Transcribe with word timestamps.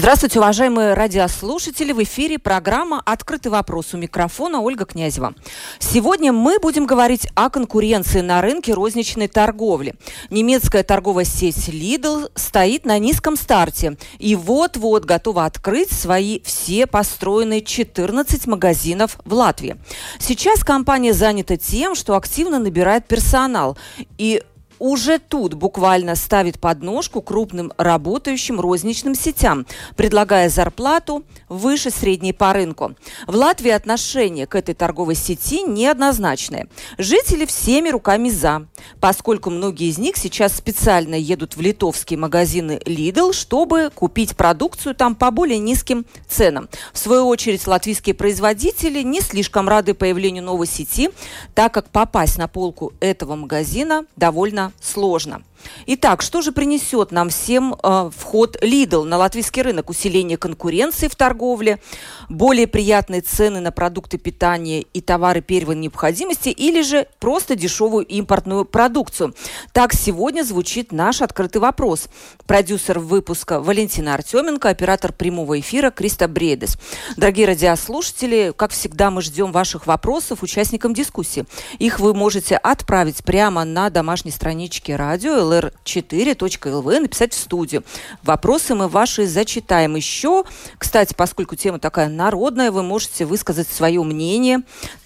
Здравствуйте, 0.00 0.38
уважаемые 0.38 0.94
радиослушатели. 0.94 1.92
В 1.92 2.02
эфире 2.04 2.38
программа 2.38 3.02
«Открытый 3.04 3.52
вопрос» 3.52 3.92
у 3.92 3.98
микрофона 3.98 4.62
Ольга 4.62 4.86
Князева. 4.86 5.34
Сегодня 5.78 6.32
мы 6.32 6.58
будем 6.58 6.86
говорить 6.86 7.28
о 7.34 7.50
конкуренции 7.50 8.22
на 8.22 8.40
рынке 8.40 8.72
розничной 8.72 9.28
торговли. 9.28 9.96
Немецкая 10.30 10.84
торговая 10.84 11.26
сеть 11.26 11.68
Lidl 11.68 12.30
стоит 12.34 12.86
на 12.86 12.98
низком 12.98 13.36
старте 13.36 13.98
и 14.18 14.36
вот-вот 14.36 15.04
готова 15.04 15.44
открыть 15.44 15.92
свои 15.92 16.40
все 16.44 16.86
построенные 16.86 17.60
14 17.60 18.46
магазинов 18.46 19.18
в 19.26 19.34
Латвии. 19.34 19.76
Сейчас 20.18 20.64
компания 20.64 21.12
занята 21.12 21.58
тем, 21.58 21.94
что 21.94 22.16
активно 22.16 22.58
набирает 22.58 23.06
персонал 23.06 23.76
и 24.16 24.42
уже 24.80 25.18
тут 25.18 25.54
буквально 25.54 26.16
ставит 26.16 26.58
подножку 26.58 27.22
крупным 27.22 27.72
работающим 27.76 28.58
розничным 28.58 29.14
сетям, 29.14 29.66
предлагая 29.94 30.48
зарплату 30.48 31.22
выше 31.48 31.90
средней 31.90 32.32
по 32.32 32.52
рынку. 32.52 32.96
В 33.26 33.36
Латвии 33.36 33.70
отношение 33.70 34.46
к 34.46 34.56
этой 34.56 34.74
торговой 34.74 35.14
сети 35.14 35.62
неоднозначное. 35.62 36.66
Жители 36.98 37.44
всеми 37.44 37.90
руками 37.90 38.30
за, 38.30 38.66
поскольку 39.00 39.50
многие 39.50 39.90
из 39.90 39.98
них 39.98 40.16
сейчас 40.16 40.56
специально 40.56 41.14
едут 41.14 41.56
в 41.56 41.60
литовские 41.60 42.18
магазины 42.18 42.80
Lidl, 42.84 43.32
чтобы 43.32 43.90
купить 43.94 44.34
продукцию 44.36 44.94
там 44.94 45.14
по 45.14 45.30
более 45.30 45.58
низким 45.58 46.06
ценам. 46.26 46.68
В 46.94 46.98
свою 46.98 47.26
очередь, 47.28 47.66
латвийские 47.66 48.14
производители 48.14 49.02
не 49.02 49.20
слишком 49.20 49.68
рады 49.68 49.92
появлению 49.92 50.44
новой 50.44 50.66
сети, 50.66 51.10
так 51.54 51.74
как 51.74 51.90
попасть 51.90 52.38
на 52.38 52.48
полку 52.48 52.94
этого 53.00 53.36
магазина 53.36 54.06
довольно 54.16 54.69
сложно. 54.80 55.42
Итак, 55.86 56.22
что 56.22 56.42
же 56.42 56.52
принесет 56.52 57.10
нам 57.10 57.28
всем 57.28 57.74
э, 57.82 58.10
вход 58.16 58.56
Lidl 58.62 59.04
на 59.04 59.16
латвийский 59.16 59.62
рынок? 59.62 59.90
Усиление 59.90 60.36
конкуренции 60.36 61.08
в 61.08 61.16
торговле, 61.16 61.80
более 62.28 62.66
приятные 62.66 63.20
цены 63.20 63.60
на 63.60 63.72
продукты 63.72 64.18
питания 64.18 64.82
и 64.82 65.00
товары 65.00 65.40
первой 65.40 65.76
необходимости 65.76 66.48
или 66.48 66.82
же 66.82 67.06
просто 67.18 67.56
дешевую 67.56 68.06
импортную 68.06 68.64
продукцию? 68.64 69.34
Так 69.72 69.92
сегодня 69.92 70.42
звучит 70.42 70.92
наш 70.92 71.22
открытый 71.22 71.60
вопрос. 71.60 72.08
Продюсер 72.46 72.98
выпуска 72.98 73.60
Валентина 73.60 74.14
Артеменко, 74.14 74.68
оператор 74.68 75.12
прямого 75.12 75.58
эфира 75.58 75.90
Криста 75.90 76.28
Бредес. 76.28 76.76
Дорогие 77.16 77.46
радиослушатели, 77.46 78.52
как 78.56 78.72
всегда 78.72 79.10
мы 79.10 79.22
ждем 79.22 79.52
ваших 79.52 79.86
вопросов 79.86 80.42
участникам 80.42 80.94
дискуссии. 80.94 81.46
Их 81.78 82.00
вы 82.00 82.14
можете 82.14 82.56
отправить 82.56 83.24
прямо 83.24 83.64
на 83.64 83.90
домашней 83.90 84.30
страничке 84.30 84.96
радио 84.96 85.49
lr4.lv 85.52 87.00
написать 87.00 87.32
в 87.32 87.38
студию. 87.38 87.84
Вопросы 88.22 88.74
мы 88.74 88.88
ваши 88.88 89.26
зачитаем. 89.26 89.96
Еще, 89.96 90.44
кстати, 90.78 91.14
поскольку 91.14 91.56
тема 91.56 91.78
такая 91.78 92.08
народная, 92.08 92.70
вы 92.70 92.82
можете 92.82 93.24
высказать 93.24 93.68
свое 93.68 94.02
мнение. 94.02 94.60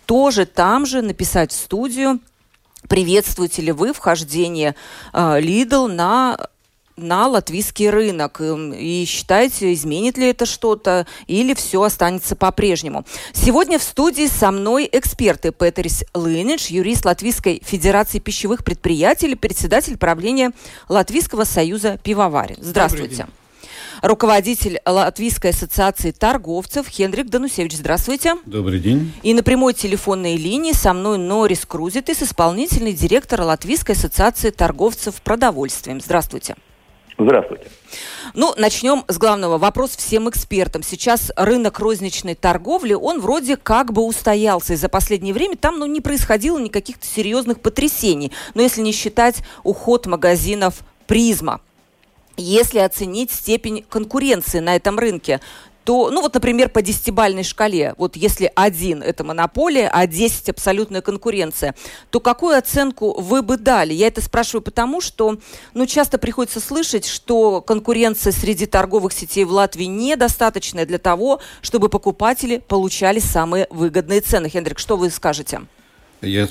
Тоже 0.07 0.47
там 0.47 0.87
же 0.87 1.03
написать 1.03 1.53
в 1.53 1.57
студию. 1.57 2.21
Приветствуете 2.89 3.63
ли 3.63 3.73
вы 3.73 3.93
вхождение 3.93 4.75
э, 5.13 5.41
Lidl 5.41 5.87
на 5.87 6.49
на 6.97 7.29
латвийский 7.29 7.91
рынок? 7.91 8.41
Эм, 8.41 8.73
и 8.73 9.05
считаете, 9.05 9.73
изменит 9.73 10.17
ли 10.17 10.29
это 10.29 10.47
что-то 10.47 11.07
или 11.27 11.55
все 11.55 11.83
останется 11.83 12.37
по-прежнему? 12.37 13.05
Сегодня 13.33 13.79
в 13.79 13.83
студии 13.83 14.27
со 14.27 14.51
мной 14.51 14.89
эксперты 14.91 15.53
Петерис 15.53 16.05
Лынич, 16.15 16.69
юрист 16.69 17.05
Латвийской 17.05 17.63
Федерации 17.65 18.19
пищевых 18.19 18.65
предприятий, 18.65 19.35
председатель 19.35 19.97
правления 19.97 20.53
Латвийского 20.89 21.45
союза 21.45 21.99
пивоварен. 22.03 22.57
Здравствуйте. 22.61 23.27
Руководитель 24.03 24.81
Латвийской 24.85 25.53
ассоциации 25.53 26.11
торговцев 26.11 26.89
Хендрик 26.89 27.29
Данусевич. 27.29 27.77
Здравствуйте. 27.77 28.35
Добрый 28.45 28.79
день. 28.79 29.13
И 29.23 29.33
на 29.33 29.43
прямой 29.43 29.73
телефонной 29.73 30.37
линии 30.37 30.73
со 30.73 30.93
мной 30.93 31.17
Норис 31.17 31.65
Крузитис, 31.65 32.23
исполнительный 32.23 32.93
директор 32.93 33.41
Латвийской 33.41 33.93
ассоциации 33.93 34.51
торговцев 34.51 35.23
продовольствием. 35.23 36.01
Здравствуйте. 36.01 36.57
Здравствуйте. 37.17 37.67
Ну, 38.35 38.55
начнем 38.57 39.05
с 39.07 39.19
главного. 39.19 39.57
Вопрос 39.59 39.97
всем 39.97 40.29
экспертам. 40.29 40.83
Сейчас 40.83 41.31
рынок 41.37 41.79
розничной 41.79 42.35
торговли, 42.35 42.95
он 42.95 43.21
вроде 43.21 43.57
как 43.57 43.93
бы 43.93 44.03
устоялся. 44.03 44.73
И 44.73 44.77
за 44.77 44.89
последнее 44.89 45.33
время 45.33 45.57
там 45.57 45.79
ну, 45.79 45.87
не 45.87 46.01
происходило 46.01 46.59
никаких 46.59 46.97
серьезных 47.01 47.61
потрясений. 47.61 48.33
Но 48.55 48.63
если 48.63 48.81
не 48.81 48.93
считать 48.93 49.45
уход 49.63 50.07
магазинов 50.07 50.83
«Призма», 51.07 51.61
если 52.37 52.81
оценить 52.81 53.31
степень 53.31 53.85
конкуренции 53.89 54.59
на 54.59 54.75
этом 54.75 54.99
рынке, 54.99 55.41
то, 55.85 56.11
ну 56.11 56.23
вот, 56.23 56.35
например, 56.35 56.71
по 56.71 56.83
десятибальной 56.83 57.45
шкале, 57.45 57.95
вот 57.99 58.17
если 58.17 58.51
один– 58.55 59.03
это 59.05 59.23
монополия, 59.23 59.89
а 59.89 60.07
10– 60.07 60.49
абсолютная 60.51 61.03
конкуренция, 61.03 61.75
то 62.11 62.21
какую 62.21 62.57
оценку 62.57 63.21
вы 63.21 63.43
бы 63.43 63.59
дали? 63.59 63.93
Я 63.93 64.07
это 64.07 64.23
спрашиваю 64.23 64.63
потому, 64.63 65.01
что, 65.01 65.39
ну, 65.75 65.87
часто 65.87 66.17
приходится 66.17 66.61
слышать, 66.61 67.07
что 67.07 67.61
конкуренция 67.61 68.33
среди 68.33 68.67
торговых 68.67 69.13
сетей 69.13 69.45
в 69.45 69.53
Латвии 69.53 69.85
недостаточная 69.85 70.87
для 70.87 70.99
того, 70.99 71.41
чтобы 71.61 71.89
покупатели 71.91 72.63
получали 72.67 73.19
самые 73.19 73.67
выгодные 73.71 74.23
цены. 74.23 74.49
Хендрик, 74.49 74.79
что 74.79 74.97
вы 74.97 75.11
скажете? 75.11 75.63
Я, 76.23 76.49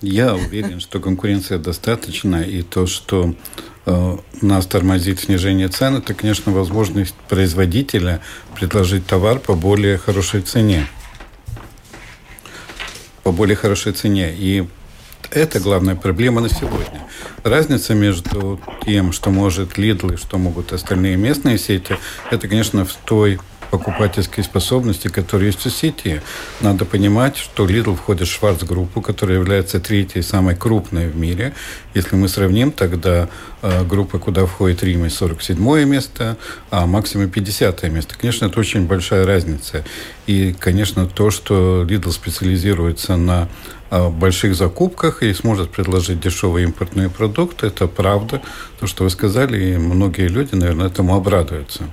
я 0.00 0.34
уверен, 0.34 0.80
что 0.80 1.00
конкуренция 1.00 1.58
достаточна, 1.58 2.42
и 2.42 2.62
то, 2.62 2.86
что 2.86 3.34
нас 3.86 4.66
тормозит 4.66 5.20
снижение 5.20 5.68
цен, 5.68 5.96
это, 5.96 6.14
конечно, 6.14 6.52
возможность 6.52 7.14
производителя 7.28 8.20
предложить 8.54 9.06
товар 9.06 9.38
по 9.38 9.54
более 9.54 9.98
хорошей 9.98 10.42
цене. 10.42 10.86
По 13.22 13.32
более 13.32 13.56
хорошей 13.56 13.92
цене. 13.92 14.32
И 14.34 14.66
это 15.30 15.60
главная 15.60 15.94
проблема 15.94 16.40
на 16.40 16.48
сегодня. 16.48 17.06
Разница 17.42 17.94
между 17.94 18.60
тем, 18.84 19.12
что 19.12 19.30
может 19.30 19.78
Lidl 19.78 20.14
и 20.14 20.16
что 20.16 20.38
могут 20.38 20.72
остальные 20.72 21.16
местные 21.16 21.58
сети, 21.58 21.96
это, 22.30 22.48
конечно, 22.48 22.84
в 22.84 22.92
той 22.94 23.38
покупательской 23.70 24.44
способности, 24.44 25.08
которые 25.08 25.48
есть 25.48 25.64
у 25.66 25.70
сети. 25.70 26.20
Надо 26.60 26.84
понимать, 26.84 27.36
что 27.36 27.66
Lidl 27.66 27.96
входит 27.96 28.28
в 28.28 28.32
Шварц-группу, 28.32 29.00
которая 29.00 29.38
является 29.38 29.80
третьей 29.80 30.22
самой 30.22 30.56
крупной 30.56 31.08
в 31.08 31.16
мире. 31.16 31.54
Если 31.94 32.16
мы 32.16 32.28
сравним, 32.28 32.72
тогда 32.72 33.28
э, 33.62 33.84
группа, 33.84 34.18
куда 34.18 34.46
входит 34.46 34.82
Рима, 34.82 35.08
47 35.08 35.84
место, 35.84 36.36
а 36.70 36.86
максимум 36.86 37.30
50 37.30 37.82
место. 37.84 38.14
Конечно, 38.18 38.46
это 38.46 38.58
очень 38.58 38.86
большая 38.86 39.24
разница. 39.24 39.84
И, 40.26 40.54
конечно, 40.58 41.06
то, 41.06 41.30
что 41.30 41.84
Lidl 41.88 42.10
специализируется 42.12 43.16
на 43.16 43.48
э, 43.90 44.08
больших 44.08 44.54
закупках 44.54 45.22
и 45.22 45.32
сможет 45.32 45.70
предложить 45.70 46.20
дешевые 46.20 46.64
импортные 46.66 47.08
продукты, 47.08 47.68
это 47.68 47.86
правда. 47.86 48.42
То, 48.80 48.86
что 48.86 49.04
вы 49.04 49.10
сказали, 49.10 49.74
и 49.74 49.76
многие 49.76 50.28
люди, 50.28 50.54
наверное, 50.54 50.88
этому 50.88 51.14
обрадуются. 51.14 51.84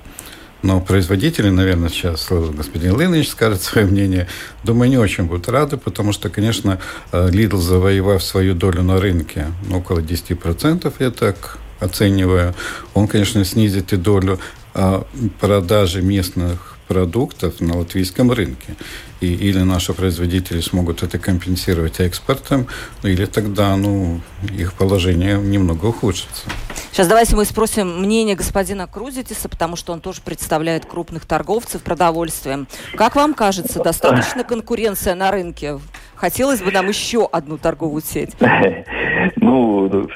Но 0.62 0.80
производители, 0.80 1.50
наверное, 1.50 1.88
сейчас 1.88 2.28
господин 2.30 2.94
Лынович 2.94 3.28
скажет 3.28 3.62
свое 3.62 3.86
мнение, 3.86 4.26
думаю, 4.64 4.90
не 4.90 4.98
очень 4.98 5.24
будут 5.24 5.48
рады, 5.48 5.76
потому 5.76 6.12
что, 6.12 6.30
конечно, 6.30 6.80
э, 7.12 7.30
завоевав 7.52 8.22
свою 8.22 8.54
долю 8.54 8.82
на 8.82 9.00
рынке, 9.00 9.46
ну, 9.68 9.78
около 9.78 10.00
10%, 10.00 10.92
я 10.98 11.10
так 11.10 11.58
оцениваю, 11.80 12.54
он, 12.94 13.06
конечно, 13.06 13.44
снизит 13.44 13.92
и 13.92 13.96
долю 13.96 14.40
а, 14.74 15.04
продажи 15.40 16.02
местных 16.02 16.76
продуктов 16.88 17.60
на 17.60 17.78
латвийском 17.78 18.32
рынке. 18.32 18.74
И, 19.20 19.26
или 19.26 19.58
наши 19.62 19.92
производители 19.92 20.60
смогут 20.60 21.02
это 21.02 21.18
компенсировать 21.18 22.00
экспортом, 22.00 22.66
или 23.02 23.26
тогда 23.26 23.76
ну, 23.76 24.20
их 24.58 24.72
положение 24.72 25.38
немного 25.38 25.86
ухудшится. 25.86 26.44
Сейчас 26.92 27.06
давайте 27.06 27.36
мы 27.36 27.44
спросим 27.44 28.00
мнение 28.00 28.34
господина 28.34 28.86
Крузитиса, 28.86 29.48
потому 29.48 29.76
что 29.76 29.92
он 29.92 30.00
тоже 30.00 30.20
представляет 30.22 30.84
крупных 30.86 31.26
торговцев 31.26 31.82
продовольствием. 31.82 32.66
Как 32.94 33.14
вам 33.16 33.34
кажется, 33.34 33.82
достаточно 33.82 34.44
конкуренция 34.44 35.14
на 35.14 35.30
рынке? 35.30 35.78
Хотелось 36.14 36.60
бы 36.60 36.72
нам 36.72 36.88
еще 36.88 37.28
одну 37.30 37.58
торговую 37.58 38.02
сеть. 38.02 38.34
Ну, 39.36 40.08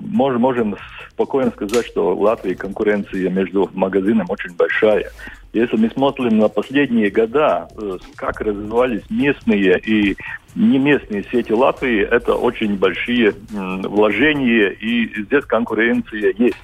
можем 0.00 0.76
спокойно 1.22 1.52
сказать, 1.52 1.86
что 1.86 2.16
в 2.16 2.22
Латвии 2.22 2.54
конкуренция 2.54 3.30
между 3.30 3.70
магазинами 3.74 4.26
очень 4.28 4.54
большая. 4.56 5.10
Если 5.52 5.76
мы 5.76 5.88
смотрим 5.90 6.38
на 6.38 6.48
последние 6.48 7.10
года, 7.10 7.68
э, 7.76 7.98
как 8.16 8.40
развивались 8.40 9.08
местные 9.08 9.78
и 9.78 10.16
не 10.56 10.78
местные 10.78 11.24
сети 11.30 11.52
Латвии, 11.52 12.02
это 12.02 12.34
очень 12.34 12.76
большие 12.76 13.34
вложения, 13.52 14.70
и 14.70 15.22
здесь 15.22 15.44
конкуренция 15.44 16.34
есть. 16.36 16.56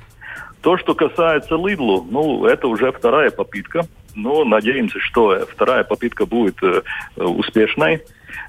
То, 0.60 0.76
что 0.76 0.94
касается 0.94 1.54
Lidl, 1.54 2.04
ну, 2.10 2.44
это 2.44 2.66
уже 2.66 2.90
вторая 2.90 3.30
попытка. 3.30 3.86
Но 4.16 4.44
надеемся, 4.44 4.98
что 4.98 5.46
вторая 5.48 5.84
попытка 5.84 6.26
будет 6.26 6.56
э, 6.62 6.82
успешной. 7.16 8.02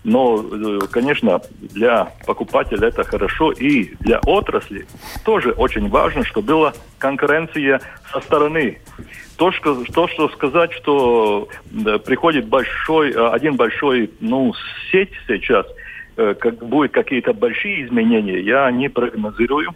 Но, 0.04 0.42
э, 0.42 0.80
конечно, 0.92 1.42
для 1.60 2.12
покупателя 2.26 2.88
это 2.88 3.04
хорошо. 3.04 3.52
И 3.52 3.96
для 4.00 4.20
отрасли 4.20 4.86
тоже 5.26 5.52
очень 5.52 5.90
важно, 5.90 6.24
чтобы 6.24 6.48
была 6.48 6.74
конкуренция 6.98 7.82
со 8.12 8.22
стороны. 8.22 8.80
То, 9.38 9.52
что, 9.52 9.84
то, 9.94 10.08
что 10.08 10.30
сказать, 10.30 10.72
что 10.74 11.48
приходит 12.06 12.48
большой, 12.48 13.12
э, 13.12 13.30
один 13.30 13.56
большой 13.56 14.12
ну, 14.20 14.54
сеть 14.92 15.12
сейчас, 15.28 15.66
как 16.16 16.58
будет 16.66 16.92
какие-то 16.92 17.34
большие 17.34 17.86
изменения, 17.86 18.42
я 18.42 18.70
не 18.72 18.90
прогнозирую. 18.90 19.74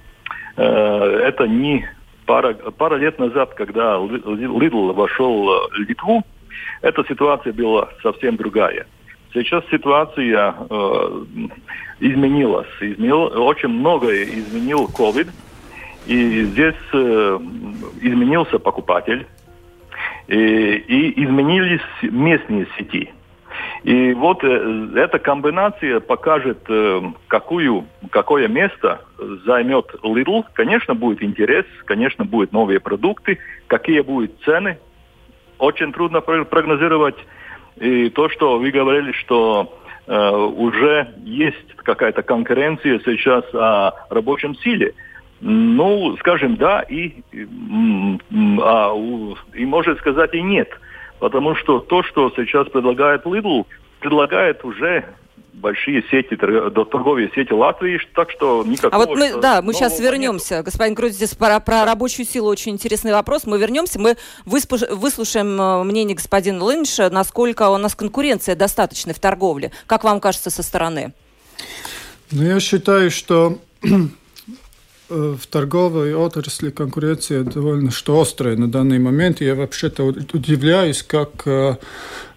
Это 0.58 1.48
не 1.48 1.88
пара, 2.26 2.54
пара 2.54 2.96
лет 2.96 3.18
назад, 3.18 3.54
когда 3.54 3.96
Lidl 3.96 4.92
вошел 4.92 5.70
в 5.70 5.78
Литву, 5.78 6.24
эта 6.82 7.04
ситуация 7.06 7.54
была 7.54 7.90
совсем 8.02 8.36
другая. 8.36 8.86
Сейчас 9.34 9.64
ситуация 9.72 10.56
э, 10.70 11.24
изменилась. 12.00 12.68
Изменил, 12.80 13.24
очень 13.44 13.70
многое 13.70 14.26
изменил 14.26 14.86
COVID. 14.86 15.30
И 16.06 16.44
здесь 16.44 16.76
э, 16.94 17.40
изменился 18.02 18.60
покупатель. 18.60 19.26
И, 20.28 20.36
и 20.36 21.24
изменились 21.24 21.82
местные 22.04 22.68
сети. 22.78 23.12
И 23.84 24.14
вот 24.14 24.44
э, 24.44 24.90
эта 24.96 25.18
комбинация 25.18 26.00
покажет, 26.00 26.60
э, 26.70 27.02
какую, 27.28 27.86
какое 28.12 28.48
место 28.48 29.02
займет 29.46 29.94
Lidl. 30.04 30.46
Конечно, 30.54 30.94
будет 30.94 31.24
интерес, 31.24 31.66
конечно, 31.86 32.24
будут 32.24 32.52
новые 32.54 32.80
продукты, 32.80 33.40
какие 33.68 34.02
будут 34.02 34.32
цены. 34.46 34.78
Очень 35.58 35.92
трудно 35.92 36.22
прогнозировать. 36.22 37.16
И 37.78 38.10
то, 38.10 38.30
что 38.30 38.60
вы 38.60 38.72
говорили, 38.72 39.12
что 39.14 39.78
э, 40.08 40.30
уже 40.32 41.14
есть 41.24 41.76
какая-то 41.78 42.24
конкуренция 42.24 43.00
сейчас 43.06 43.44
о 43.54 43.94
рабочем 44.10 44.56
силе. 44.56 44.94
Ну, 45.42 46.16
скажем, 46.20 46.56
да, 46.56 46.82
и, 46.84 47.16
а, 48.62 48.96
и 49.54 49.66
может 49.66 49.98
сказать 50.00 50.34
и 50.34 50.42
нет. 50.42 50.70
Потому 51.20 51.56
что 51.56 51.80
то, 51.80 52.02
что 52.04 52.32
сейчас 52.36 52.70
предлагает 52.70 53.26
Lidl, 53.26 53.66
предлагает 54.00 54.64
уже 54.64 55.06
большие 55.54 56.04
сети, 56.10 56.36
торговые 56.36 57.32
сети 57.34 57.54
Латвии, 57.54 58.00
так 58.14 58.32
что 58.32 58.64
никакого... 58.66 59.04
А 59.04 59.06
вот 59.06 59.18
мы, 59.18 59.40
да, 59.40 59.62
мы 59.62 59.74
сейчас 59.74 60.00
вернемся. 60.00 60.58
Нет. 60.58 60.66
Господин 60.66 60.96
Крузис, 60.96 61.36
про, 61.36 61.60
про 61.60 61.86
рабочую 61.86 62.26
силу 62.26 62.50
очень 62.50 62.74
интересный 62.74 63.14
вопрос. 63.14 63.46
Мы 63.46 63.58
вернемся, 63.58 64.00
мы 64.00 64.18
выслушаем 64.46 65.60
э, 65.60 65.84
мнение 65.84 66.16
господина 66.16 66.64
Лынша, 66.64 67.10
насколько 67.10 67.70
у 67.70 67.78
нас 67.78 67.96
конкуренция 67.96 68.56
достаточная 68.56 69.14
в 69.14 69.20
торговле. 69.20 69.72
Как 69.88 70.04
вам 70.04 70.20
кажется 70.20 70.50
со 70.50 70.64
стороны? 70.64 71.14
Ну, 72.32 72.44
я 72.44 72.60
считаю, 72.60 73.12
что 73.12 73.60
в 75.10 75.48
торговой 75.50 76.14
отрасли 76.16 76.70
конкуренция 76.70 77.44
довольно 77.44 77.92
что 77.92 78.20
острая 78.20 78.56
на 78.56 78.70
данный 78.70 79.00
момент. 79.00 79.42
Я 79.42 79.56
вообще-то 79.56 80.04
удивляюсь, 80.04 81.04
как 81.04 81.44
э, 81.46 81.76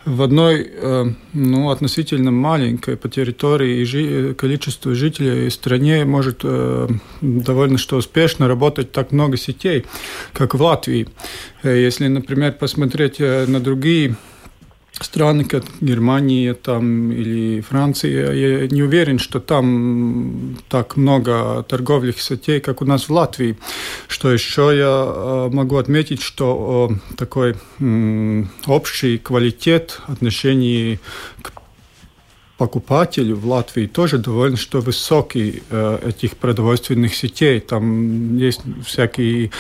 в 0.05 0.23
одной 0.23 0.69
э, 0.71 1.05
ну, 1.33 1.71
относительно 1.71 2.31
маленькой 2.31 2.97
по 2.97 3.09
территории 3.09 3.81
и 3.81 3.85
жи- 3.85 4.35
количеству 4.35 4.95
жителей 4.95 5.51
стране 5.51 6.05
может 6.05 6.45
довольно 7.21 7.79
что 7.79 7.97
успешно 7.97 8.49
работать 8.49 8.93
так 8.93 9.13
много 9.13 9.37
сетей, 9.37 9.85
как 10.33 10.55
в 10.55 10.63
Латвии. 10.63 11.09
Если, 11.63 12.09
например, 12.09 12.53
посмотреть 12.53 13.19
на 13.21 13.61
другие 13.61 14.17
страны, 15.05 15.45
как 15.45 15.65
Германия 15.81 16.55
там, 16.55 17.13
или 17.13 17.61
Франция, 17.61 18.33
я 18.33 18.67
не 18.69 18.83
уверен, 18.83 19.19
что 19.19 19.41
там 19.41 20.57
так 20.69 20.97
много 20.97 21.63
торговых 21.69 22.21
сетей, 22.21 22.61
как 22.61 22.83
у 22.83 22.85
нас 22.85 23.09
в 23.09 23.13
Латвии. 23.13 23.57
Что 24.09 24.33
еще 24.33 24.73
я 24.77 25.05
э, 25.07 25.49
могу 25.53 25.77
отметить, 25.77 26.23
что 26.23 26.93
такой 27.17 27.57
общий 28.67 29.19
квалитет 29.19 30.01
отношений 30.07 30.99
к 31.43 31.53
покупателю 32.59 33.37
в 33.37 33.47
Латвии 33.47 33.87
тоже 33.87 34.19
довольно 34.19 34.57
что 34.57 34.81
высокий 34.81 35.63
э, 35.71 35.99
этих 36.09 36.37
продовольственных 36.37 37.15
сетей. 37.15 37.61
Там 37.61 38.37
есть 38.37 38.63
всякие 38.85 39.51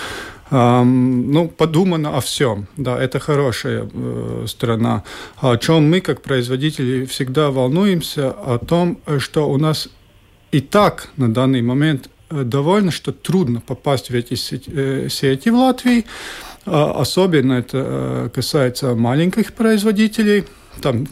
ну, 0.50 1.48
подумано 1.48 2.16
о 2.16 2.20
всем. 2.20 2.66
Да, 2.76 2.98
это 3.02 3.18
хорошая 3.18 3.88
э, 3.92 4.44
страна. 4.46 5.02
О 5.40 5.56
чем 5.56 5.90
мы, 5.90 6.00
как 6.00 6.22
производители, 6.22 7.04
всегда 7.04 7.50
волнуемся, 7.50 8.30
о 8.30 8.58
том, 8.58 8.98
что 9.18 9.48
у 9.48 9.58
нас 9.58 9.88
и 10.52 10.60
так 10.60 11.08
на 11.16 11.32
данный 11.32 11.62
момент 11.62 12.08
э, 12.30 12.42
довольно, 12.44 12.90
что 12.90 13.12
трудно 13.12 13.60
попасть 13.60 14.10
в 14.10 14.14
эти 14.14 14.34
сети, 14.34 15.08
сети 15.08 15.50
в 15.50 15.54
Латвии. 15.54 16.04
Особенно 16.64 17.52
это 17.54 18.30
касается 18.34 18.94
маленьких 18.94 19.52
производителей– 19.52 20.44
там, 20.80 21.06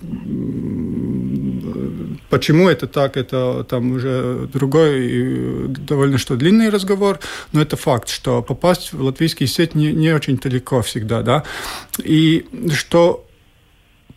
почему 2.31 2.69
это 2.69 2.87
так, 2.87 3.17
это 3.17 3.65
там 3.69 3.93
уже 3.93 4.49
другой 4.53 5.69
довольно 5.69 6.19
что 6.19 6.37
длинный 6.37 6.69
разговор, 6.69 7.21
но 7.53 7.61
это 7.61 7.77
факт, 7.77 8.09
что 8.09 8.43
попасть 8.43 8.93
в 8.93 9.03
латвийский 9.03 9.47
сеть 9.47 9.75
не, 9.75 9.93
не 9.93 10.13
очень 10.13 10.39
далеко 10.39 10.83
всегда, 10.83 11.23
да. 11.23 11.45
И 12.03 12.47
что 12.73 13.27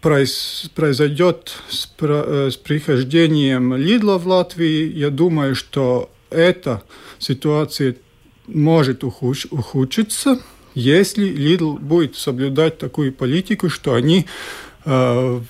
произойдет 0.01 1.53
с, 1.69 1.91
э, 1.99 2.49
с 2.51 2.57
прихождением 2.57 3.75
Лидла 3.75 4.17
в 4.17 4.27
Латвии, 4.27 4.91
я 4.93 5.09
думаю, 5.09 5.55
что 5.55 6.09
эта 6.29 6.83
ситуация 7.19 7.95
может 8.47 9.03
ухудшиться, 9.03 10.39
если 10.75 11.25
Лидл 11.25 11.73
будет 11.73 12.15
соблюдать 12.15 12.77
такую 12.77 13.11
политику, 13.11 13.69
что 13.69 13.95
они 13.95 14.27
Э, 14.89 15.41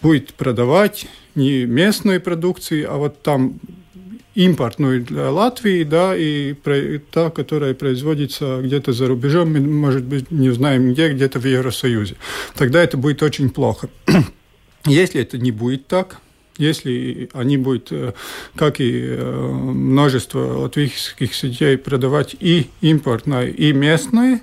будет 0.00 0.32
продавать 0.32 1.06
не 1.38 1.64
местную 1.64 2.20
продукцию, 2.20 2.92
а 2.92 2.96
вот 2.96 3.22
там 3.22 3.60
импортную 4.34 5.02
для 5.04 5.30
Латвии, 5.30 5.82
да, 5.84 6.14
и 6.16 6.54
та, 7.10 7.30
которая 7.30 7.74
производится 7.74 8.60
где-то 8.62 8.92
за 8.92 9.08
рубежом, 9.08 9.52
мы, 9.52 9.60
может 9.60 10.04
быть, 10.04 10.30
не 10.30 10.50
знаем 10.50 10.92
где, 10.92 11.12
где-то 11.12 11.40
в 11.40 11.46
Евросоюзе. 11.46 12.16
Тогда 12.54 12.82
это 12.82 12.96
будет 12.96 13.22
очень 13.22 13.50
плохо. 13.50 13.88
Если 14.86 15.20
это 15.20 15.38
не 15.38 15.50
будет 15.50 15.86
так, 15.86 16.20
если 16.56 17.28
они 17.34 17.56
будут, 17.56 17.92
э, 17.92 18.14
как 18.56 18.80
и 18.80 18.90
э, 18.92 19.48
множество 19.52 20.58
латвийских 20.58 21.32
сетей, 21.32 21.78
продавать 21.78 22.34
и 22.40 22.66
импортное, 22.80 23.46
и 23.46 23.72
местное, 23.72 24.42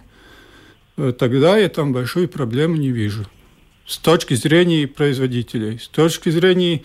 тогда 0.95 1.57
я 1.57 1.67
там 1.67 1.91
большой 1.91 2.29
проблемы 2.29 2.77
не 2.77 2.89
вижу 2.89 3.25
с 3.85 3.97
точки 3.97 4.33
зрения 4.33 4.87
производителей. 4.87 5.79
С 5.79 5.87
точки 5.87 6.29
зрения 6.29 6.81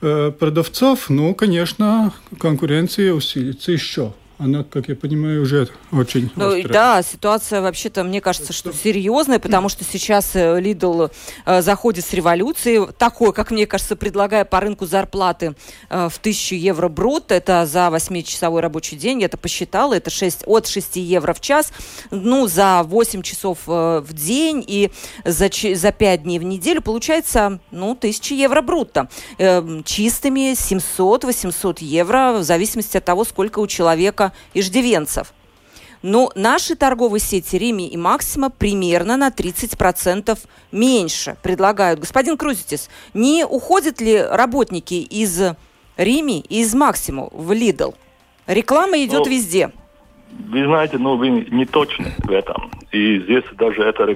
э, 0.00 0.32
продавцов, 0.38 1.08
ну, 1.08 1.34
конечно, 1.34 2.12
конкуренция 2.38 3.12
усилится 3.12 3.72
еще 3.72 4.12
она, 4.40 4.64
как 4.64 4.88
я 4.88 4.96
понимаю, 4.96 5.42
уже 5.42 5.68
очень 5.92 6.30
ну, 6.34 6.46
острая. 6.46 6.68
Да, 6.68 7.02
ситуация 7.02 7.60
вообще-то, 7.60 8.04
мне 8.04 8.22
кажется, 8.22 8.54
что 8.54 8.72
серьезная, 8.72 9.38
потому 9.38 9.68
что 9.68 9.84
сейчас 9.84 10.30
Лидл 10.34 11.04
э, 11.04 11.08
э, 11.44 11.62
заходит 11.62 12.06
с 12.06 12.14
революцией, 12.14 12.90
такой, 12.98 13.34
как 13.34 13.50
мне 13.50 13.66
кажется, 13.66 13.96
предлагая 13.96 14.46
по 14.46 14.60
рынку 14.60 14.86
зарплаты 14.86 15.54
э, 15.90 16.08
в 16.08 16.18
1000 16.18 16.54
евро 16.54 16.88
брут, 16.88 17.32
это 17.32 17.66
за 17.66 17.88
8-часовой 17.88 18.62
рабочий 18.62 18.96
день, 18.96 19.20
я 19.20 19.26
это 19.26 19.36
посчитала, 19.36 19.92
это 19.92 20.08
6, 20.08 20.44
от 20.46 20.66
6 20.66 20.96
евро 20.96 21.34
в 21.34 21.40
час, 21.42 21.72
ну, 22.10 22.48
за 22.48 22.82
8 22.82 23.22
часов 23.22 23.58
в 23.66 24.06
день 24.10 24.64
и 24.66 24.90
за, 25.24 25.50
за 25.74 25.92
5 25.92 26.22
дней 26.22 26.38
в 26.38 26.44
неделю 26.44 26.80
получается, 26.80 27.60
ну, 27.70 27.92
1000 27.92 28.34
евро 28.34 28.62
брутто. 28.62 29.08
Чистыми 29.84 30.52
700-800 30.54 31.84
евро, 31.84 32.36
в 32.38 32.42
зависимости 32.42 32.96
от 32.96 33.04
того, 33.04 33.24
сколько 33.24 33.58
у 33.58 33.66
человека 33.66 34.29
иждивенцев. 34.54 35.32
Но 36.02 36.30
наши 36.34 36.76
торговые 36.76 37.20
сети 37.20 37.56
Рими 37.56 37.86
и 37.88 37.96
Максима 37.96 38.50
примерно 38.50 39.16
на 39.16 39.28
30% 39.28 40.38
меньше 40.72 41.36
предлагают. 41.42 42.00
Господин 42.00 42.36
Крузитис, 42.38 42.88
не 43.12 43.44
уходят 43.44 44.00
ли 44.00 44.20
работники 44.20 44.94
из 44.94 45.42
Рими 45.96 46.40
и 46.40 46.62
из 46.62 46.74
Максиму 46.74 47.28
в 47.32 47.52
Лидл? 47.52 47.92
Реклама 48.46 48.96
идет 49.04 49.26
ну, 49.26 49.30
везде. 49.30 49.70
вы 50.48 50.64
знаете, 50.64 50.96
ну, 50.98 51.16
вы 51.16 51.28
не 51.28 51.66
точны 51.66 52.12
в 52.24 52.30
этом. 52.30 52.70
И 52.90 53.20
здесь 53.20 53.44
даже 53.56 53.82
эта 53.82 54.04
э, 54.04 54.14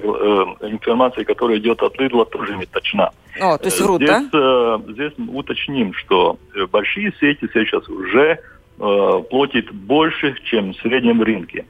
информация, 0.67 1.23
которая 1.23 1.59
идет 1.59 1.81
от 1.81 1.95
Lidl, 1.97 2.25
тоже 2.25 2.57
не 2.57 2.65
точна. 2.65 3.11
О, 3.39 3.57
то 3.57 3.65
есть 3.65 3.79
врут, 3.79 4.01
здесь, 4.01 4.09
да? 4.09 4.29
Э, 4.33 4.79
здесь 4.91 5.13
уточним, 5.29 5.93
что 5.93 6.37
э, 6.53 6.65
большие 6.65 7.13
сети 7.19 7.47
сейчас 7.53 7.87
уже 7.87 8.39
э, 8.79 9.23
платят 9.29 9.71
больше, 9.71 10.35
чем 10.43 10.73
в 10.73 10.77
среднем 10.77 11.21
рынке. 11.21 11.65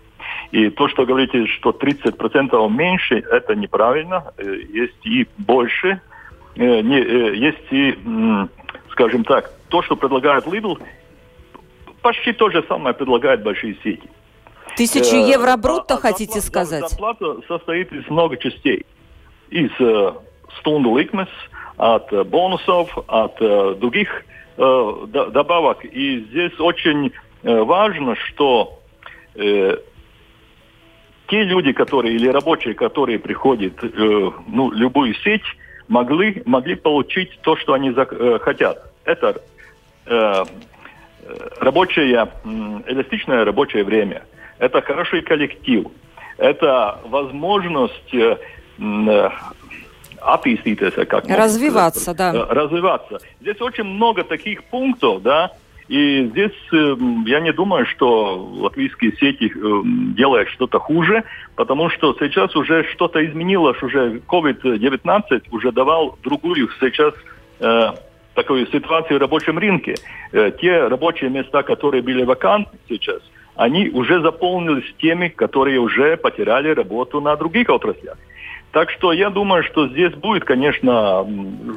И 0.51 0.69
то, 0.69 0.87
что 0.87 1.05
говорите, 1.05 1.47
что 1.47 1.71
30% 1.71 2.69
меньше, 2.69 3.15
это 3.15 3.55
неправильно. 3.55 4.33
Э, 4.37 4.55
есть 4.69 5.05
и 5.05 5.27
больше. 5.37 6.01
Э, 6.55 6.81
не, 6.81 6.99
есть 7.37 7.67
и, 7.71 7.97
скажем 8.91 9.23
так, 9.23 9.51
то, 9.69 9.81
что 9.81 9.95
предлагает 9.95 10.45
Lidl, 10.45 10.81
почти 12.01 12.33
то 12.33 12.49
же 12.49 12.63
самое 12.67 12.95
предлагают 12.95 13.43
большие 13.43 13.75
сети. 13.83 14.09
Тысячу 14.75 15.15
евро 15.15 15.55
брутто, 15.57 15.95
а, 15.95 15.97
хотите 15.97 16.39
зарплата, 16.39 16.67
сказать? 16.67 16.89
Зарплата 16.89 17.41
состоит 17.47 17.91
из 17.93 18.09
много 18.09 18.37
частей. 18.37 18.85
Из 19.49 19.71
стунду 20.59 20.97
ликмес, 20.97 21.29
от 21.77 22.27
бонусов, 22.27 22.97
от 23.07 23.37
других 23.79 24.25
э, 24.57 25.07
добавок. 25.31 25.85
И 25.85 26.19
здесь 26.29 26.59
очень 26.59 27.11
э, 27.43 27.61
важно, 27.61 28.15
что 28.15 28.79
э, 29.35 29.77
те 31.27 31.43
люди, 31.43 31.71
которые 31.71 32.15
или 32.15 32.27
рабочие, 32.29 32.73
которые 32.73 33.19
приходят 33.19 33.73
э, 33.83 34.31
ну, 34.47 34.71
любую 34.71 35.13
сеть, 35.15 35.43
могли, 35.87 36.41
могли 36.45 36.75
получить 36.75 37.39
то, 37.41 37.55
что 37.57 37.73
они 37.73 37.91
за, 37.91 38.07
э, 38.09 38.39
хотят. 38.39 38.91
Это 39.05 39.41
э, 40.05 40.43
рабочее, 41.59 42.29
эластичное 42.87 43.45
рабочее 43.45 43.83
время. 43.83 44.23
Это 44.59 44.81
хороший 44.81 45.21
коллектив. 45.21 45.87
Это 46.37 46.99
возможность 47.05 48.13
э, 48.13 48.37
attīstīties, 50.25 51.05
как 51.05 51.25
развиваться, 51.27 52.13
да. 52.13 52.33
Э, 52.33 52.53
развиваться. 52.53 53.19
Здесь 53.41 53.61
очень 53.61 53.83
много 53.83 54.23
таких 54.23 54.63
пунктов, 54.65 55.21
да, 55.21 55.51
и 55.87 56.25
здесь 56.31 56.53
э, 56.73 56.95
я 57.27 57.39
не 57.39 57.53
думаю, 57.53 57.85
что 57.85 58.35
латвийские 58.35 59.11
сети 59.17 59.51
э, 59.55 59.81
делают 60.15 60.49
что-то 60.49 60.79
хуже, 60.79 61.23
потому 61.55 61.89
что 61.89 62.15
сейчас 62.19 62.55
уже 62.55 62.83
что-то 62.93 63.23
изменилось, 63.23 63.81
уже 63.83 64.21
COVID-19 64.27 65.43
уже 65.51 65.71
давал 65.71 66.17
другую 66.23 66.69
сейчас 66.79 67.13
э, 67.59 67.91
такую 68.33 68.65
ситуацию 68.67 69.19
в 69.19 69.21
рабочем 69.21 69.59
рынке. 69.59 69.95
Э, 70.31 70.51
те 70.59 70.87
рабочие 70.87 71.29
места, 71.29 71.61
которые 71.61 72.01
были 72.01 72.23
вакантны 72.23 72.79
сейчас, 72.89 73.21
они 73.55 73.89
уже 73.89 74.21
заполнились 74.21 74.91
теми, 74.97 75.29
которые 75.29 75.79
уже 75.79 76.17
потеряли 76.17 76.69
работу 76.69 77.21
на 77.21 77.35
других 77.35 77.69
отраслях. 77.69 78.17
Так 78.75 78.91
что 78.91 79.13
я 79.13 79.29
думаю, 79.29 79.63
что 79.63 79.87
здесь 79.87 80.13
будет, 80.15 80.43
конечно, 80.43 81.25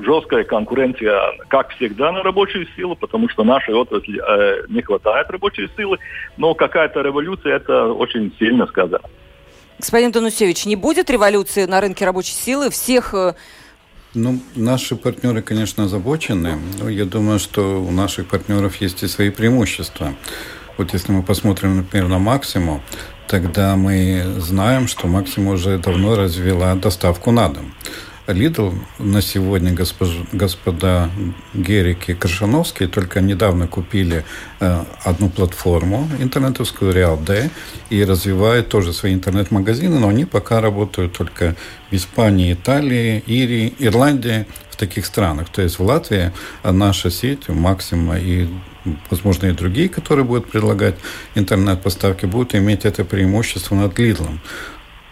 жесткая 0.04 0.42
конкуренция, 0.42 1.16
как 1.46 1.70
всегда, 1.76 2.10
на 2.10 2.24
рабочую 2.24 2.66
силу, 2.74 2.96
потому 2.96 3.28
что 3.28 3.44
нашей 3.44 3.72
отрасли 3.72 4.20
э, 4.20 4.66
не 4.68 4.82
хватает 4.82 5.30
рабочей 5.30 5.70
силы, 5.76 5.98
но 6.38 6.54
какая-то 6.54 7.00
революция, 7.02 7.54
это 7.54 7.92
очень 7.92 8.34
сильно 8.36 8.66
сказано. 8.66 9.08
Господин 9.78 10.10
Танусевич, 10.10 10.66
не 10.66 10.74
будет 10.74 11.08
революции 11.08 11.66
на 11.66 11.80
рынке 11.80 12.04
рабочей 12.04 12.32
силы? 12.32 12.68
Всех 12.68 13.14
э, 13.14 13.34
ну, 14.14 14.40
наши 14.56 14.96
партнеры, 14.96 15.40
конечно, 15.40 15.84
озабочены, 15.84 16.58
но 16.80 16.88
я 16.88 17.04
думаю, 17.04 17.38
что 17.38 17.80
у 17.80 17.92
наших 17.92 18.26
партнеров 18.26 18.74
есть 18.80 19.04
и 19.04 19.06
свои 19.06 19.30
преимущества. 19.30 20.14
Вот 20.76 20.92
если 20.94 21.12
мы 21.12 21.22
посмотрим, 21.22 21.76
например, 21.76 22.08
на 22.08 22.18
Максиму, 22.18 22.82
тогда 23.28 23.76
мы 23.76 24.34
знаем, 24.38 24.88
что 24.88 25.06
Максима 25.06 25.52
уже 25.52 25.78
давно 25.78 26.16
развела 26.16 26.74
доставку 26.74 27.30
на 27.30 27.48
дом. 27.48 27.72
Lidl 28.26 28.74
на 28.98 29.22
сегодня 29.22 29.72
госпож, 29.72 30.10
господа 30.32 31.10
Герик 31.54 32.10
и 32.10 32.14
Крашановский 32.14 32.86
только 32.86 33.22
недавно 33.22 33.66
купили 33.66 34.22
э, 34.60 34.84
одну 35.02 35.30
платформу 35.30 36.06
интернетовскую 36.18 36.92
Real.D 36.92 37.48
и 37.88 38.04
развивают 38.04 38.68
тоже 38.68 38.92
свои 38.92 39.14
интернет-магазины, 39.14 39.98
но 39.98 40.08
они 40.08 40.26
пока 40.26 40.60
работают 40.60 41.16
только 41.16 41.56
в 41.90 41.94
Испании, 41.94 42.52
Италии, 42.52 43.22
Ирии, 43.26 43.72
Ирландии, 43.78 44.46
в 44.70 44.76
таких 44.76 45.06
странах. 45.06 45.48
То 45.48 45.62
есть 45.62 45.78
в 45.78 45.82
Латвии 45.82 46.30
наша 46.62 47.10
сеть 47.10 47.48
Максима 47.48 48.18
и 48.18 48.46
возможно, 49.10 49.46
и 49.46 49.52
другие, 49.52 49.88
которые 49.88 50.24
будут 50.24 50.50
предлагать 50.50 50.96
интернет-поставки, 51.34 52.26
будут 52.26 52.54
иметь 52.54 52.84
это 52.84 53.04
преимущество 53.04 53.74
над 53.74 53.98
Lidl. 53.98 54.38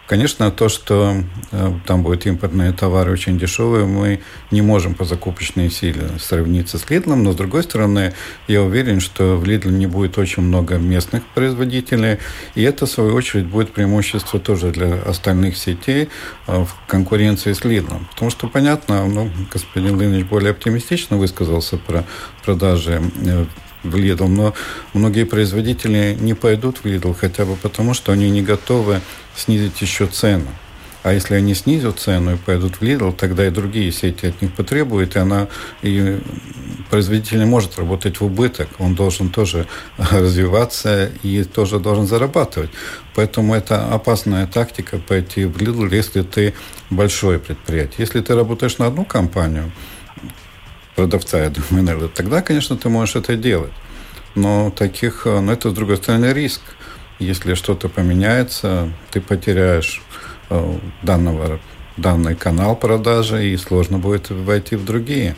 Конечно, 0.06 0.52
то, 0.52 0.68
что 0.68 1.16
э, 1.50 1.72
там 1.84 2.04
будут 2.04 2.26
импортные 2.26 2.72
товары 2.72 3.10
очень 3.10 3.38
дешевые, 3.38 3.86
мы 3.86 4.20
не 4.52 4.62
можем 4.62 4.94
по 4.94 5.04
закупочной 5.04 5.68
силе 5.68 6.10
сравниться 6.20 6.78
с 6.78 6.84
Lidl, 6.84 7.16
но 7.16 7.32
с 7.32 7.36
другой 7.36 7.64
стороны, 7.64 8.14
я 8.46 8.62
уверен, 8.62 9.00
что 9.00 9.36
в 9.36 9.42
Lidl 9.42 9.70
не 9.70 9.86
будет 9.86 10.16
очень 10.16 10.44
много 10.44 10.76
местных 10.76 11.24
производителей, 11.34 12.18
и 12.54 12.62
это, 12.62 12.86
в 12.86 12.90
свою 12.90 13.14
очередь, 13.14 13.46
будет 13.46 13.72
преимущество 13.72 14.38
тоже 14.38 14.70
для 14.70 14.94
остальных 15.02 15.56
сетей 15.56 16.08
э, 16.46 16.64
в 16.64 16.76
конкуренции 16.86 17.52
с 17.52 17.62
Lidl. 17.62 18.06
Потому 18.12 18.30
что, 18.30 18.46
понятно, 18.46 19.06
ну, 19.06 19.28
господин 19.52 19.96
Лынович 19.96 20.26
более 20.26 20.52
оптимистично 20.52 21.16
высказался 21.16 21.78
про 21.78 22.04
продажи 22.44 23.02
э, 23.24 23.46
в 23.90 23.96
Lidl, 23.96 24.28
но 24.28 24.54
многие 24.92 25.24
производители 25.24 26.16
не 26.18 26.34
пойдут 26.34 26.78
в 26.78 26.84
Lidl 26.84 27.14
хотя 27.14 27.44
бы 27.44 27.56
потому, 27.56 27.94
что 27.94 28.12
они 28.12 28.30
не 28.30 28.42
готовы 28.42 29.00
снизить 29.34 29.80
еще 29.80 30.06
цену. 30.06 30.48
А 31.06 31.12
если 31.12 31.36
они 31.36 31.54
снизят 31.54 32.00
цену 32.00 32.34
и 32.34 32.36
пойдут 32.36 32.76
в 32.76 32.82
Lidl, 32.82 33.14
тогда 33.14 33.46
и 33.46 33.50
другие 33.50 33.92
сети 33.92 34.26
от 34.26 34.42
них 34.42 34.52
потребуют, 34.52 35.14
и 35.14 35.20
она 35.20 35.46
и 35.80 36.18
производитель 36.90 37.38
не 37.38 37.44
может 37.44 37.78
работать 37.78 38.18
в 38.18 38.24
убыток. 38.24 38.68
Он 38.80 38.96
должен 38.96 39.30
тоже 39.30 39.68
развиваться 39.98 41.12
и 41.22 41.44
тоже 41.44 41.78
должен 41.78 42.08
зарабатывать. 42.08 42.70
Поэтому 43.14 43.54
это 43.54 43.86
опасная 43.94 44.48
тактика 44.48 44.98
пойти 44.98 45.44
в 45.44 45.56
Lidl, 45.58 45.94
если 45.94 46.22
ты 46.22 46.54
большое 46.90 47.38
предприятие. 47.38 47.98
Если 47.98 48.20
ты 48.20 48.34
работаешь 48.34 48.78
на 48.78 48.86
одну 48.86 49.04
компанию, 49.04 49.70
продавца, 50.96 51.44
я 51.44 51.50
думаю, 51.50 52.08
тогда, 52.08 52.42
конечно, 52.42 52.76
ты 52.76 52.88
можешь 52.88 53.16
это 53.16 53.36
делать. 53.36 53.72
Но 54.34 54.70
таких, 54.70 55.26
но 55.26 55.52
это, 55.52 55.70
с 55.70 55.72
другой 55.72 55.98
стороны, 55.98 56.32
риск. 56.32 56.60
Если 57.18 57.54
что-то 57.54 57.88
поменяется, 57.88 58.90
ты 59.10 59.20
потеряешь 59.20 60.02
э, 60.50 60.78
данного, 61.02 61.60
данный 61.96 62.34
канал 62.34 62.76
продажи, 62.76 63.46
и 63.46 63.56
сложно 63.56 63.98
будет 63.98 64.28
войти 64.30 64.76
в 64.76 64.84
другие. 64.84 65.36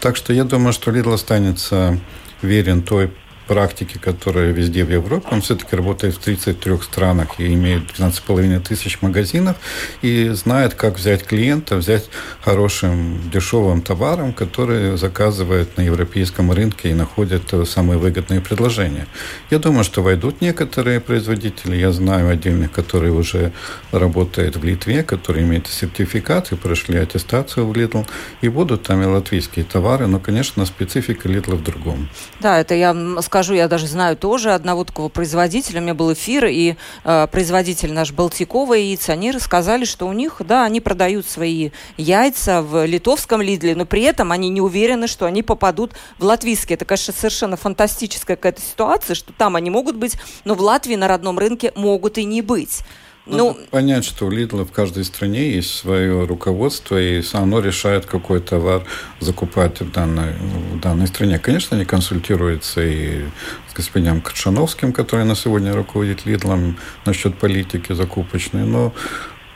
Так 0.00 0.16
что 0.16 0.32
я 0.32 0.44
думаю, 0.44 0.72
что 0.72 0.90
Lidl 0.90 1.12
останется 1.12 1.98
верен 2.40 2.82
той 2.82 3.10
практики, 3.50 3.98
которая 3.98 4.52
везде 4.52 4.84
в 4.84 4.92
Европе. 4.92 5.26
Он 5.32 5.40
все-таки 5.40 5.74
работает 5.74 6.14
в 6.14 6.18
33 6.18 6.78
странах 6.82 7.40
и 7.40 7.52
имеет 7.54 7.82
12,5 7.98 8.60
тысяч 8.60 9.02
магазинов 9.02 9.56
и 10.02 10.28
знает, 10.28 10.74
как 10.74 10.98
взять 10.98 11.24
клиента, 11.24 11.74
взять 11.74 12.08
хорошим 12.40 13.18
дешевым 13.32 13.82
товаром, 13.82 14.32
который 14.32 14.96
заказывает 14.96 15.76
на 15.76 15.82
европейском 15.82 16.52
рынке 16.52 16.90
и 16.90 16.94
находит 16.94 17.52
самые 17.66 17.98
выгодные 17.98 18.40
предложения. 18.40 19.08
Я 19.50 19.58
думаю, 19.58 19.82
что 19.82 20.02
войдут 20.02 20.40
некоторые 20.40 21.00
производители. 21.00 21.74
Я 21.74 21.90
знаю 21.90 22.28
отдельных, 22.28 22.70
которые 22.70 23.12
уже 23.12 23.50
работают 23.90 24.56
в 24.58 24.64
Литве, 24.64 25.02
которые 25.02 25.44
имеют 25.44 25.66
сертификат 25.66 26.52
и 26.52 26.54
прошли 26.54 26.98
аттестацию 26.98 27.66
в 27.66 27.72
Lidl. 27.72 28.06
И 28.42 28.48
будут 28.48 28.84
там 28.84 29.02
и 29.02 29.06
латвийские 29.06 29.64
товары, 29.64 30.06
но, 30.06 30.20
конечно, 30.20 30.66
специфика 30.66 31.28
Lidl 31.28 31.56
в 31.56 31.64
другом. 31.64 32.08
Да, 32.38 32.60
это 32.60 32.76
я 32.76 32.94
скажу 33.22 33.39
скажу, 33.40 33.54
я 33.54 33.68
даже 33.68 33.86
знаю 33.86 34.18
тоже 34.18 34.52
одного 34.52 34.84
такого 34.84 35.08
производителя. 35.08 35.80
У 35.80 35.82
меня 35.82 35.94
был 35.94 36.12
эфир, 36.12 36.44
и 36.44 36.76
э, 37.04 37.26
производитель 37.32 37.90
наш 37.90 38.12
Балтикова 38.12 38.74
яиц, 38.74 39.08
они 39.08 39.32
рассказали, 39.32 39.86
что 39.86 40.06
у 40.06 40.12
них, 40.12 40.42
да, 40.44 40.66
они 40.66 40.82
продают 40.82 41.24
свои 41.24 41.70
яйца 41.96 42.60
в 42.60 42.84
литовском 42.84 43.40
Лидле, 43.40 43.74
но 43.74 43.86
при 43.86 44.02
этом 44.02 44.30
они 44.30 44.50
не 44.50 44.60
уверены, 44.60 45.06
что 45.06 45.24
они 45.24 45.42
попадут 45.42 45.92
в 46.18 46.24
латвийские. 46.24 46.76
Это, 46.76 46.84
конечно, 46.84 47.14
совершенно 47.14 47.56
фантастическая 47.56 48.36
какая-то 48.36 48.60
ситуация, 48.60 49.14
что 49.14 49.32
там 49.32 49.56
они 49.56 49.70
могут 49.70 49.96
быть, 49.96 50.18
но 50.44 50.54
в 50.54 50.60
Латвии 50.60 50.96
на 50.96 51.08
родном 51.08 51.38
рынке 51.38 51.72
могут 51.74 52.18
и 52.18 52.24
не 52.24 52.42
быть. 52.42 52.82
Ну, 53.30 53.56
понять, 53.70 54.04
что 54.04 54.26
у 54.26 54.30
Lidl 54.30 54.64
в 54.64 54.72
каждой 54.72 55.04
стране 55.04 55.52
есть 55.52 55.74
свое 55.74 56.24
руководство, 56.24 57.00
и 57.00 57.22
оно 57.32 57.60
решает, 57.60 58.06
какой 58.06 58.40
товар 58.40 58.84
закупать 59.20 59.80
в 59.80 59.90
данной, 59.92 60.34
в 60.72 60.80
данной 60.80 61.06
стране. 61.06 61.38
Конечно, 61.38 61.76
они 61.76 61.86
консультируются 61.86 62.82
и 62.84 63.24
с 63.70 63.74
господином 63.74 64.20
Качановским, 64.20 64.92
который 64.92 65.24
на 65.24 65.36
сегодня 65.36 65.74
руководит 65.74 66.26
Lidl, 66.26 66.74
насчет 67.04 67.38
политики 67.38 67.92
закупочной, 67.92 68.64
но 68.64 68.92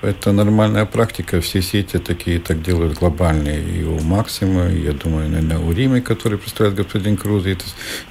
Это 0.05 0.33
нормальная 0.33 0.85
практика. 0.85 1.41
Все 1.41 1.63
сети 1.63 1.99
такие 1.99 2.39
так 2.39 2.63
делают 2.63 2.99
глобальные. 2.99 3.63
И 3.63 3.85
у 3.85 4.01
Максима, 4.01 4.69
и, 4.69 4.83
я 4.83 4.93
думаю, 4.93 5.31
наверное, 5.31 5.59
у 5.59 5.73
Риме, 5.73 6.03
который 6.03 6.37
представляет 6.37 6.77
господин 6.77 7.17
Круз. 7.17 7.45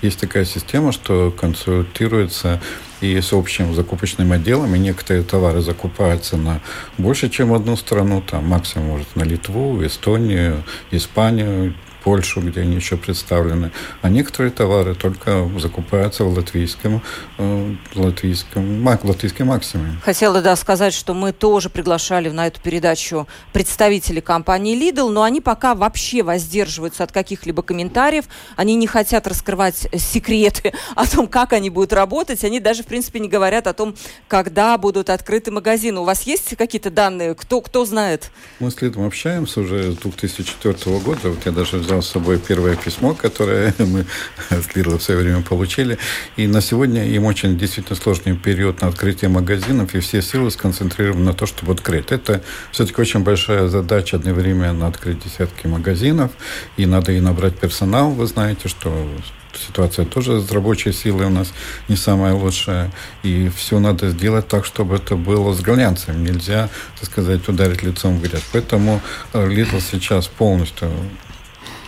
Есть 0.01 0.19
такая 0.19 0.45
система, 0.45 0.91
что 0.91 1.29
консультируется 1.31 2.59
и 3.01 3.21
с 3.21 3.31
общим 3.33 3.75
закупочным 3.75 4.31
отделом, 4.31 4.73
и 4.73 4.79
некоторые 4.79 5.23
товары 5.23 5.61
закупаются 5.61 6.35
на 6.37 6.61
больше, 6.97 7.29
чем 7.29 7.53
одну 7.53 7.75
страну, 7.75 8.21
там 8.21 8.47
максимум 8.47 8.87
может 8.87 9.15
на 9.15 9.23
Литву, 9.23 9.85
Эстонию, 9.85 10.63
Испанию, 10.89 11.75
Польшу, 12.03 12.41
где 12.41 12.61
они 12.61 12.75
еще 12.75 12.97
представлены. 12.97 13.71
А 14.01 14.09
некоторые 14.09 14.51
товары 14.51 14.95
только 14.95 15.49
закупаются 15.59 16.25
в 16.25 16.33
латвийском, 16.33 17.01
э, 17.37 17.75
латвийском, 17.95 18.85
латвийском 18.85 19.47
максиме. 19.47 19.95
Хотела 20.03 20.41
да, 20.41 20.55
сказать, 20.55 20.93
что 20.93 21.13
мы 21.13 21.31
тоже 21.31 21.69
приглашали 21.69 22.29
на 22.29 22.47
эту 22.47 22.61
передачу 22.61 23.27
представителей 23.53 24.21
компании 24.21 24.77
Lidl, 24.77 25.09
но 25.09 25.23
они 25.23 25.39
пока 25.39 25.75
вообще 25.75 26.23
воздерживаются 26.23 27.03
от 27.03 27.11
каких-либо 27.11 27.61
комментариев. 27.61 28.25
Они 28.55 28.75
не 28.75 28.87
хотят 28.87 29.27
раскрывать 29.27 29.87
секреты 29.97 30.73
о 30.95 31.07
том, 31.07 31.27
как 31.27 31.53
они 31.53 31.69
будут 31.69 31.93
работать. 31.93 32.43
Они 32.43 32.59
даже, 32.59 32.83
в 32.83 32.87
принципе, 32.87 33.19
не 33.19 33.29
говорят 33.29 33.67
о 33.67 33.73
том, 33.73 33.95
когда 34.27 34.77
будут 34.77 35.09
открыты 35.09 35.51
магазины. 35.51 35.99
У 35.99 36.03
вас 36.03 36.23
есть 36.23 36.55
какие-то 36.57 36.89
данные? 36.89 37.35
Кто, 37.35 37.61
кто 37.61 37.85
знает? 37.85 38.31
Мы 38.59 38.71
с 38.71 38.75
Lidl 38.77 39.05
общаемся 39.05 39.61
уже 39.61 39.93
с 39.93 39.97
2004 39.97 40.99
года. 40.99 41.29
Вот 41.29 41.45
я 41.45 41.51
даже 41.51 41.81
взял 41.93 42.01
с 42.01 42.07
собой 42.07 42.39
первое 42.39 42.75
письмо, 42.75 43.13
которое 43.13 43.73
мы 43.79 44.05
с 44.49 44.75
Лирло 44.75 44.97
в 44.97 45.03
свое 45.03 45.19
время 45.19 45.41
получили. 45.41 45.97
И 46.37 46.47
на 46.47 46.61
сегодня 46.61 47.05
им 47.05 47.25
очень 47.25 47.57
действительно 47.57 47.95
сложный 47.95 48.35
период 48.35 48.81
на 48.81 48.87
открытие 48.87 49.29
магазинов, 49.29 49.93
и 49.93 49.99
все 49.99 50.21
силы 50.21 50.49
сконцентрированы 50.51 51.25
на 51.25 51.33
то, 51.33 51.45
чтобы 51.45 51.73
открыть. 51.73 52.11
Это 52.11 52.41
все-таки 52.71 52.99
очень 53.01 53.19
большая 53.19 53.67
задача 53.67 54.17
одновременно 54.17 54.87
открыть 54.87 55.23
десятки 55.23 55.67
магазинов, 55.67 56.31
и 56.77 56.85
надо 56.85 57.11
и 57.11 57.19
набрать 57.19 57.59
персонал. 57.59 58.11
Вы 58.11 58.25
знаете, 58.25 58.67
что 58.67 59.07
ситуация 59.55 60.05
тоже 60.05 60.41
с 60.41 60.51
рабочей 60.51 60.91
силой 60.91 61.27
у 61.27 61.29
нас 61.29 61.53
не 61.87 61.95
самая 61.95 62.33
лучшая. 62.33 62.91
И 63.21 63.51
все 63.55 63.79
надо 63.79 64.09
сделать 64.09 64.47
так, 64.47 64.65
чтобы 64.65 64.95
это 64.95 65.15
было 65.15 65.53
с 65.53 65.61
глянцем. 65.61 66.23
Нельзя, 66.23 66.69
так 66.99 67.09
сказать, 67.09 67.47
ударить 67.47 67.83
лицом 67.83 68.17
в 68.17 68.21
грязь. 68.21 68.43
Поэтому 68.51 68.99
Lidl 69.33 69.79
сейчас 69.79 70.27
полностью 70.27 70.89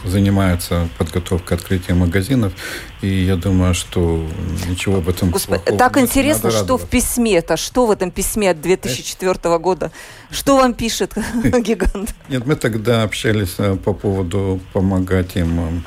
занимается 0.05 0.87
подготовкой 0.97 1.57
открытия 1.57 1.93
магазинов, 1.93 2.53
и 3.01 3.07
я 3.07 3.35
думаю, 3.35 3.73
что 3.73 4.25
ничего 4.67 4.97
об 4.97 5.09
этом 5.09 5.31
Господи, 5.31 5.61
Так 5.77 5.97
интересно, 5.97 6.51
что 6.51 6.77
в 6.77 6.89
письме-то, 6.89 7.57
что 7.57 7.85
в 7.85 7.91
этом 7.91 8.11
письме 8.11 8.51
от 8.51 8.61
2004 8.61 9.57
года, 9.59 9.91
что 10.31 10.57
вам 10.57 10.73
пишет 10.73 11.13
гигант? 11.43 12.13
Нет, 12.29 12.45
мы 12.45 12.55
тогда 12.55 13.03
общались 13.03 13.55
э, 13.57 13.75
по 13.75 13.93
поводу 13.93 14.59
помогать 14.73 15.35
им, 15.35 15.83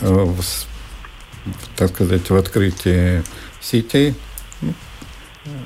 э, 0.00 0.26
так 1.76 1.90
сказать, 1.90 2.28
в 2.30 2.36
открытии 2.36 3.22
сетей. 3.60 4.14
Ну, 4.60 4.72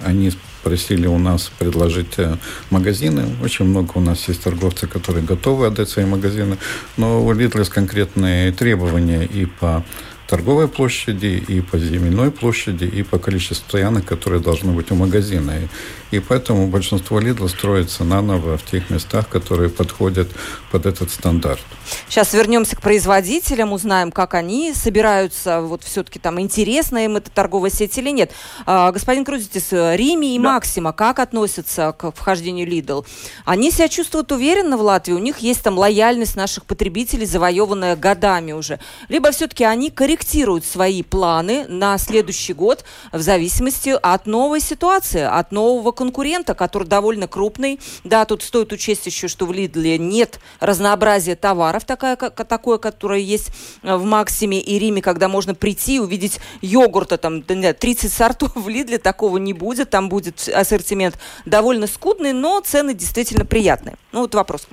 они 0.04 0.32
просили 0.62 1.06
у 1.06 1.18
нас 1.18 1.50
предложить 1.58 2.18
э, 2.18 2.36
магазины. 2.70 3.24
Очень 3.42 3.66
много 3.66 3.92
у 3.94 4.00
нас 4.00 4.28
есть 4.28 4.42
торговцы, 4.42 4.86
которые 4.86 5.24
готовы 5.24 5.66
отдать 5.66 5.88
свои 5.88 6.04
магазины. 6.04 6.56
Но 6.96 7.24
у 7.24 7.32
Lidl 7.32 7.68
конкретные 7.68 8.52
требования 8.52 9.24
и 9.24 9.46
по 9.46 9.84
торговой 10.30 10.68
площади, 10.68 11.44
и 11.48 11.60
по 11.60 11.78
земельной 11.78 12.30
площади, 12.30 12.84
и 12.84 13.02
по 13.02 13.18
количеству 13.18 13.56
стоянок, 13.56 14.04
которые 14.04 14.40
должны 14.40 14.72
быть 14.72 14.92
у 14.92 14.94
магазина. 14.94 15.52
И, 16.10 16.20
поэтому 16.20 16.66
большинство 16.66 17.20
Lidl 17.20 17.48
строится 17.48 18.04
наново 18.04 18.56
в 18.56 18.64
тех 18.64 18.90
местах, 18.90 19.28
которые 19.28 19.68
подходят 19.68 20.28
под 20.70 20.86
этот 20.86 21.10
стандарт. 21.10 21.60
Сейчас 22.08 22.32
вернемся 22.34 22.76
к 22.76 22.80
производителям, 22.80 23.72
узнаем, 23.72 24.12
как 24.12 24.34
они 24.34 24.72
собираются, 24.74 25.60
вот 25.60 25.82
все-таки 25.84 26.18
там 26.18 26.40
интересна 26.40 27.04
им 27.04 27.16
эта 27.16 27.30
торговая 27.30 27.70
сеть 27.70 27.96
или 27.98 28.10
нет. 28.10 28.32
А, 28.66 28.92
господин 28.92 29.24
Крузитис, 29.24 29.68
Рими 29.72 30.34
и 30.34 30.38
да. 30.38 30.54
Максима 30.54 30.92
как 30.92 31.18
относятся 31.18 31.92
к 31.92 32.12
вхождению 32.12 32.68
Lidl? 32.68 33.06
Они 33.44 33.70
себя 33.70 33.88
чувствуют 33.88 34.32
уверенно 34.32 34.76
в 34.76 34.82
Латвии, 34.82 35.12
у 35.12 35.18
них 35.18 35.38
есть 35.38 35.62
там 35.62 35.78
лояльность 35.78 36.36
наших 36.36 36.64
потребителей, 36.64 37.26
завоеванная 37.26 37.96
годами 37.96 38.52
уже. 38.52 38.78
Либо 39.08 39.30
все-таки 39.30 39.64
они 39.64 39.90
корректируют 39.90 40.20
корректируют 40.20 40.64
свои 40.64 41.02
планы 41.02 41.66
на 41.68 41.96
следующий 41.98 42.52
год 42.52 42.84
в 43.12 43.20
зависимости 43.20 43.96
от 44.02 44.26
новой 44.26 44.60
ситуации, 44.60 45.22
от 45.22 45.52
нового 45.52 45.92
конкурента, 46.00 46.54
который 46.54 46.88
довольно 46.88 47.28
крупный. 47.28 47.78
Да, 48.04 48.24
тут 48.24 48.42
стоит 48.42 48.72
учесть 48.72 49.04
еще, 49.04 49.28
что 49.28 49.44
в 49.44 49.52
Лидле 49.52 49.98
нет 49.98 50.40
разнообразия 50.58 51.36
товаров, 51.36 51.84
такое, 51.84 52.16
такое 52.16 52.78
которое 52.78 53.20
есть 53.20 53.50
в 53.82 54.02
Максиме 54.04 54.62
и 54.62 54.78
Риме, 54.78 55.02
когда 55.02 55.28
можно 55.28 55.54
прийти 55.54 55.96
и 55.96 55.98
увидеть 55.98 56.40
йогурта, 56.62 57.18
там 57.18 57.42
30 57.42 58.10
сортов 58.10 58.56
в 58.56 58.66
Лидле, 58.70 58.96
такого 58.96 59.36
не 59.36 59.52
будет, 59.52 59.90
там 59.90 60.08
будет 60.08 60.48
ассортимент 60.48 61.18
довольно 61.44 61.86
скудный, 61.86 62.32
но 62.32 62.60
цены 62.60 62.94
действительно 62.94 63.44
приятные. 63.44 63.96
Ну 64.12 64.20
вот 64.20 64.34
вопрос. 64.34 64.66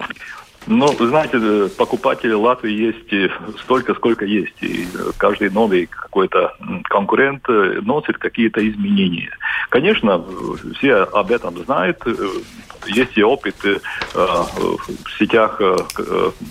Ну, 0.67 0.87
знаете, 0.99 1.37
э, 1.41 1.69
покупателей 1.77 2.33
Латвии 2.33 2.71
есть 2.71 3.13
э, 3.13 3.29
столько, 3.61 3.93
сколько 3.95 4.25
есть. 4.25 4.61
И 4.61 4.85
э, 4.93 5.11
каждый 5.17 5.49
новый 5.49 5.85
какой-то 5.85 6.55
конкурент 6.83 7.47
носит 7.47 8.17
какие-то 8.17 8.67
изменения. 8.67 9.31
Конечно, 9.69 10.23
все 10.77 10.95
об 10.95 11.31
этом 11.31 11.57
знают. 11.63 12.03
Есть 12.85 13.17
и 13.17 13.23
опыт 13.23 13.55
в 14.13 15.19
сетях, 15.19 15.59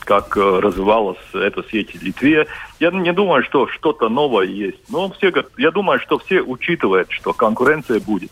как 0.01 0.37
развивалась 0.37 1.19
эта 1.33 1.65
сеть 1.71 1.95
в 1.95 2.03
Литве. 2.03 2.47
Я 2.79 2.91
не 2.91 3.13
думаю, 3.13 3.43
что 3.43 3.69
что-то 3.69 4.09
новое 4.09 4.47
есть. 4.47 4.79
Но 4.91 5.11
все, 5.11 5.33
я 5.57 5.71
думаю, 5.71 6.01
что 6.01 6.19
все 6.19 6.43
учитывают, 6.43 7.11
что 7.11 7.33
конкуренция 7.33 8.01
будет. 8.01 8.31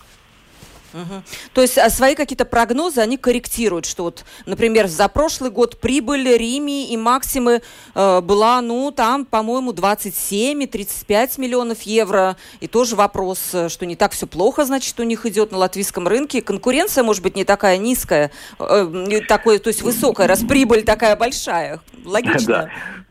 Угу. 0.94 1.22
То 1.54 1.62
есть 1.62 1.76
а 1.76 1.90
свои 1.90 2.14
какие-то 2.14 2.44
прогнозы 2.44 3.00
они 3.00 3.16
корректируют, 3.16 3.84
что 3.84 4.04
вот, 4.04 4.24
например, 4.46 4.86
за 4.86 5.08
прошлый 5.08 5.50
год 5.50 5.80
прибыль 5.80 6.36
Рими 6.36 6.88
и 6.88 6.96
Максимы 6.96 7.62
э, 7.94 8.20
была, 8.20 8.60
ну, 8.60 8.92
там, 8.92 9.24
по-моему, 9.24 9.72
27-35 9.72 11.40
миллионов 11.40 11.82
евро. 11.82 12.36
И 12.60 12.68
тоже 12.68 12.94
вопрос, 12.94 13.40
э, 13.52 13.68
что 13.68 13.86
не 13.86 13.96
так 13.96 14.12
все 14.12 14.28
плохо, 14.28 14.64
значит, 14.64 14.98
у 15.00 15.02
них 15.02 15.26
идет 15.26 15.50
на 15.50 15.58
латвийском 15.58 16.06
рынке. 16.06 16.40
Конкуренция, 16.40 17.02
может 17.02 17.24
быть, 17.24 17.34
не 17.34 17.44
такая 17.44 17.76
низкая, 17.76 18.30
э, 18.60 19.20
такой, 19.26 19.58
то 19.58 19.68
есть 19.68 19.82
высокая, 19.82 20.28
раз 20.28 20.44
прибыль 20.44 20.84
такая 20.84 21.16
большая. 21.16 21.80
Логично. 22.04 22.44
Да. 22.54 22.70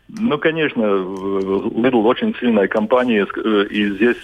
Ну, 0.10 0.38
конечно, 0.38 0.82
Lidl 0.82 2.04
очень 2.04 2.36
сильная 2.36 2.68
компания, 2.68 3.26
э, 3.36 3.66
и 3.70 3.90
здесь 3.92 4.18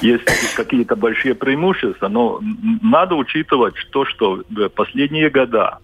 есть 0.00 0.54
какие-то 0.54 0.96
большие 0.96 1.34
преимущества, 1.34 2.08
но 2.08 2.40
надо 2.82 3.16
учитывать 3.16 3.74
то, 3.90 4.04
что 4.04 4.42
в 4.48 4.68
последние 4.68 5.30
года 5.30 5.78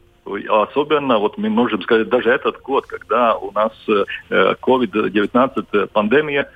особенно, 0.48 1.18
вот 1.18 1.38
мы 1.38 1.48
можем 1.48 1.82
сказать, 1.82 2.08
даже 2.08 2.30
этот 2.30 2.60
год, 2.62 2.86
когда 2.86 3.36
у 3.36 3.50
нас 3.52 3.72
COVID-19 4.28 5.66
э, 5.72 5.86
пандемия, 5.92 6.48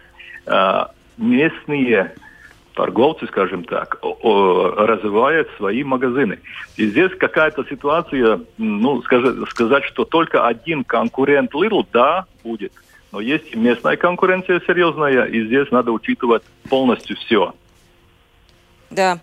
э, 0.46 0.84
местные 1.16 2.14
торговцы, 2.74 3.26
скажем 3.26 3.64
так, 3.64 3.98
развивают 4.02 5.48
свои 5.56 5.84
магазины. 5.84 6.38
И 6.76 6.86
здесь 6.86 7.12
какая-то 7.18 7.64
ситуация, 7.64 8.40
ну, 8.58 9.02
сказать, 9.02 9.48
сказать, 9.50 9.84
что 9.84 10.04
только 10.04 10.46
один 10.46 10.84
конкурент 10.84 11.54
Lidl, 11.54 11.86
да, 11.92 12.26
будет. 12.42 12.72
Но 13.12 13.20
есть 13.20 13.54
местная 13.54 13.96
конкуренция 13.96 14.60
серьезная, 14.66 15.24
и 15.26 15.46
здесь 15.46 15.70
надо 15.70 15.92
учитывать 15.92 16.42
полностью 16.68 17.16
все. 17.16 17.54
Да. 18.94 19.18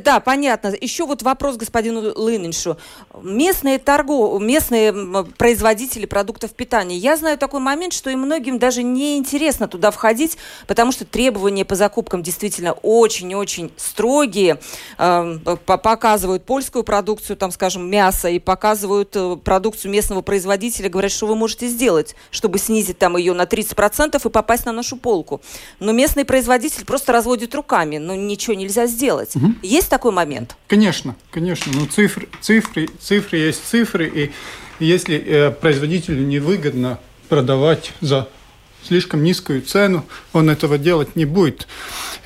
да, 0.00 0.20
понятно. 0.20 0.74
Еще 0.80 1.04
вот 1.04 1.22
вопрос 1.22 1.56
господину 1.56 2.12
Лыниншу. 2.14 2.78
Местные 3.22 3.78
торгов, 3.78 4.40
местные 4.40 4.92
производители 5.36 6.06
продуктов 6.06 6.52
питания. 6.52 6.96
Я 6.96 7.16
знаю 7.16 7.38
такой 7.38 7.60
момент, 7.60 7.92
что 7.92 8.10
и 8.10 8.16
многим 8.16 8.58
даже 8.58 8.82
не 8.82 9.18
интересно 9.18 9.68
туда 9.68 9.90
входить, 9.90 10.38
потому 10.66 10.92
что 10.92 11.04
требования 11.04 11.64
по 11.64 11.74
закупкам 11.74 12.22
действительно 12.22 12.72
очень-очень 12.72 13.72
строгие. 13.76 14.58
Э, 14.98 15.38
показывают 15.66 16.44
польскую 16.44 16.84
продукцию, 16.84 17.36
там, 17.36 17.50
скажем, 17.50 17.88
мясо, 17.88 18.28
и 18.28 18.38
показывают 18.38 19.14
э, 19.14 19.36
продукцию 19.36 19.90
местного 19.90 20.22
производителя, 20.22 20.88
говорят, 20.88 21.12
что 21.12 21.26
вы 21.26 21.36
можете 21.36 21.68
сделать, 21.68 22.14
чтобы 22.30 22.58
снизить 22.58 22.98
там 22.98 23.16
ее 23.16 23.34
на 23.34 23.42
30% 23.42 24.20
и 24.24 24.30
попасть 24.30 24.66
на 24.66 24.72
нашу 24.72 24.96
полку. 24.96 25.40
Но 25.78 25.92
местный 25.92 26.24
производитель 26.24 26.84
просто 26.84 27.12
разводит 27.12 27.54
руками, 27.54 27.98
но 27.98 28.14
ничего 28.14 28.54
нельзя 28.54 28.86
сделать 28.86 28.93
сделать. 28.94 29.36
Угу. 29.36 29.54
Есть 29.62 29.90
такой 29.90 30.12
момент? 30.12 30.56
Конечно, 30.66 31.16
конечно. 31.30 31.72
Ну, 31.74 31.86
цифры, 31.86 32.28
цифры, 32.40 32.88
цифры 33.00 33.38
есть 33.38 33.66
цифры, 33.66 34.10
и 34.12 34.30
если 34.80 35.16
э, 35.16 35.50
производителю 35.50 36.24
невыгодно 36.26 36.98
продавать 37.28 37.92
за 38.00 38.28
слишком 38.82 39.22
низкую 39.22 39.62
цену, 39.62 40.04
он 40.32 40.50
этого 40.50 40.78
делать 40.78 41.16
не 41.16 41.24
будет. 41.24 41.66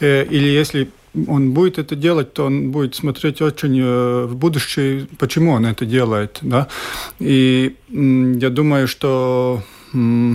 Э, 0.01 0.25
или 0.25 0.49
если 0.49 0.91
он 1.27 1.53
будет 1.53 1.79
это 1.79 1.97
делать, 1.97 2.33
то 2.35 2.45
он 2.45 2.71
будет 2.71 2.95
смотреть 2.95 3.41
очень 3.41 3.79
э, 3.81 4.25
в 4.27 4.37
будущее, 4.37 5.09
почему 5.19 5.53
он 5.53 5.67
это 5.67 5.85
делает. 5.87 6.39
Да? 6.43 6.69
И 7.19 7.77
я 7.89 8.51
думаю, 8.51 8.87
что 8.87 9.63
Э, 9.95 10.35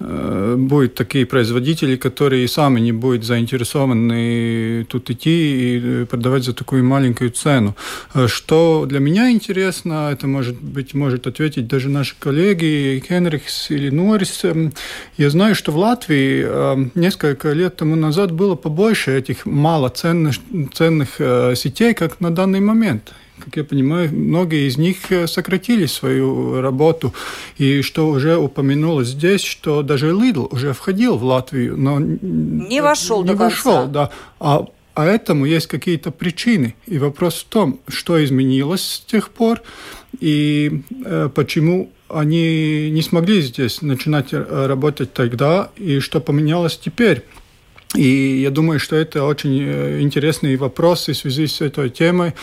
будут 0.00 0.94
такие 0.94 1.26
производители, 1.26 1.96
которые 1.96 2.48
сами 2.48 2.80
не 2.80 2.92
будут 2.92 3.24
заинтересованы 3.24 4.86
тут 4.88 5.10
идти 5.10 5.30
и 5.30 5.80
э, 5.82 6.06
продавать 6.06 6.44
за 6.44 6.54
такую 6.54 6.84
маленькую 6.84 7.30
цену. 7.30 7.76
Э, 8.14 8.26
что 8.26 8.86
для 8.86 8.98
меня 8.98 9.30
интересно, 9.30 10.08
это 10.10 10.26
может 10.26 10.60
быть 10.60 10.94
может 10.94 11.26
ответить 11.26 11.66
даже 11.68 11.88
наши 11.88 12.14
коллеги 12.18 13.02
Хенрихс 13.06 13.70
или 13.70 13.90
Норрис. 13.90 14.44
Эм, 14.44 14.72
я 15.18 15.28
знаю, 15.28 15.54
что 15.54 15.72
в 15.72 15.76
Латвии 15.76 16.98
несколько 16.98 17.52
лет 17.52 17.76
тому 17.76 17.96
назад 17.96 18.32
было 18.32 18.54
побольше 18.54 19.18
этих 19.18 19.44
малоценных 19.44 20.36
ценных 20.72 21.08
сетей, 21.56 21.94
как 21.94 22.20
на 22.20 22.30
данный 22.30 22.60
момент 22.60 23.12
как 23.40 23.56
я 23.56 23.64
понимаю, 23.64 24.10
многие 24.12 24.68
из 24.68 24.78
них 24.78 25.10
э, 25.10 25.26
сократили 25.26 25.86
свою 25.86 26.60
работу. 26.60 27.12
И 27.58 27.82
что 27.82 28.08
уже 28.08 28.36
упомянулось 28.36 29.08
здесь, 29.08 29.42
что 29.42 29.82
даже 29.82 30.10
Lidl 30.10 30.48
уже 30.50 30.72
входил 30.72 31.16
в 31.16 31.24
Латвию, 31.24 31.76
но 31.76 31.98
не 31.98 32.80
вошел 32.80 33.22
не 33.22 33.28
до 33.28 33.36
вошел, 33.36 33.74
конца. 33.74 33.92
да. 33.92 34.10
А 34.38 34.66
а 34.94 35.06
этому 35.06 35.46
есть 35.46 35.66
какие-то 35.66 36.10
причины. 36.10 36.74
И 36.86 36.98
вопрос 36.98 37.36
в 37.36 37.44
том, 37.44 37.80
что 37.88 38.22
изменилось 38.22 38.82
с 38.82 39.00
тех 39.00 39.30
пор, 39.30 39.62
и 40.18 40.82
э, 41.04 41.30
почему 41.34 41.90
они 42.08 42.90
не 42.90 43.02
смогли 43.02 43.40
здесь 43.40 43.82
начинать 43.82 44.32
э, 44.32 44.66
работать 44.66 45.12
тогда, 45.12 45.70
и 45.76 46.00
что 46.00 46.20
поменялось 46.20 46.76
теперь. 46.76 47.24
И 47.94 48.40
я 48.42 48.50
думаю, 48.50 48.78
что 48.78 48.94
это 48.94 49.24
очень 49.24 49.62
э, 49.62 50.00
интересный 50.00 50.56
вопрос 50.56 51.08
в 51.08 51.14
связи 51.14 51.48
с 51.48 51.60
этой 51.60 51.90
темой, 51.90 52.34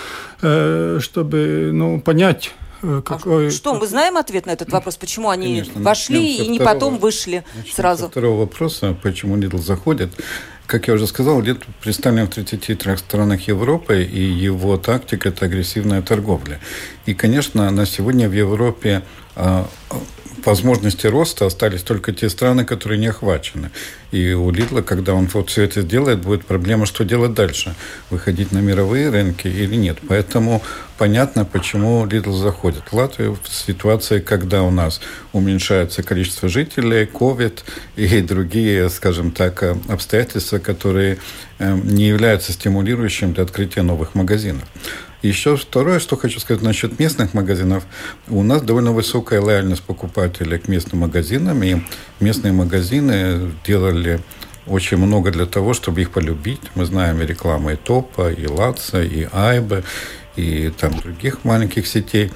э, 0.42 1.00
чтобы 1.02 1.70
ну, 1.72 2.02
понять, 2.02 2.54
э, 2.84 3.02
какой... 3.06 3.48
А 3.48 3.52
что, 3.52 3.74
мы 3.74 3.88
знаем 3.88 4.18
ответ 4.18 4.46
на 4.46 4.52
этот 4.52 4.70
вопрос? 4.72 4.98
Почему 4.98 5.30
они 5.30 5.62
Конечно. 5.62 5.82
вошли 5.82 6.36
и 6.36 6.48
не 6.50 6.60
потом 6.60 6.98
вышли 6.98 7.46
Начнем 7.56 7.74
сразу? 7.74 8.04
Со 8.04 8.10
второго 8.10 8.40
вопроса, 8.42 8.98
почему 9.02 9.38
Lidl 9.38 9.60
заходит. 9.60 10.10
Как 10.66 10.90
я 10.90 10.96
уже 10.96 11.08
сказал, 11.08 11.42
Lidl 11.42 11.64
представлен 11.82 12.28
в 12.28 12.32
33 12.32 12.98
странах 12.98 13.48
Европы, 13.48 14.04
и 14.04 14.22
его 14.22 14.76
тактика– 14.76 15.30
это 15.30 15.46
агрессивная 15.46 16.02
торговля. 16.02 16.60
И, 17.06 17.14
конечно, 17.14 17.72
на 17.72 17.86
сегодня 17.86 18.28
в 18.28 18.34
Европе 18.34 19.02
а, 19.38 19.66
возможности 20.46 21.08
роста 21.08 21.46
остались 21.46 21.84
только 21.84 22.12
те 22.12 22.30
страны, 22.30 22.66
которые 22.66 23.00
не 23.00 23.08
охвачены. 23.08 23.72
И 24.12 24.32
у 24.32 24.52
Лидла, 24.52 24.82
когда 24.82 25.14
он 25.14 25.28
вот 25.28 25.50
все 25.50 25.64
это 25.64 25.82
сделает, 25.82 26.20
будет 26.20 26.46
проблема, 26.46 26.86
что 26.86 27.04
делать 27.04 27.34
дальше. 27.34 27.76
Выходить 28.10 28.52
на 28.52 28.60
мировые 28.60 29.10
рынки 29.10 29.48
или 29.48 29.76
нет. 29.76 29.98
Поэтому 30.08 30.62
понятно, 30.98 31.46
почему 31.46 32.06
Лидл 32.06 32.34
заходит 32.34 32.84
в 32.90 32.94
Латвию 32.94 33.38
в 33.42 33.54
ситуации, 33.54 34.20
когда 34.20 34.64
у 34.64 34.72
нас 34.72 35.02
уменьшается 35.34 36.04
количество 36.04 36.48
жителей, 36.48 37.06
COVID 37.06 37.60
и 37.98 38.22
другие, 38.22 38.90
скажем 38.90 39.32
так, 39.32 39.64
обстоятельства, 39.90 40.60
которые 40.60 41.18
э, 41.60 41.78
не 41.84 42.08
являются 42.08 42.54
стимулирующим 42.54 43.34
для 43.34 43.44
открытия 43.44 43.82
новых 43.82 44.16
магазинов. 44.16 44.64
Еще 45.24 45.58
второе, 45.58 46.00
что 46.00 46.16
хочу 46.16 46.40
сказать 46.40 46.62
насчет 46.62 47.00
местных 47.00 47.34
магазинов. 47.34 47.86
У 48.28 48.44
нас 48.44 48.62
довольно 48.62 48.92
высокая 48.92 49.42
лояльность 49.42 49.82
покупателей 49.82 50.60
к 50.60 50.68
местным 50.68 51.02
магазинам, 51.02 51.64
и 51.64 51.78
местные 52.20 52.54
магазины 52.54 53.52
делали 53.66 54.20
очень 54.68 54.98
много 54.98 55.32
для 55.32 55.48
того, 55.48 55.74
чтобы 55.74 56.02
их 56.02 56.12
полюбить. 56.12 56.62
Мы 56.76 56.86
знаем 56.86 57.22
и 57.22 57.26
рекламы 57.26 57.74
и 57.74 57.76
Топа, 57.78 58.32
и 58.32 58.46
Лаца, 58.46 59.02
и 59.02 59.28
Айбе, 59.32 59.84
и 60.36 60.72
там 60.78 61.00
других 61.00 61.44
маленьких 61.44 61.88
сетей. 61.88 62.32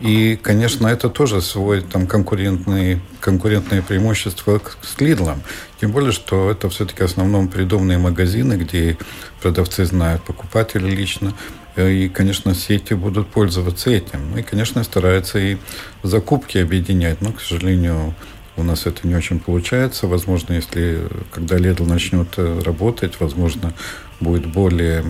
И, 0.00 0.38
конечно, 0.42 0.88
это 0.88 1.08
тоже 1.08 1.40
свой 1.40 1.80
там, 1.80 2.06
конкурентные, 2.06 3.00
конкурентные 3.20 3.80
преимущества 3.80 4.60
с 4.82 5.00
Лидлом. 5.00 5.42
Тем 5.80 5.90
более, 5.90 6.12
что 6.12 6.50
это 6.50 6.68
все-таки 6.68 7.02
в 7.02 7.06
основном 7.06 7.48
придомные 7.48 7.96
магазины, 7.96 8.54
где 8.54 8.98
продавцы 9.40 9.86
знают 9.86 10.22
покупателей 10.22 10.90
лично. 10.90 11.32
И, 11.76 12.08
конечно, 12.08 12.54
сети 12.54 12.94
будут 12.94 13.28
пользоваться 13.28 13.90
этим. 13.90 14.30
Ну 14.30 14.38
и, 14.38 14.42
конечно, 14.42 14.82
стараются 14.82 15.38
и 15.38 15.58
закупки 16.02 16.58
объединять. 16.58 17.20
Но, 17.20 17.32
к 17.32 17.40
сожалению, 17.40 18.14
у 18.56 18.62
нас 18.62 18.86
это 18.86 19.06
не 19.06 19.14
очень 19.14 19.38
получается. 19.38 20.06
Возможно, 20.06 20.54
если 20.54 21.02
когда 21.30 21.56
Lidl 21.56 21.86
начнет 21.86 22.28
э, 22.38 22.62
работать, 22.64 23.20
возможно, 23.20 23.74
будет 24.20 24.46
более 24.46 25.04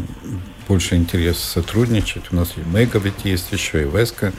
больше 0.67 0.97
интерес 0.97 1.39
сотрудничать. 1.39 2.25
У 2.33 2.37
нас 2.37 2.55
и 2.57 2.61
Мега 2.61 2.99
ведь 2.99 3.25
есть 3.25 3.53
еще, 3.53 3.83
и 3.83 3.85
Веска. 3.85 4.33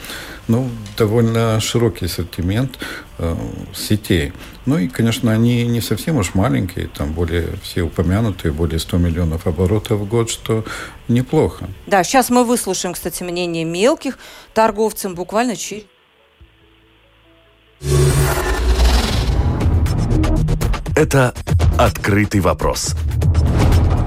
Ну, 0.46 0.70
довольно 0.96 1.60
широкий 1.60 2.06
ассортимент 2.06 2.78
э, 3.18 3.36
сетей. 3.74 4.32
Ну 4.66 4.78
и, 4.78 4.88
конечно, 4.88 5.32
они 5.32 5.66
не 5.66 5.80
совсем 5.80 6.16
уж 6.16 6.34
маленькие, 6.34 6.88
там 6.88 7.12
более 7.12 7.48
все 7.62 7.82
упомянутые, 7.82 8.52
более 8.52 8.78
100 8.78 8.98
миллионов 8.98 9.46
оборотов 9.46 10.00
в 10.00 10.06
год, 10.06 10.30
что 10.30 10.64
неплохо. 11.08 11.68
Да, 11.86 12.04
сейчас 12.04 12.30
мы 12.30 12.44
выслушаем, 12.44 12.94
кстати, 12.94 13.22
мнение 13.22 13.64
мелких 13.64 14.18
торговцев 14.54 15.14
буквально 15.14 15.56
через 15.56 15.84
Это 20.96 21.32
«Открытый 21.78 22.40
вопрос» 22.40 22.96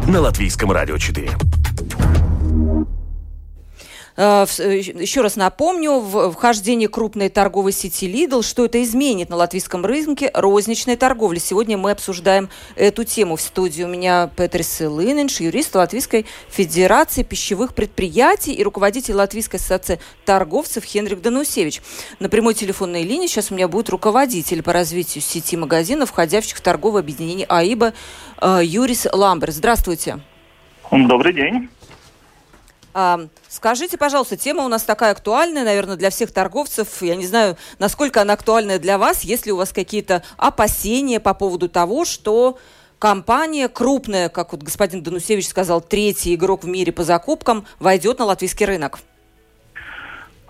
на 0.07 0.19
Латвийском 0.19 0.71
радио 0.73 0.97
4. 0.97 1.31
Э, 4.17 4.45
э, 4.59 4.79
еще 4.79 5.21
раз 5.21 5.35
напомню, 5.35 5.99
в 5.99 6.31
вхождении 6.31 6.87
крупной 6.87 7.29
торговой 7.29 7.71
сети 7.71 8.07
Lidl, 8.07 8.43
что 8.43 8.65
это 8.65 8.81
изменит 8.83 9.29
на 9.29 9.37
латвийском 9.37 9.85
рынке 9.85 10.31
розничной 10.33 10.95
торговли. 10.95 11.39
Сегодня 11.39 11.77
мы 11.77 11.91
обсуждаем 11.91 12.49
эту 12.75 13.03
тему. 13.03 13.35
В 13.35 13.41
студии 13.41 13.83
у 13.83 13.87
меня 13.87 14.29
Петрис 14.35 14.81
Лынинш, 14.81 15.39
юрист 15.39 15.75
Латвийской 15.75 16.25
Федерации 16.49 17.23
пищевых 17.23 17.73
предприятий 17.73 18.53
и 18.53 18.63
руководитель 18.63 19.15
Латвийской 19.15 19.57
ассоциации 19.57 19.99
торговцев 20.25 20.83
Хенрик 20.83 21.21
Данусевич. 21.21 21.81
На 22.19 22.29
прямой 22.29 22.53
телефонной 22.53 23.03
линии 23.03 23.27
сейчас 23.27 23.51
у 23.51 23.55
меня 23.55 23.67
будет 23.67 23.89
руководитель 23.89 24.61
по 24.63 24.73
развитию 24.73 25.21
сети 25.21 25.55
магазинов, 25.55 26.09
входящих 26.09 26.57
в 26.57 26.61
торговое 26.61 27.01
объединение 27.01 27.45
АИБа 27.47 27.93
э, 28.41 28.59
Юрис 28.63 29.07
Ламбер. 29.11 29.51
Здравствуйте. 29.51 30.19
Добрый 30.91 31.33
день. 31.33 31.69
Скажите, 33.47 33.97
пожалуйста, 33.97 34.37
тема 34.37 34.65
у 34.65 34.67
нас 34.67 34.83
такая 34.83 35.11
актуальная, 35.11 35.63
наверное, 35.63 35.95
для 35.95 36.09
всех 36.09 36.31
торговцев. 36.31 37.01
Я 37.01 37.15
не 37.15 37.25
знаю, 37.25 37.57
насколько 37.79 38.21
она 38.21 38.33
актуальная 38.33 38.79
для 38.79 38.97
вас. 38.97 39.23
Есть 39.23 39.45
ли 39.45 39.51
у 39.51 39.57
вас 39.57 39.71
какие-то 39.71 40.23
опасения 40.37 41.19
по 41.19 41.33
поводу 41.33 41.69
того, 41.69 42.05
что 42.05 42.57
компания 42.99 43.67
крупная, 43.67 44.29
как 44.29 44.51
вот 44.51 44.63
господин 44.63 45.03
Данусевич 45.03 45.47
сказал, 45.47 45.81
третий 45.81 46.35
игрок 46.35 46.63
в 46.63 46.67
мире 46.67 46.91
по 46.91 47.03
закупкам, 47.03 47.65
войдет 47.79 48.19
на 48.19 48.25
латвийский 48.25 48.65
рынок? 48.65 48.99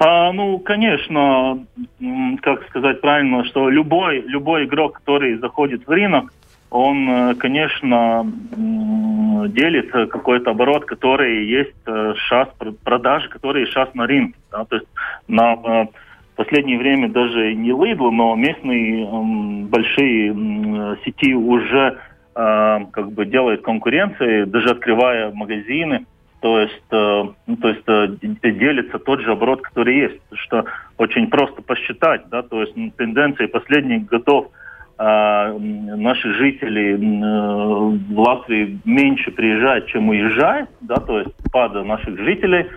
А, 0.03 0.31
ну, 0.33 0.57
конечно, 0.57 1.63
как 2.41 2.67
сказать 2.69 3.01
правильно, 3.01 3.45
что 3.45 3.69
любой, 3.69 4.21
любой 4.21 4.65
игрок, 4.65 4.93
который 4.93 5.37
заходит 5.37 5.85
в 5.85 5.89
рынок, 5.91 6.33
он, 6.71 7.09
э, 7.09 7.35
конечно, 7.35 8.25
делит 8.55 9.91
какой-то 9.91 10.51
оборот, 10.51 10.85
который 10.85 11.45
есть 11.45 11.75
сейчас 11.85 12.47
э, 12.61 12.71
продаж, 12.83 13.27
которые 13.27 13.67
сейчас 13.67 13.93
на 13.93 14.07
рынке. 14.07 14.39
Да? 14.51 14.63
То 14.63 14.77
есть 14.77 14.87
на 15.27 15.53
э, 15.53 15.85
последнее 16.37 16.79
время 16.79 17.09
даже 17.09 17.53
не 17.53 17.71
Lidl, 17.71 18.09
но 18.11 18.35
местные 18.35 19.05
большие 19.65 20.97
сети 21.03 21.35
уже 21.35 21.99
как 22.33 23.11
бы 23.11 23.25
делают 23.25 23.61
конкуренции, 23.61 24.45
даже 24.45 24.69
открывая 24.69 25.31
магазины. 25.33 26.05
То 26.39 26.61
есть, 26.61 26.81
ну, 26.89 27.57
то 27.61 27.67
есть 27.67 27.83
делится 28.57 28.99
тот 28.99 29.19
же 29.19 29.33
оборот, 29.33 29.61
который 29.61 29.97
есть, 29.97 30.21
что 30.35 30.63
очень 30.97 31.27
просто 31.27 31.61
посчитать, 31.61 32.29
да, 32.29 32.41
то 32.41 32.61
есть 32.61 32.73
тенденции 32.95 33.47
последних 33.47 34.05
годов– 34.05 34.47
наши 35.03 36.31
жители 36.33 36.93
э, 36.93 36.97
в 38.13 38.19
Латвии 38.19 38.79
меньше 38.85 39.31
приезжают, 39.31 39.87
чем 39.87 40.09
уезжают, 40.09 40.69
да, 40.81 40.97
то 40.97 41.19
есть 41.19 41.31
пада 41.51 41.83
наших 41.83 42.19
жителей. 42.19 42.67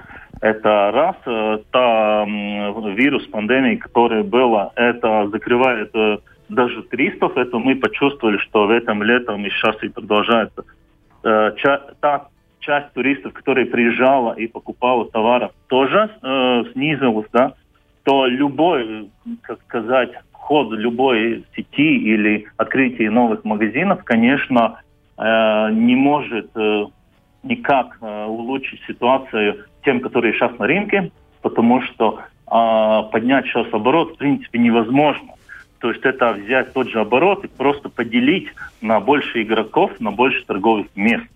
Это 0.41 0.91
раз. 0.93 1.17
Э, 1.27 1.59
та 1.71 2.25
вирус 2.25 3.27
пандемии, 3.27 3.77
которая 3.77 4.23
была, 4.23 4.73
это 4.75 5.29
закрывает 5.29 5.91
э, 5.95 6.19
даже 6.49 6.83
туристов. 6.85 7.37
Это 7.37 7.59
мы 7.59 7.77
почувствовали, 7.77 8.39
что 8.39 8.67
в 8.67 8.71
этом 8.71 9.03
летом 9.03 9.45
и 9.45 9.51
сейчас 9.51 9.77
и 9.83 9.89
продолжается. 9.89 10.65
Та 11.23 12.29
часть 12.61 12.93
туристов, 12.95 13.33
которая 13.35 13.67
приезжала 13.67 14.33
и 14.33 14.47
покупала 14.47 15.11
товары, 15.11 15.51
тоже 15.69 16.11
снизилась, 16.73 17.27
да. 17.33 17.55
То 18.05 18.27
любой, 18.27 19.11
как 19.43 19.59
сказать, 19.63 20.11
вход 20.45 20.73
любой 20.73 21.45
сети 21.57 21.97
или 21.97 22.47
открытие 22.57 23.11
новых 23.11 23.45
магазинов, 23.45 24.05
конечно, 24.05 24.81
э, 25.17 25.71
не 25.73 25.97
может 25.97 26.51
э, 26.55 26.85
никак 27.43 27.97
э, 28.01 28.25
улучшить 28.27 28.81
ситуацию 28.87 29.65
тем, 29.85 30.01
которые 30.01 30.35
сейчас 30.35 30.57
на 30.59 30.67
рынке, 30.67 31.11
потому 31.41 31.81
что 31.83 32.21
э, 32.47 33.11
поднять 33.11 33.47
сейчас 33.47 33.67
оборот 33.73 34.13
в 34.15 34.19
принципе 34.19 34.59
невозможно. 34.59 35.33
То 35.81 35.91
есть 35.91 36.05
это 36.05 36.33
взять 36.33 36.73
тот 36.73 36.89
же 36.89 37.01
оборот 37.01 37.45
и 37.45 37.49
просто 37.49 37.89
поделить 37.89 38.49
на 38.83 39.01
больше 39.01 39.43
игроков, 39.43 39.93
на 39.99 40.11
больше 40.11 40.45
торговых 40.45 40.87
мест. 40.95 41.27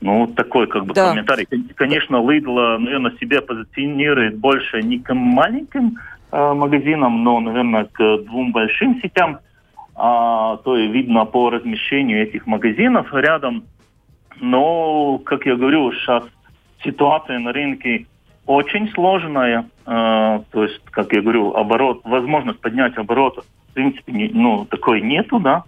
Ну, 0.00 0.26
такой 0.26 0.66
как 0.66 0.84
бы 0.84 0.94
да. 0.94 1.10
комментарий. 1.10 1.46
Конечно, 1.76 2.16
Lidl, 2.16 2.78
наверное, 2.78 3.12
себя 3.20 3.40
позиционирует 3.40 4.36
больше 4.36 4.82
не 4.82 4.98
к 4.98 5.14
маленьким 5.14 5.96
магазинам, 6.32 7.22
но, 7.22 7.40
наверное, 7.40 7.84
к 7.84 8.18
двум 8.24 8.52
большим 8.52 9.00
сетям. 9.00 9.38
А, 9.94 10.56
то 10.58 10.76
и 10.76 10.88
видно 10.88 11.26
по 11.26 11.50
размещению 11.50 12.22
этих 12.22 12.46
магазинов 12.46 13.12
рядом. 13.12 13.64
Но, 14.40 15.18
как 15.18 15.44
я 15.44 15.54
говорю, 15.54 15.92
сейчас 15.92 16.24
ситуация 16.82 17.38
на 17.38 17.52
рынке 17.52 18.06
очень 18.46 18.90
сложная. 18.92 19.66
Э, 19.86 20.40
то 20.50 20.64
есть, 20.64 20.80
как 20.90 21.12
я 21.12 21.20
говорю, 21.20 21.54
оборот, 21.54 22.00
возможность 22.04 22.60
поднять 22.60 22.96
оборот, 22.96 23.44
в 23.70 23.74
принципе, 23.74 24.12
не, 24.12 24.28
ну, 24.28 24.64
такой 24.64 25.00
нету, 25.00 25.38
да 25.38 25.64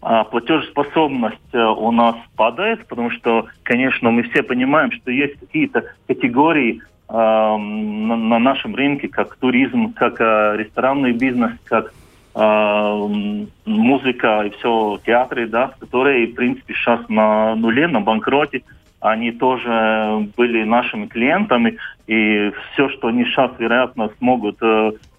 а 0.00 0.24
платежеспособность 0.24 1.38
э, 1.52 1.58
у 1.58 1.90
нас 1.90 2.14
падает, 2.36 2.86
потому 2.86 3.10
что, 3.10 3.46
конечно, 3.64 4.10
мы 4.10 4.22
все 4.24 4.42
понимаем, 4.42 4.92
что 4.92 5.10
есть 5.10 5.38
какие-то 5.40 5.84
категории 6.06 6.80
э, 6.80 6.84
на, 7.08 8.16
на 8.16 8.38
нашем 8.38 8.74
рынке, 8.74 9.08
как 9.08 9.36
туризм, 9.36 9.92
как 9.94 10.20
э, 10.20 10.56
ресторанный 10.56 11.12
бизнес, 11.12 11.52
как 11.64 11.92
э, 12.34 13.48
музыка 13.64 14.42
и 14.42 14.50
все, 14.50 15.00
театры, 15.04 15.46
да, 15.46 15.72
которые, 15.80 16.26
в 16.26 16.34
принципе, 16.34 16.74
сейчас 16.74 17.00
на 17.08 17.54
нуле, 17.54 17.86
на 17.88 18.00
банкроте. 18.00 18.62
Они 19.00 19.30
тоже 19.30 20.28
были 20.36 20.64
нашими 20.64 21.06
клиентами, 21.06 21.78
и 22.08 22.50
все, 22.72 22.88
что 22.90 23.08
они 23.08 23.24
сейчас, 23.24 23.52
вероятно, 23.58 24.10
смогут 24.18 24.58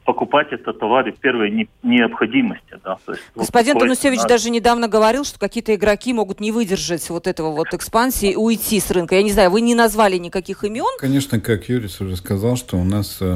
покупать 0.09 0.47
это 0.49 0.73
товары 0.73 1.11
первой 1.11 1.51
не, 1.51 1.69
необходимости. 1.83 2.79
Да. 2.83 2.97
То 3.05 3.11
есть, 3.11 3.23
Господин 3.35 3.75
вот 3.75 3.81
Танусевич 3.81 4.21
даже 4.27 4.49
недавно 4.49 4.87
говорил, 4.87 5.23
что 5.23 5.37
какие-то 5.37 5.75
игроки 5.75 6.13
могут 6.13 6.39
не 6.39 6.51
выдержать 6.51 7.07
вот 7.11 7.27
этого 7.27 7.51
вот 7.51 7.75
экспансии 7.75 8.31
и 8.31 8.35
уйти 8.35 8.79
с 8.79 8.89
рынка. 8.89 9.13
Я 9.13 9.21
не 9.21 9.31
знаю, 9.31 9.51
вы 9.51 9.61
не 9.61 9.75
назвали 9.75 10.17
никаких 10.17 10.63
имен? 10.63 10.97
Конечно, 10.97 11.39
как 11.39 11.69
Юрис 11.69 12.01
уже 12.01 12.15
сказал, 12.15 12.55
что 12.55 12.77
у 12.77 12.83
нас 12.83 13.19
э, 13.21 13.35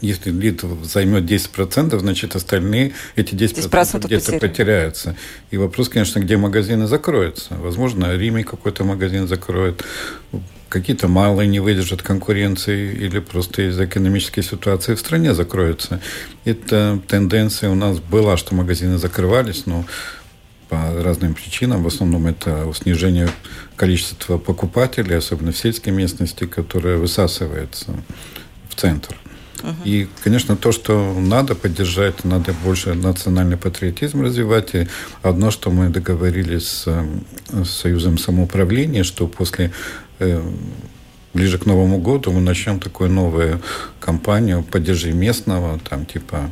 если 0.00 0.30
лид 0.30 0.62
займет 0.82 1.24
10%, 1.24 1.98
значит 1.98 2.36
остальные 2.36 2.92
эти 3.16 3.34
10%, 3.34 3.70
10 3.70 4.04
где-то 4.04 4.38
потеряются. 4.38 5.16
И 5.50 5.56
вопрос, 5.56 5.88
конечно, 5.88 6.20
где 6.20 6.36
магазины 6.36 6.86
закроются. 6.86 7.54
Возможно, 7.54 8.16
Риме 8.16 8.44
какой-то 8.44 8.84
магазин 8.84 9.26
закроет, 9.28 9.84
какие-то 10.68 11.08
малые 11.08 11.48
не 11.48 11.60
выдержат 11.60 12.02
конкуренции 12.02 12.94
или 12.94 13.18
просто 13.18 13.68
из-за 13.68 13.86
экономической 13.86 14.42
ситуации 14.42 14.94
в 14.94 15.00
стране 15.00 15.34
закроются. 15.34 16.00
Эта 16.44 17.00
тенденция 17.08 17.70
у 17.70 17.74
нас 17.74 17.98
была, 17.98 18.36
что 18.36 18.54
магазины 18.54 18.98
закрывались, 18.98 19.66
но 19.66 19.84
по 20.68 21.02
разным 21.02 21.34
причинам. 21.34 21.82
В 21.82 21.86
основном 21.86 22.26
это 22.26 22.70
снижение 22.74 23.28
количества 23.76 24.38
покупателей, 24.38 25.16
особенно 25.16 25.52
в 25.52 25.56
сельской 25.56 25.92
местности, 25.92 26.44
которая 26.44 26.98
высасывается 26.98 27.94
в 28.68 28.74
центр. 28.74 29.16
И, 29.84 30.08
конечно, 30.22 30.56
то, 30.56 30.72
что 30.72 31.14
надо 31.18 31.54
поддержать, 31.54 32.24
надо 32.24 32.54
больше 32.64 32.94
национальный 32.94 33.56
патриотизм 33.56 34.22
развивать. 34.22 34.74
И 34.74 34.88
одно, 35.22 35.50
что 35.50 35.70
мы 35.70 35.88
договорились 35.88 36.68
с, 36.68 37.06
с 37.50 37.70
Союзом 37.70 38.18
самоуправления, 38.18 39.04
что 39.04 39.26
после 39.26 39.72
Э, 40.18 40.42
ближе 41.34 41.58
к 41.58 41.66
Новому 41.66 41.98
году 41.98 42.32
мы 42.32 42.40
начнем 42.40 42.80
такую 42.80 43.10
новую 43.10 43.60
кампанию 44.00 44.64
«Поддержи 44.64 45.12
местного», 45.12 45.78
там 45.88 46.06
типа 46.06 46.50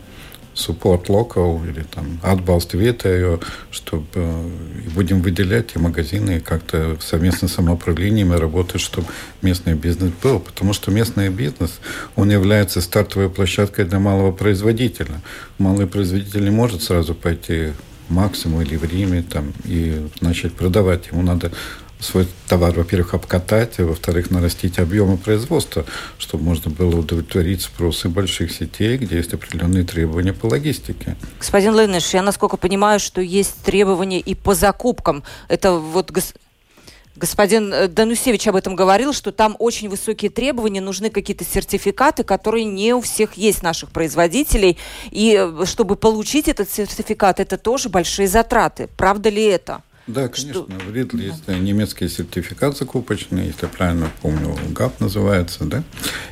support 0.56 1.06
local 1.08 1.60
или 1.68 1.82
там 1.82 2.18
отбалст 2.22 2.74
vietējo, 2.74 3.42
чтобы 3.70 4.06
э, 4.14 4.50
и 4.86 4.88
будем 4.88 5.20
выделять 5.22 5.76
и 5.76 5.78
магазины 5.78 6.40
как-то 6.40 6.96
совместно 7.00 7.48
с 7.48 7.52
самоуправлением 7.52 8.32
и 8.32 8.36
работать, 8.36 8.80
чтобы 8.80 9.06
местный 9.42 9.74
бизнес 9.74 10.12
был. 10.22 10.40
Потому 10.40 10.72
что 10.72 10.90
местный 10.90 11.28
бизнес, 11.28 11.80
он 12.16 12.30
является 12.30 12.80
стартовой 12.80 13.30
площадкой 13.30 13.84
для 13.84 13.98
малого 13.98 14.32
производителя. 14.32 15.20
Малый 15.58 15.86
производитель 15.86 16.44
не 16.44 16.50
может 16.50 16.82
сразу 16.82 17.14
пойти 17.14 17.72
максимум 18.08 18.62
или 18.62 18.76
в 18.76 18.84
Риме 18.84 19.22
там, 19.22 19.52
и 19.64 20.08
начать 20.20 20.52
продавать. 20.52 21.08
Ему 21.12 21.22
надо 21.22 21.52
свой 22.00 22.28
товар, 22.48 22.74
во-первых, 22.74 23.14
обкатать, 23.14 23.78
а 23.78 23.84
во-вторых, 23.84 24.30
нарастить 24.30 24.78
объемы 24.78 25.16
производства, 25.16 25.84
чтобы 26.18 26.44
можно 26.44 26.70
было 26.70 26.96
удовлетворить 26.96 27.62
спросы 27.62 28.08
больших 28.08 28.52
сетей, 28.52 28.96
где 28.98 29.16
есть 29.16 29.32
определенные 29.32 29.84
требования 29.84 30.32
по 30.32 30.46
логистике. 30.46 31.16
Господин 31.38 31.74
Леныш, 31.74 32.12
я 32.14 32.22
насколько 32.22 32.56
понимаю, 32.56 33.00
что 33.00 33.20
есть 33.20 33.62
требования 33.64 34.20
и 34.20 34.34
по 34.34 34.54
закупкам. 34.54 35.22
Это 35.48 35.72
вот 35.72 36.10
Господин 37.16 37.72
э, 37.72 37.88
Данусевич 37.88 38.46
об 38.46 38.56
этом 38.56 38.76
говорил, 38.76 39.12
что 39.14 39.32
там 39.32 39.56
очень 39.58 39.88
высокие 39.88 40.30
требования, 40.30 40.82
нужны 40.82 41.08
какие-то 41.08 41.44
сертификаты, 41.44 42.24
которые 42.24 42.64
не 42.64 42.92
у 42.94 43.00
всех 43.00 43.34
есть 43.34 43.62
наших 43.62 43.90
производителей. 43.90 44.76
И 45.10 45.34
э, 45.38 45.64
чтобы 45.64 45.96
получить 45.96 46.46
этот 46.46 46.70
сертификат, 46.70 47.40
это 47.40 47.56
тоже 47.56 47.88
большие 47.88 48.28
затраты. 48.28 48.88
Правда 48.98 49.30
ли 49.30 49.42
это? 49.44 49.82
Да, 50.06 50.28
конечно. 50.28 50.52
Что... 50.52 50.68
В 50.86 50.94
Ридле 50.94 51.26
есть 51.26 51.48
немецкий 51.48 52.08
сертификат 52.08 52.76
закупочный, 52.76 53.46
если 53.46 53.62
я 53.62 53.68
правильно 53.68 54.10
помню, 54.22 54.56
ГАП 54.70 55.00
называется, 55.00 55.64
да? 55.64 55.82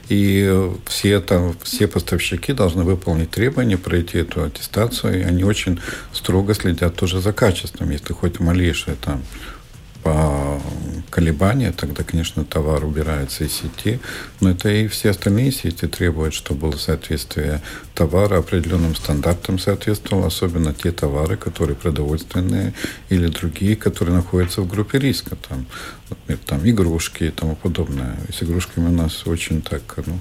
И 0.09 0.71
все, 0.87 1.21
там, 1.21 1.57
все 1.63 1.89
поставщики 1.89 2.53
должны 2.53 2.85
выполнить 2.85 3.31
требования, 3.31 3.77
пройти 3.77 4.19
эту 4.19 4.45
аттестацию, 4.45 5.21
и 5.21 5.23
они 5.23 5.43
очень 5.43 5.81
строго 6.13 6.55
следят 6.55 6.95
тоже 6.95 7.21
за 7.21 7.33
качеством. 7.33 7.91
Если 7.91 8.13
хоть 8.13 8.39
малейшее 8.39 8.97
там 8.97 9.23
по 10.05 10.61
колебания, 11.15 11.71
тогда, 11.71 12.03
конечно, 12.03 12.45
товар 12.45 12.85
убирается 12.85 13.45
из 13.45 13.53
сети. 13.53 14.01
Но 14.41 14.51
это 14.51 14.69
и 14.69 14.89
все 14.89 15.11
остальные 15.11 15.53
сети 15.53 15.87
требуют, 15.87 16.35
чтобы 16.35 16.63
было 16.63 16.77
соответствие 16.77 17.63
товара 17.95 18.39
определенным 18.39 18.97
стандартам 18.97 19.61
соответствовало, 19.61 20.27
особенно 20.27 20.75
те 20.75 20.91
товары, 20.91 21.37
которые 21.37 21.77
продовольственные 21.77 22.75
или 23.11 23.29
другие, 23.29 23.77
которые 23.77 24.17
находятся 24.17 24.63
в 24.63 24.69
группе 24.69 24.99
риска. 24.99 25.37
Там, 25.49 25.67
например, 26.11 26.41
там 26.47 26.69
игрушки 26.69 27.25
и 27.25 27.31
тому 27.31 27.55
подобное. 27.55 28.17
С 28.37 28.43
игрушками 28.43 28.89
у 28.89 28.93
нас 28.93 29.25
очень 29.27 29.63
так, 29.63 29.83
ну, 30.07 30.19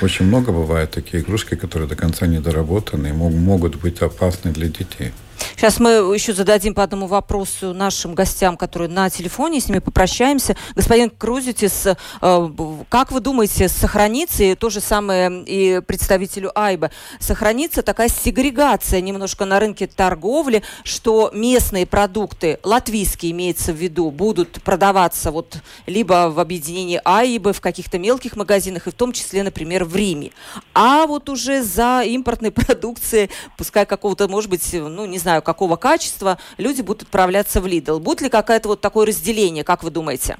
очень 0.00 0.26
много 0.26 0.50
бывает 0.50 0.90
такие 0.90 1.22
игрушки, 1.22 1.54
которые 1.54 1.88
до 1.88 1.94
конца 1.94 2.26
не 2.26 2.40
доработаны 2.40 3.08
и 3.08 3.12
могут 3.12 3.76
быть 3.76 4.02
опасны 4.02 4.50
для 4.50 4.66
детей. 4.66 5.12
Сейчас 5.56 5.80
мы 5.80 5.90
еще 5.90 6.32
зададим 6.32 6.74
по 6.74 6.82
одному 6.82 7.06
вопросу 7.06 7.72
нашим 7.72 8.14
гостям, 8.14 8.56
которые 8.56 8.88
на 8.88 9.08
телефоне, 9.10 9.60
с 9.60 9.68
ними 9.68 9.78
попрощаемся. 9.78 10.56
Господин 10.74 11.10
Крузитис, 11.10 11.86
э, 11.86 12.50
как 12.88 13.12
вы 13.12 13.20
думаете, 13.20 13.68
сохранится, 13.68 14.42
и 14.42 14.54
то 14.54 14.70
же 14.70 14.80
самое 14.80 15.42
и 15.44 15.80
представителю 15.80 16.52
Айба, 16.58 16.90
сохранится 17.20 17.82
такая 17.82 18.08
сегрегация 18.08 19.00
немножко 19.00 19.44
на 19.44 19.60
рынке 19.60 19.86
торговли, 19.86 20.62
что 20.84 21.30
местные 21.32 21.86
продукты, 21.86 22.58
латвийские 22.64 23.32
имеется 23.32 23.72
в 23.72 23.76
виду, 23.76 24.10
будут 24.10 24.62
продаваться 24.62 25.30
вот 25.30 25.58
либо 25.86 26.30
в 26.30 26.40
объединении 26.40 27.00
Айбы, 27.04 27.52
в 27.52 27.60
каких-то 27.60 27.98
мелких 27.98 28.36
магазинах, 28.36 28.86
и 28.86 28.90
в 28.90 28.94
том 28.94 29.12
числе, 29.12 29.42
например, 29.42 29.84
в 29.84 29.94
Риме. 29.94 30.32
А 30.74 31.06
вот 31.06 31.28
уже 31.28 31.62
за 31.62 32.02
импортной 32.02 32.50
продукцией, 32.52 33.30
пускай 33.56 33.86
какого-то, 33.86 34.28
может 34.28 34.50
быть, 34.50 34.68
ну, 34.72 35.06
не 35.06 35.18
знаю, 35.18 35.31
знаю, 35.32 35.42
какого 35.42 35.76
качества, 35.76 36.36
люди 36.58 36.82
будут 36.82 37.02
отправляться 37.02 37.60
в 37.60 37.66
Lidl. 37.66 38.00
Будет 38.00 38.20
ли 38.20 38.28
какое-то 38.28 38.68
вот 38.68 38.80
такое 38.80 39.06
разделение, 39.06 39.64
как 39.64 39.82
вы 39.82 39.90
думаете? 39.90 40.36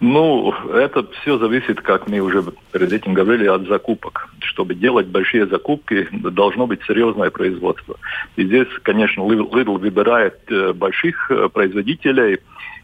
Ну, 0.00 0.52
это 0.74 1.06
все 1.20 1.38
зависит, 1.38 1.80
как 1.80 2.08
мы 2.08 2.20
уже 2.20 2.42
перед 2.72 2.92
этим 2.92 3.14
говорили, 3.14 3.46
от 3.46 3.66
закупок. 3.68 4.28
Чтобы 4.40 4.74
делать 4.74 5.06
большие 5.06 5.46
закупки, 5.46 6.08
должно 6.12 6.66
быть 6.66 6.80
серьезное 6.86 7.30
производство. 7.30 7.96
И 8.36 8.44
здесь, 8.44 8.68
конечно, 8.82 9.22
Lidl 9.22 9.78
выбирает 9.78 10.38
э, 10.48 10.72
больших 10.72 11.30
э, 11.30 11.48
производителей, 11.48 12.38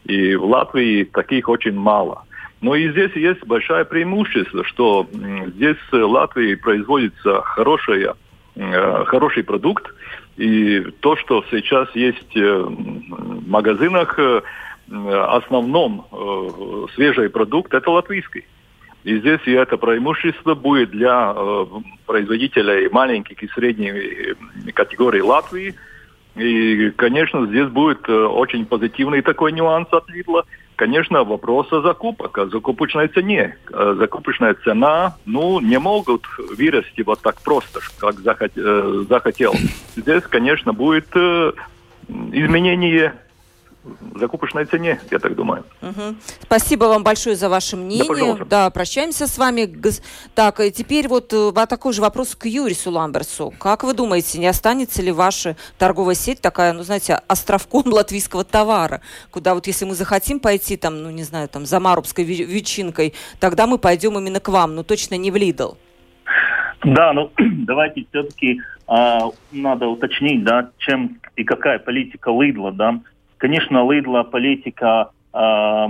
и 0.05 0.35
в 0.35 0.45
Латвии 0.45 1.03
таких 1.03 1.49
очень 1.49 1.75
мало. 1.75 2.23
Но 2.61 2.75
и 2.75 2.91
здесь 2.91 3.11
есть 3.15 3.45
большое 3.45 3.85
преимущество, 3.85 4.63
что 4.65 5.07
здесь 5.55 5.77
в 5.91 6.05
Латвии 6.05 6.55
производится 6.55 7.41
хорошая, 7.41 8.15
э, 8.55 9.03
хороший 9.05 9.43
продукт, 9.43 9.85
и 10.39 10.79
то, 11.01 11.17
что 11.17 11.43
сейчас 11.51 11.93
есть 11.95 12.35
э, 12.37 12.61
в 12.61 13.49
магазинах, 13.49 14.17
э, 14.17 14.41
основном 14.87 16.07
э, 16.09 16.85
свежий 16.95 17.29
продукт 17.29 17.73
это 17.73 17.91
латвийский. 17.91 18.45
И 19.03 19.19
здесь 19.19 19.41
и 19.45 19.51
это 19.51 19.75
преимущество 19.75 20.55
будет 20.55 20.91
для 20.91 21.33
производителей 22.05 22.89
маленьких 22.89 23.43
и 23.43 23.47
средней 23.49 24.35
категории 24.73 25.21
Латвии. 25.21 25.75
И, 26.35 26.91
конечно, 26.91 27.45
здесь 27.47 27.67
будет 27.67 28.09
очень 28.09 28.65
позитивный 28.65 29.21
такой 29.21 29.51
нюанс 29.53 29.87
от 29.91 30.09
Лидла, 30.09 30.45
конечно, 30.79 31.25
вопрос 31.25 31.71
о 31.73 31.81
закупок, 31.81 32.37
о 32.37 32.47
закупочной 32.47 33.09
цене. 33.09 33.57
Закупочная 33.69 34.53
цена, 34.63 35.17
ну, 35.25 35.59
не 35.59 35.77
могут 35.77 36.25
вырасти 36.57 37.01
вот 37.01 37.19
так 37.21 37.41
просто, 37.41 37.81
как 37.99 38.15
захотел. 38.21 39.53
Здесь, 39.97 40.23
конечно, 40.23 40.71
будет 40.71 41.09
изменение 42.07 43.13
закупочной 44.15 44.65
цене, 44.65 44.99
я 45.11 45.19
так 45.19 45.35
думаю. 45.35 45.63
Угу. 45.81 46.15
Спасибо 46.41 46.85
вам 46.85 47.03
большое 47.03 47.35
за 47.35 47.49
ваше 47.49 47.77
мнение. 47.77 48.35
Да, 48.35 48.45
да, 48.45 48.69
прощаемся 48.69 49.27
с 49.27 49.37
вами. 49.37 49.69
Так, 50.35 50.59
и 50.59 50.71
теперь 50.71 51.07
вот 51.07 51.33
э, 51.33 51.51
такой 51.67 51.93
же 51.93 52.01
вопрос 52.01 52.35
к 52.35 52.45
Юрису 52.45 52.91
Ламберсу. 52.91 53.53
Как 53.59 53.83
вы 53.83 53.93
думаете, 53.93 54.39
не 54.39 54.47
останется 54.47 55.01
ли 55.01 55.11
ваша 55.11 55.55
торговая 55.77 56.15
сеть 56.15 56.41
такая, 56.41 56.73
ну, 56.73 56.83
знаете, 56.83 57.21
островком 57.27 57.83
латвийского 57.93 58.43
товара, 58.43 59.01
куда 59.31 59.53
вот 59.53 59.67
если 59.67 59.85
мы 59.85 59.93
захотим 59.93 60.39
пойти 60.39 60.77
там, 60.77 61.03
ну, 61.03 61.09
не 61.09 61.23
знаю, 61.23 61.47
там, 61.47 61.65
за 61.65 61.79
Марубской 61.79 62.23
ветчинкой, 62.23 63.13
тогда 63.39 63.67
мы 63.67 63.77
пойдем 63.77 64.17
именно 64.17 64.39
к 64.39 64.49
вам, 64.49 64.75
но 64.75 64.83
точно 64.83 65.15
не 65.15 65.31
в 65.31 65.35
Лидл. 65.35 65.73
Да, 66.83 67.13
ну 67.13 67.31
давайте 67.37 68.05
все-таки 68.09 68.61
э, 68.87 69.19
надо 69.51 69.87
уточнить, 69.87 70.43
да, 70.43 70.71
чем 70.77 71.19
и 71.35 71.43
какая 71.43 71.79
политика 71.79 72.31
Лидла, 72.31 72.71
да. 72.71 72.99
Конечно, 73.39 73.89
Лидла 73.89 74.23
политика 74.23 75.11
э, 75.33 75.87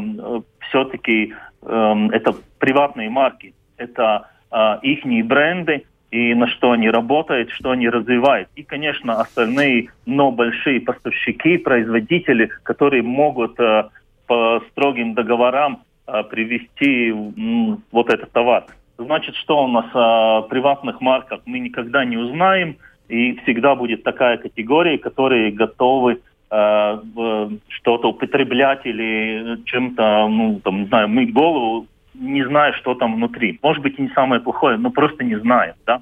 все-таки 0.69 1.33
э, 1.63 2.07
это 2.11 2.35
приватные 2.59 3.09
марки, 3.09 3.55
это 3.75 4.27
э, 4.51 4.79
их 4.83 5.03
бренды, 5.25 5.83
и 6.11 6.35
на 6.35 6.47
что 6.47 6.71
они 6.71 6.91
работают, 6.91 7.49
что 7.49 7.71
они 7.71 7.89
развивают. 7.89 8.49
И, 8.55 8.61
конечно, 8.63 9.19
остальные, 9.19 9.89
но 10.05 10.31
большие 10.31 10.79
поставщики, 10.79 11.57
производители, 11.57 12.51
которые 12.61 13.01
могут 13.01 13.59
э, 13.59 13.89
по 14.27 14.61
строгим 14.69 15.15
договорам 15.15 15.81
э, 16.05 16.23
привести 16.29 17.09
э, 17.09 17.75
вот 17.91 18.13
этот 18.13 18.31
товар. 18.31 18.67
Значит, 18.99 19.35
что 19.37 19.63
у 19.63 19.67
нас 19.67 19.85
о 19.95 20.43
приватных 20.43 21.01
марках 21.01 21.41
мы 21.47 21.57
никогда 21.57 22.05
не 22.05 22.17
узнаем, 22.17 22.77
и 23.07 23.35
всегда 23.37 23.73
будет 23.73 24.03
такая 24.03 24.37
категория, 24.37 24.99
которые 24.99 25.51
готовы 25.51 26.19
Э, 26.19 26.28
что-то 26.51 28.09
употреблять 28.09 28.83
или 28.83 29.63
чем-то, 29.65 30.27
ну, 30.27 30.59
там, 30.63 30.81
не 30.81 30.87
знаю, 30.87 31.07
мыть 31.07 31.31
голову, 31.31 31.85
не 32.15 32.43
зная, 32.43 32.73
что 32.73 32.95
там 32.95 33.15
внутри. 33.15 33.59
Может 33.61 33.83
быть, 33.83 33.99
и 33.99 34.01
не 34.01 34.09
самое 34.09 34.41
плохое, 34.41 34.77
но 34.77 34.89
просто 34.89 35.23
не 35.23 35.35
знаем, 35.35 35.75
да. 35.85 36.01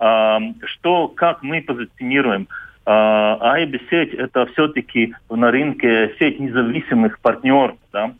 Э, 0.00 0.38
что, 0.64 1.08
как 1.08 1.42
мы 1.42 1.62
позиционируем? 1.62 2.48
Э, 2.84 3.36
Айби 3.40 3.80
сеть 3.88 4.14
это 4.14 4.46
все-таки 4.46 5.14
на 5.30 5.50
рынке 5.50 6.14
сеть 6.18 6.40
независимых 6.40 7.20
партнеров, 7.20 7.76
да. 7.92 8.12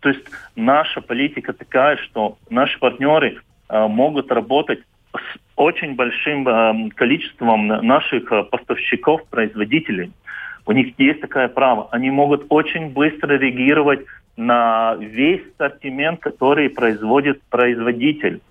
То 0.00 0.10
есть 0.10 0.24
наша 0.56 1.00
политика 1.00 1.52
такая, 1.52 1.96
что 1.96 2.38
наши 2.50 2.78
партнеры 2.78 3.40
э, 3.68 3.86
могут 3.86 4.30
работать 4.32 4.80
с 5.14 5.38
очень 5.56 5.94
большим 5.94 6.46
э, 6.48 6.90
количеством 6.94 7.66
наших 7.66 8.30
э, 8.32 8.44
поставщиков, 8.44 9.26
производителей. 9.28 10.12
У 10.68 10.72
них 10.72 10.92
есть 10.98 11.22
такое 11.22 11.48
право. 11.48 11.88
Они 11.92 12.10
могут 12.10 12.44
очень 12.50 12.90
быстро 12.90 13.38
реагировать 13.38 14.04
на 14.36 14.96
весь 14.96 15.40
ассортимент, 15.56 16.20
который 16.20 16.68
производит 16.68 17.40
производитель. 17.48 18.42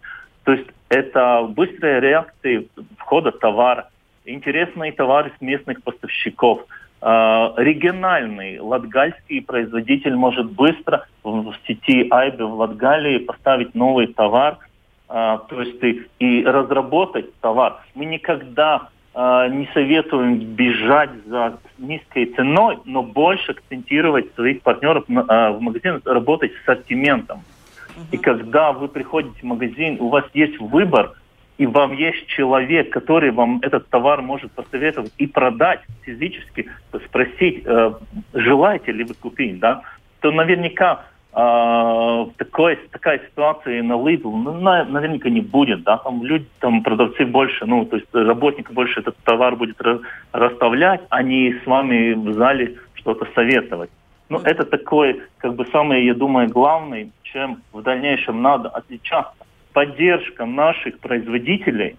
То 0.43 0.53
есть 0.53 0.67
это 0.89 1.47
быстрая 1.47 1.99
реакция 1.99 2.63
входа 2.97 3.31
товара, 3.31 3.89
интересные 4.25 4.93
товары 4.93 5.31
с 5.37 5.41
местных 5.41 5.83
поставщиков. 5.83 6.65
Uh, 6.99 7.53
региональный 7.57 8.59
латгальский 8.59 9.43
производитель 9.43 10.15
может 10.15 10.51
быстро 10.51 11.05
в, 11.23 11.53
сети 11.67 12.07
Айбе 12.09 12.45
в 12.45 12.55
Латгалии 12.55 13.19
поставить 13.19 13.75
новый 13.75 14.07
товар, 14.07 14.57
uh, 15.07 15.39
то 15.47 15.61
есть 15.61 15.83
и, 15.83 16.07
и 16.17 16.43
разработать 16.43 17.31
товар. 17.39 17.79
Мы 17.93 18.05
никогда 18.05 18.89
не 19.17 19.67
советуем 19.73 20.39
бежать 20.39 21.09
за 21.25 21.57
низкой 21.79 22.25
ценой, 22.35 22.77
но 22.85 23.01
больше 23.01 23.53
акцентировать 23.53 24.33
своих 24.35 24.61
партнеров 24.61 25.05
а, 25.09 25.51
в 25.53 25.61
магазин, 25.61 26.01
работать 26.05 26.51
с 26.53 26.61
ассортиментом. 26.61 27.41
И 28.11 28.17
когда 28.17 28.71
вы 28.73 28.87
приходите 28.87 29.39
в 29.41 29.43
магазин, 29.43 29.97
у 29.99 30.09
вас 30.09 30.25
есть 30.35 30.59
выбор, 30.59 31.13
и 31.57 31.65
вам 31.65 31.93
есть 31.93 32.27
человек, 32.27 32.91
который 32.91 33.31
вам 33.31 33.59
этот 33.63 33.89
товар 33.89 34.21
может 34.21 34.51
посоветовать 34.51 35.11
и 35.17 35.25
продать 35.25 35.81
физически, 36.03 36.69
спросить, 37.07 37.63
э, 37.65 37.93
желаете 38.33 38.91
ли 38.91 39.03
вы 39.03 39.15
купить, 39.15 39.57
да, 39.57 39.81
то 40.19 40.29
наверняка 40.29 41.05
э, 41.33 42.25
такой, 42.37 42.75
такая 42.91 43.19
ситуация 43.19 43.83
на 43.83 43.93
Lidl 43.93 44.31
ну, 44.31 44.53
на, 44.59 44.85
наверняка 44.85 45.29
не 45.29 45.41
будет, 45.41 45.83
да, 45.83 45.97
там 45.97 46.23
люди, 46.23 46.45
там 46.59 46.83
продавцы 46.83 47.25
больше, 47.25 47.65
ну, 47.65 47.85
то 47.85 47.97
есть 47.97 48.07
работник 48.13 48.71
больше 48.71 48.99
этот 48.99 49.17
товар 49.23 49.55
будет 49.55 49.77
расставлять, 50.31 51.01
а 51.09 51.23
не 51.23 51.53
с 51.63 51.65
вами 51.65 52.13
в 52.13 52.33
зале 52.33 52.75
что-то 52.95 53.27
советовать. 53.33 53.89
Ну, 54.29 54.39
это 54.39 54.65
такой, 54.65 55.21
как 55.37 55.55
бы, 55.55 55.65
самый, 55.67 56.05
я 56.05 56.13
думаю, 56.13 56.49
главный, 56.49 57.11
чем 57.23 57.61
в 57.71 57.81
дальнейшем 57.81 58.41
надо 58.41 58.69
отличаться. 58.69 59.45
Поддержка 59.71 60.45
наших 60.45 60.99
производителей 60.99 61.95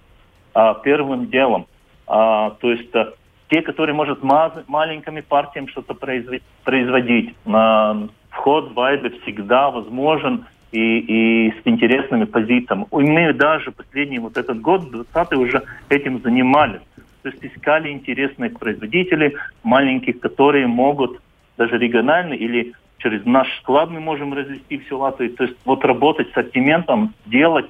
а, 0.52 0.74
первым 0.74 1.30
делом. 1.30 1.66
А, 2.06 2.50
то 2.60 2.70
есть 2.70 2.94
а, 2.94 3.14
те, 3.48 3.62
которые, 3.62 3.94
может, 3.94 4.22
маленькими 4.22 5.20
партиями 5.22 5.68
что-то 5.68 5.94
производить, 5.94 7.34
а, 7.46 8.08
вход 8.30 8.72
в 8.72 8.80
Айбе 8.80 9.10
всегда 9.22 9.70
возможен 9.70 10.46
и, 10.72 11.48
и 11.48 11.50
с 11.52 11.66
интересными 11.66 12.24
позициями. 12.24 12.86
И 12.92 12.96
мы 12.96 13.32
даже 13.32 13.70
последний 13.70 14.18
вот 14.18 14.36
этот 14.36 14.60
год, 14.60 14.90
20 14.90 15.32
уже 15.34 15.62
этим 15.88 16.20
занимались. 16.20 16.82
То 17.22 17.30
есть 17.30 17.44
искали 17.44 17.90
интересных 17.90 18.58
производителей, 18.58 19.36
маленьких, 19.62 20.20
которые 20.20 20.66
могут 20.66 21.20
даже 21.56 21.78
регионально 21.78 22.34
или 22.34 22.74
через 22.98 23.24
наш 23.24 23.48
склад 23.58 23.90
мы 23.90 24.00
можем 24.00 24.32
развести 24.34 24.78
всю 24.78 24.98
Латвию. 24.98 25.30
То 25.32 25.44
есть 25.44 25.56
вот 25.64 25.84
работать 25.84 26.28
с 26.28 26.30
ассортиментом, 26.30 27.14
делать 27.26 27.66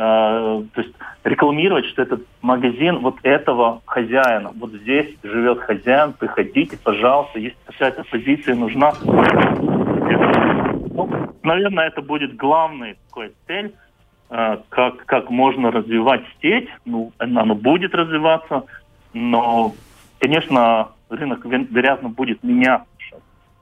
Э, 0.00 0.62
то 0.74 0.80
есть 0.80 0.94
рекламировать, 1.24 1.86
что 1.86 2.02
этот 2.02 2.22
магазин 2.40 3.00
вот 3.00 3.16
этого 3.24 3.82
хозяина, 3.84 4.52
вот 4.56 4.70
здесь 4.70 5.08
живет 5.24 5.58
хозяин, 5.58 6.12
приходите, 6.12 6.78
пожалуйста, 6.80 7.40
если 7.40 7.56
какая-то 7.66 8.04
позиция 8.08 8.54
нужна. 8.54 8.92
Ну, 10.94 11.34
наверное, 11.42 11.88
это 11.88 12.02
будет 12.02 12.36
главный 12.36 12.96
такой 13.08 13.32
цель, 13.46 13.74
э, 14.30 14.58
как, 14.68 15.04
как 15.06 15.30
можно 15.30 15.70
развивать 15.70 16.22
сеть. 16.40 16.68
Ну, 16.84 17.12
она 17.18 17.44
будет 17.54 17.94
развиваться, 17.94 18.64
но, 19.12 19.74
конечно, 20.18 20.88
рынок, 21.08 21.44
вероятно, 21.44 22.08
будет 22.08 22.42
меняться. 22.42 22.86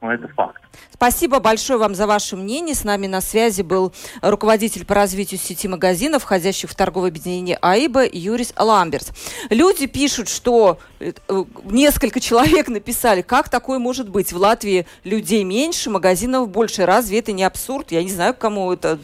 Но 0.01 0.13
это 0.13 0.29
факт. 0.29 0.66
Спасибо 0.93 1.41
большое 1.41 1.79
вам 1.79 1.95
за 1.95 2.07
ваше 2.07 2.37
мнение. 2.37 2.75
С 2.75 2.85
нами 2.85 3.07
на 3.07 3.21
связи 3.21 3.63
был 3.63 3.93
руководитель 4.23 4.85
по 4.85 4.95
развитию 4.95 5.39
сети 5.39 5.69
магазинов, 5.69 6.23
входящих 6.23 6.71
в 6.71 6.75
торговое 6.75 7.11
объединение 7.11 7.59
АИБа, 7.61 8.05
Юрис 8.11 8.53
Ламберс. 8.59 9.09
Люди 9.51 9.87
пишут, 9.87 10.29
что 10.29 10.79
э, 11.01 11.13
несколько 11.65 12.21
человек 12.21 12.69
написали, 12.69 13.23
как 13.23 13.49
такое 13.49 13.79
может 13.79 14.09
быть? 14.09 14.33
В 14.33 14.37
Латвии 14.37 14.87
людей 15.05 15.45
меньше, 15.45 15.91
магазинов 15.91 16.49
больше. 16.49 16.87
Разве 16.87 17.19
это 17.19 17.33
не 17.33 17.45
абсурд? 17.45 17.93
Я 17.93 18.03
не 18.03 18.11
знаю, 18.11 18.35
кому 18.35 18.73
это... 18.73 18.99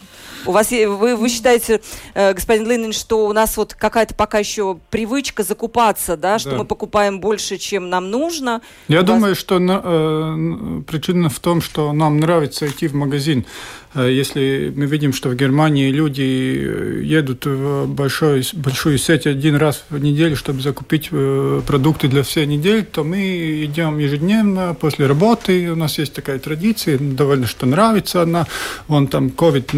У 0.45 0.51
вас, 0.51 0.71
вы, 0.71 1.15
вы 1.15 1.29
считаете, 1.29 1.81
э, 2.15 2.33
господин 2.35 2.69
Ленин, 2.69 2.93
что 2.93 3.27
у 3.27 3.33
нас 3.33 3.57
вот 3.57 3.75
какая-то 3.75 4.15
пока 4.15 4.39
еще 4.39 4.79
привычка 4.91 5.45
закупаться, 5.45 6.17
да, 6.17 6.39
что 6.39 6.51
да. 6.51 6.57
мы 6.59 6.65
покупаем 6.65 7.21
больше, 7.21 7.59
чем 7.59 7.89
нам 7.89 8.11
нужно? 8.11 8.61
Я 8.89 9.01
у 9.01 9.05
думаю, 9.05 9.31
вас... 9.31 9.39
что 9.39 9.59
э, 9.61 10.83
причина 10.87 11.29
в 11.29 11.39
том, 11.39 11.61
что 11.63 11.93
нам 11.93 12.21
нравится 12.21 12.67
идти 12.67 12.89
в 12.89 12.95
магазин. 12.95 13.47
Э, 13.95 14.11
если 14.11 14.73
мы 14.75 14.87
видим, 14.87 15.13
что 15.13 15.29
в 15.29 15.35
Германии 15.35 15.91
люди 15.91 16.63
э, 16.65 17.03
едут 17.05 17.47
в 17.47 17.87
большой, 17.87 18.45
большую 18.55 18.99
сеть 18.99 19.27
один 19.27 19.57
раз 19.57 19.85
в 19.91 19.99
неделю, 19.99 20.37
чтобы 20.37 20.61
закупить 20.61 21.09
э, 21.11 21.61
продукты 21.67 22.09
для 22.09 22.23
всей 22.23 22.47
недели, 22.47 22.83
то 22.83 23.05
мы 23.05 23.65
идем 23.65 23.99
ежедневно 23.99 24.75
после 24.75 25.07
работы. 25.07 25.71
У 25.71 25.77
нас 25.77 25.99
есть 25.99 26.15
такая 26.15 26.39
традиция, 26.39 26.99
довольно 26.99 27.47
что 27.47 27.67
нравится 27.67 28.23
она. 28.23 28.47
Вон 28.89 29.07
там 29.07 29.29
COVID, 29.29 29.73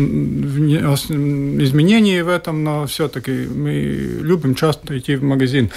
изменения 1.63 2.23
в 2.23 2.29
этом, 2.29 2.65
но 2.65 2.87
все-таки 2.87 3.31
мы 3.33 3.73
любим 4.23 4.55
часто 4.55 4.97
идти 4.99 5.17
в 5.17 5.23
магазин. 5.23 5.71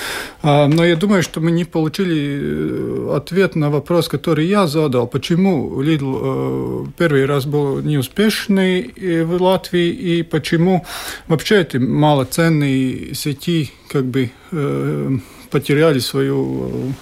А, 0.44 0.68
но 0.68 0.86
я 0.86 0.96
думаю, 0.96 1.24
что 1.24 1.42
мы 1.42 1.52
не 1.52 1.66
получили 1.66 3.16
ответ 3.16 3.56
на 3.56 3.70
вопрос, 3.70 4.08
который 4.08 4.46
я 4.46 4.68
задал. 4.68 5.08
Почему 5.08 5.82
Lidl 5.98 6.92
первый 6.98 7.26
раз 7.26 7.46
был 7.46 7.82
неуспешный, 7.82 8.82
успешны 8.88 9.24
в 9.24 9.42
Латвии 9.42 9.90
и 9.90 10.24
почему 10.24 10.86
вообще 11.28 11.62
эти 11.62 11.78
малоценные 11.78 13.14
сети 13.14 13.72
как 13.90 14.06
бы 14.06 14.32
э, 14.52 15.18
потеряли 15.50 16.00
свою, 16.00 16.94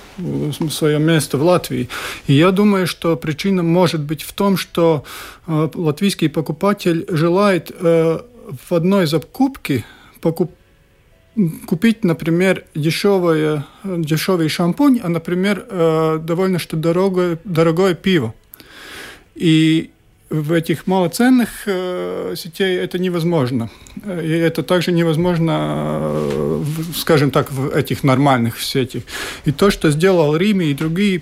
свое 0.70 1.00
место 1.00 1.38
в 1.38 1.44
Латвии. 1.44 1.90
И 2.28 2.34
я 2.34 2.52
думаю, 2.52 2.88
что 2.88 3.16
причина 3.16 3.64
может 3.64 4.02
быть 4.02 4.22
в 4.22 4.34
том, 4.34 4.58
что 4.58 5.04
латвийский 5.48 6.30
покупатель 6.30 7.06
желает 7.10 7.72
в 7.72 8.24
одной 8.70 9.08
закупке 9.08 9.84
покуп, 10.22 10.52
купить, 11.66 12.04
например, 12.04 12.66
дешевое, 12.76 13.66
дешевый 13.84 14.50
шампунь, 14.50 15.00
а, 15.04 15.10
например, 15.10 15.66
довольно 16.22 16.60
что 16.60 16.78
дорогое, 16.78 17.40
дорогое 17.44 17.96
пиво. 17.96 18.34
И 19.36 19.92
в 20.30 20.54
этих 20.54 20.88
малоценных 20.88 21.50
э, 21.68 22.34
сетей 22.36 22.78
это 22.78 22.98
невозможно. 22.98 23.70
И 24.06 24.30
это 24.30 24.64
также 24.64 24.92
невозможно, 24.92 26.00
э, 26.02 26.64
скажем 26.96 27.32
так, 27.32 27.52
в 27.52 27.70
этих 27.70 28.04
нормальных 28.04 28.60
сетях. 28.60 29.04
И 29.46 29.52
то, 29.52 29.70
что 29.70 29.92
сделал 29.92 30.36
Риме 30.36 30.68
и 30.68 30.74
другие 30.74 31.22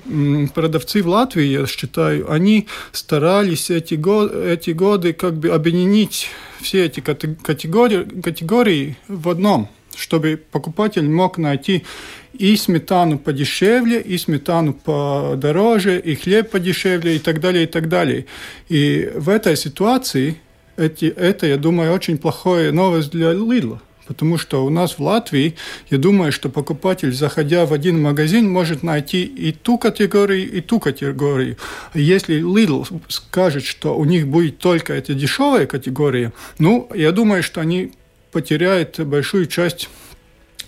продавцы 0.54 1.04
в 1.04 1.08
Латвии, 1.08 1.46
я 1.46 1.68
считаю, 1.68 2.32
они 2.32 2.68
старались 2.92 3.70
эти, 3.70 3.96
го 3.96 4.26
эти 4.26 4.72
годы 4.72 5.14
как 5.14 5.34
бы 5.34 5.50
объединить 5.50 6.30
все 6.62 6.86
эти 6.86 7.02
категории, 7.02 8.22
категории 8.22 8.96
в 9.10 9.28
одном, 9.28 9.70
чтобы 9.98 10.40
покупатель 10.52 11.10
мог 11.10 11.38
найти 11.38 11.84
и 12.34 12.56
сметану 12.56 13.20
подешевле, 13.20 14.02
и 14.02 14.18
сметану 14.18 14.74
подороже, 14.74 16.00
и 16.00 16.16
хлеб 16.16 16.50
подешевле, 16.50 17.16
и 17.16 17.20
так 17.20 17.40
далее, 17.40 17.64
и 17.64 17.68
так 17.68 17.90
далее. 17.90 18.26
И 18.70 19.12
в 19.16 19.30
этой 19.30 19.56
ситуации 19.56 20.38
эти, 20.78 21.06
это, 21.06 21.46
я 21.46 21.58
думаю, 21.58 21.94
очень 21.94 22.18
плохая 22.18 22.72
новость 22.72 23.12
для 23.12 23.34
Lidl. 23.34 23.80
Потому 24.06 24.38
что 24.38 24.66
у 24.66 24.70
нас 24.70 24.98
в 24.98 25.00
Латвии, 25.00 25.56
я 25.90 25.98
думаю, 25.98 26.34
что 26.34 26.50
покупатель, 26.50 27.14
заходя 27.14 27.66
в 27.66 27.72
один 27.72 28.02
магазин, 28.02 28.50
может 28.50 28.84
найти 28.84 29.24
и 29.24 29.54
ту 29.54 29.78
категорию, 29.78 30.52
и 30.52 30.60
ту 30.60 30.80
категорию. 30.80 31.56
Если 31.94 32.42
Lidl 32.42 32.86
скажет, 33.08 33.64
что 33.64 33.98
у 33.98 34.04
них 34.04 34.28
будет 34.28 34.58
только 34.58 34.94
эта 34.94 35.14
дешевая 35.14 35.68
категория, 35.68 36.34
ну, 36.60 36.90
я 36.94 37.12
думаю, 37.14 37.44
что 37.44 37.62
они 37.62 37.94
потеряют 38.34 39.00
большую 39.00 39.46
часть 39.46 39.90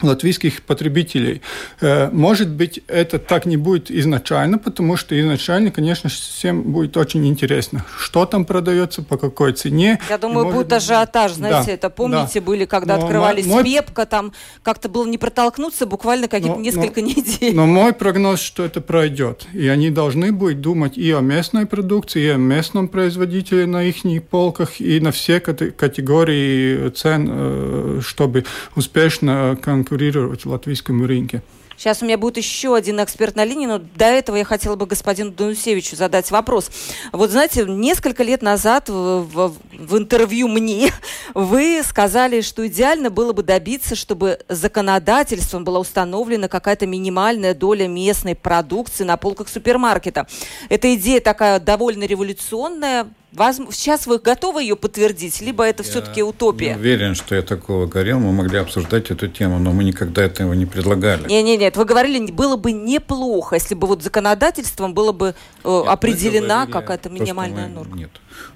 латвийских 0.01 0.61
потребителей. 0.63 1.41
Э, 1.81 2.09
может 2.11 2.49
быть, 2.49 2.81
это 2.87 3.19
так 3.19 3.45
не 3.45 3.57
будет 3.57 3.91
изначально, 3.91 4.57
потому 4.57 4.97
что 4.97 5.19
изначально, 5.19 5.71
конечно, 5.71 6.09
всем 6.09 6.63
будет 6.63 6.97
очень 6.97 7.25
интересно, 7.27 7.85
что 7.97 8.25
там 8.25 8.45
продается, 8.45 9.01
по 9.03 9.17
какой 9.17 9.53
цене. 9.53 9.99
Я 10.09 10.17
думаю, 10.17 10.51
будет 10.51 10.71
ажиотаж, 10.73 11.33
знаете, 11.33 11.67
да, 11.67 11.73
это 11.73 11.89
помните, 11.89 12.39
да. 12.39 12.41
были, 12.41 12.65
когда 12.65 12.97
но 12.97 13.03
открывались 13.03 13.45
мой... 13.45 13.63
Пепка, 13.63 14.05
там 14.05 14.31
как-то 14.63 14.89
было 14.89 15.07
не 15.07 15.17
протолкнуться 15.17 15.85
буквально 15.85 16.27
какие-то 16.27 16.59
несколько 16.59 17.01
но, 17.01 17.07
недель. 17.07 17.55
Но 17.55 17.65
мой 17.65 17.93
прогноз, 17.93 18.39
что 18.39 18.63
это 18.63 18.81
пройдет, 18.81 19.47
и 19.53 19.67
они 19.67 19.89
должны 19.89 20.31
будут 20.31 20.61
думать 20.61 20.97
и 20.97 21.11
о 21.11 21.21
местной 21.21 21.65
продукции, 21.65 22.23
и 22.23 22.29
о 22.29 22.37
местном 22.37 22.87
производителе 22.87 23.65
на 23.65 23.83
их 23.83 23.95
полках, 24.29 24.79
и 24.79 24.99
на 24.99 25.11
все 25.11 25.39
категории 25.39 26.89
цен, 26.89 27.29
э, 27.29 28.01
чтобы 28.03 28.45
успешно 28.75 29.57
конкурировать 29.61 29.84
конкурировать 29.85 30.45
в 30.45 30.49
латвийском 30.49 31.05
рынке. 31.05 31.41
Сейчас 31.77 32.01
у 32.01 32.05
меня 32.05 32.17
будет 32.17 32.37
еще 32.37 32.73
один 32.73 33.03
эксперт 33.03 33.35
на 33.35 33.43
линии, 33.43 33.67
но 33.67 33.79
до 33.79 34.05
этого 34.05 34.37
я 34.37 34.45
хотела 34.45 34.77
бы 34.77 34.85
господину 34.85 35.31
Данусевичу 35.31 35.97
задать 35.97 36.31
вопрос. 36.31 36.71
Вот 37.11 37.31
знаете, 37.31 37.65
несколько 37.65 38.23
лет 38.23 38.41
назад 38.41 38.87
в, 38.87 39.23
в, 39.23 39.55
в 39.77 39.97
интервью 39.97 40.47
мне 40.47 40.93
вы 41.33 41.81
сказали, 41.83 42.39
что 42.39 42.65
идеально 42.65 43.09
было 43.09 43.33
бы 43.33 43.43
добиться, 43.43 43.95
чтобы 43.95 44.39
законодательством 44.47 45.65
была 45.65 45.79
установлена 45.79 46.47
какая-то 46.47 46.87
минимальная 46.87 47.53
доля 47.53 47.89
местной 47.89 48.35
продукции 48.35 49.03
на 49.03 49.17
полках 49.17 49.49
супермаркета. 49.49 50.27
Эта 50.69 50.95
идея 50.95 51.19
такая 51.19 51.59
довольно 51.59 52.05
революционная. 52.05 53.07
Сейчас 53.35 54.07
вы 54.07 54.19
готовы 54.19 54.61
ее 54.61 54.75
подтвердить, 54.75 55.41
либо 55.41 55.63
это 55.63 55.83
все-таки 55.83 56.23
утопия? 56.23 56.71
Я 56.71 56.77
уверен, 56.77 57.15
что 57.15 57.35
я 57.35 57.41
такого 57.41 57.85
говорил. 57.85 58.19
Мы 58.19 58.31
могли 58.31 58.59
обсуждать 58.59 59.11
эту 59.11 59.27
тему, 59.27 59.59
но 59.59 59.71
мы 59.71 59.83
никогда 59.83 60.23
этого 60.23 60.53
не 60.53 60.65
предлагали. 60.65 61.27
Нет, 61.27 61.45
нет, 61.45 61.59
нет. 61.59 61.77
Вы 61.77 61.85
говорили, 61.85 62.31
было 62.31 62.55
бы 62.55 62.71
неплохо, 62.71 63.55
если 63.55 63.75
бы 63.75 63.87
вот 63.87 64.01
законодательством 64.01 64.93
было 64.93 65.11
бы 65.11 65.35
э, 65.63 65.69
нет, 65.69 65.87
определена 65.87 66.65
какая-то 66.65 67.09
минимальная 67.09 67.67
мы... 67.67 67.73
норма. 67.73 67.97
Нет. 67.97 68.11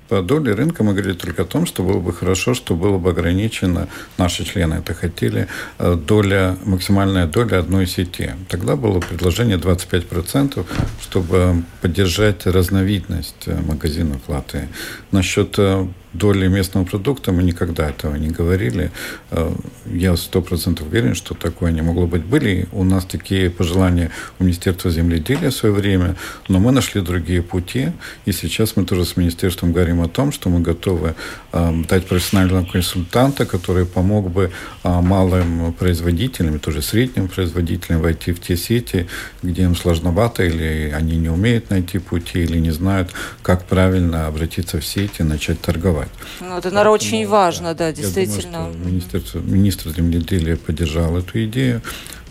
По 0.10 0.24
доле 0.24 0.54
рынка 0.54 0.84
мы 0.84 0.94
говорили 0.94 1.14
только 1.14 1.44
о 1.44 1.46
том, 1.46 1.68
что 1.68 1.84
было 1.84 2.00
бы 2.00 2.12
хорошо, 2.14 2.56
что 2.56 2.76
было 2.76 2.98
бы 2.98 3.12
ограничено, 3.12 3.88
наши 4.18 4.44
члены 4.44 4.76
это 4.76 4.96
хотели, 4.96 5.48
э, 5.78 5.96
доля, 5.96 6.58
максимальная 6.66 7.28
доля 7.28 7.60
одной 7.60 7.86
сети. 7.86 8.32
Тогда 8.48 8.76
было 8.76 9.00
предложение 9.02 9.58
25%, 9.58 10.66
чтобы 11.04 11.64
поддержать 11.82 12.48
разновидность 12.48 13.48
э, 13.48 13.62
магазинов 13.62 14.22
Латвии. 14.28 14.68
Насчет 15.12 15.56
э, 15.58 15.88
доли 16.14 16.48
местного 16.48 16.86
продукта 16.86 17.32
мы 17.32 17.44
никогда 17.44 17.90
этого 17.90 18.16
не 18.16 18.30
говорили. 18.30 18.92
Э, 19.32 19.54
я 19.86 20.16
сто 20.18 20.42
процентов 20.42 20.88
уверен, 20.88 21.16
что 21.16 21.36
такое 21.36 21.72
не 21.72 21.82
могло 21.82 22.08
быть. 22.08 22.24
Были 22.24 22.68
у 22.72 22.84
нас 22.84 23.06
такие 23.06 23.50
пожелания 23.50 24.10
у 24.40 24.44
Министерства 24.44 24.90
земледелия 24.90 25.50
в 25.50 25.54
свое 25.54 25.74
время, 25.74 26.16
но 26.48 26.60
мы 26.60 26.72
нашли 26.72 27.02
другие 27.02 27.42
пути. 27.42 27.92
И 28.26 28.32
сейчас 28.32 28.76
мы 28.76 28.86
тоже 28.86 29.06
с 29.06 29.18
Министерством 29.18 29.72
говорим 29.72 30.02
о 30.02 30.08
том, 30.08 30.32
что 30.32 30.50
мы 30.50 30.62
готовы 30.62 31.16
э, 31.52 31.84
дать 31.88 32.08
профессионального 32.08 32.66
консультанта, 32.66 33.46
который 33.46 33.86
помог 33.86 34.32
бы 34.32 34.52
э, 34.84 35.02
малым 35.02 35.74
производителям, 35.74 36.60
тоже 36.60 36.82
средним 36.82 37.28
производителям 37.28 38.02
войти 38.02 38.32
в 38.32 38.40
те 38.40 38.58
сети, 38.58 39.08
где 39.44 39.64
им 39.64 39.76
сложновато 39.76 40.44
или 40.44 40.92
они 40.96 41.18
не 41.18 41.30
умеют 41.30 41.70
найти 41.70 42.00
пути 42.00 42.40
или 42.40 42.58
не 42.58 42.72
знают, 42.72 43.12
как 43.44 43.66
правильно 43.66 44.28
обратиться 44.28 44.80
в 44.80 44.86
сети 45.00 45.22
и 45.22 45.24
начать 45.24 45.62
торговать. 45.62 46.10
Ну, 46.42 46.58
это, 46.58 46.72
наверное, 46.72 46.94
очень 46.94 47.28
важно, 47.28 47.74
да, 47.74 47.92
действительно. 47.92 48.68
Я 48.68 48.84
думаю, 48.84 49.02
что 49.02 49.40
министр 49.40 49.90
земледелия 49.90 50.56
поддержал 50.56 51.18
эту 51.18 51.44
идею. 51.46 51.82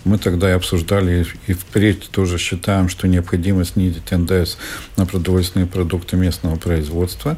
Мы 0.04 0.18
тогда 0.18 0.50
и 0.50 0.52
обсуждали, 0.52 1.26
и 1.46 1.52
впредь 1.52 2.08
тоже 2.10 2.38
считаем, 2.38 2.88
что 2.88 3.08
необходимо 3.08 3.64
снизить 3.64 4.10
НДС 4.10 4.56
на 4.96 5.06
продовольственные 5.06 5.66
продукты 5.66 6.16
местного 6.16 6.56
производства. 6.56 7.36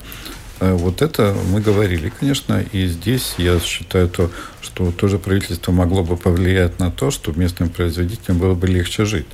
Э, 0.61 0.75
вот 0.75 1.03
это 1.03 1.35
мы 1.51 1.61
говорили, 1.61 2.13
конечно, 2.21 2.63
и 2.73 2.87
здесь 2.87 3.35
я 3.39 3.59
считаю, 3.61 4.09
то, 4.09 4.31
что 4.61 4.93
тоже 4.93 5.19
правительство 5.19 5.73
могло 5.73 6.05
бы 6.05 6.17
повлиять 6.17 6.79
на 6.79 6.91
то, 6.91 7.11
что 7.11 7.33
местным 7.33 7.71
производителям 7.71 8.39
было 8.39 8.55
бы 8.55 8.67
легче 8.67 9.05
жить 9.05 9.27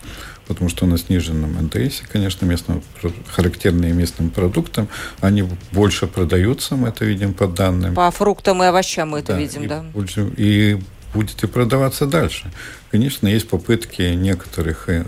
потому 0.47 0.71
что 0.71 0.87
на 0.87 0.99
сниженном 0.99 1.57
НДС, 1.65 2.03
конечно, 2.11 2.47
местным, 2.47 2.83
характерные 3.29 3.93
местным 3.93 4.31
продуктам, 4.31 4.89
они 5.21 5.49
больше 5.73 6.07
продаются, 6.07 6.77
мы 6.77 6.89
это 6.89 7.05
видим 7.05 7.35
по 7.35 7.47
данным. 7.47 7.95
По 7.95 8.11
фруктам 8.11 8.63
и 8.63 8.67
овощам 8.67 9.11
мы 9.11 9.21
это 9.21 9.33
да, 9.33 9.39
видим, 9.39 9.63
и 9.63 9.67
да. 9.67 9.85
Больше, 9.95 10.31
и 10.37 10.79
будет 11.15 11.43
и 11.43 11.47
продаваться 11.47 12.07
дальше. 12.07 12.51
Конечно, 12.91 13.29
есть 13.29 13.49
попытки 13.49 14.03
некоторых 14.03 14.89
э, 14.89 15.05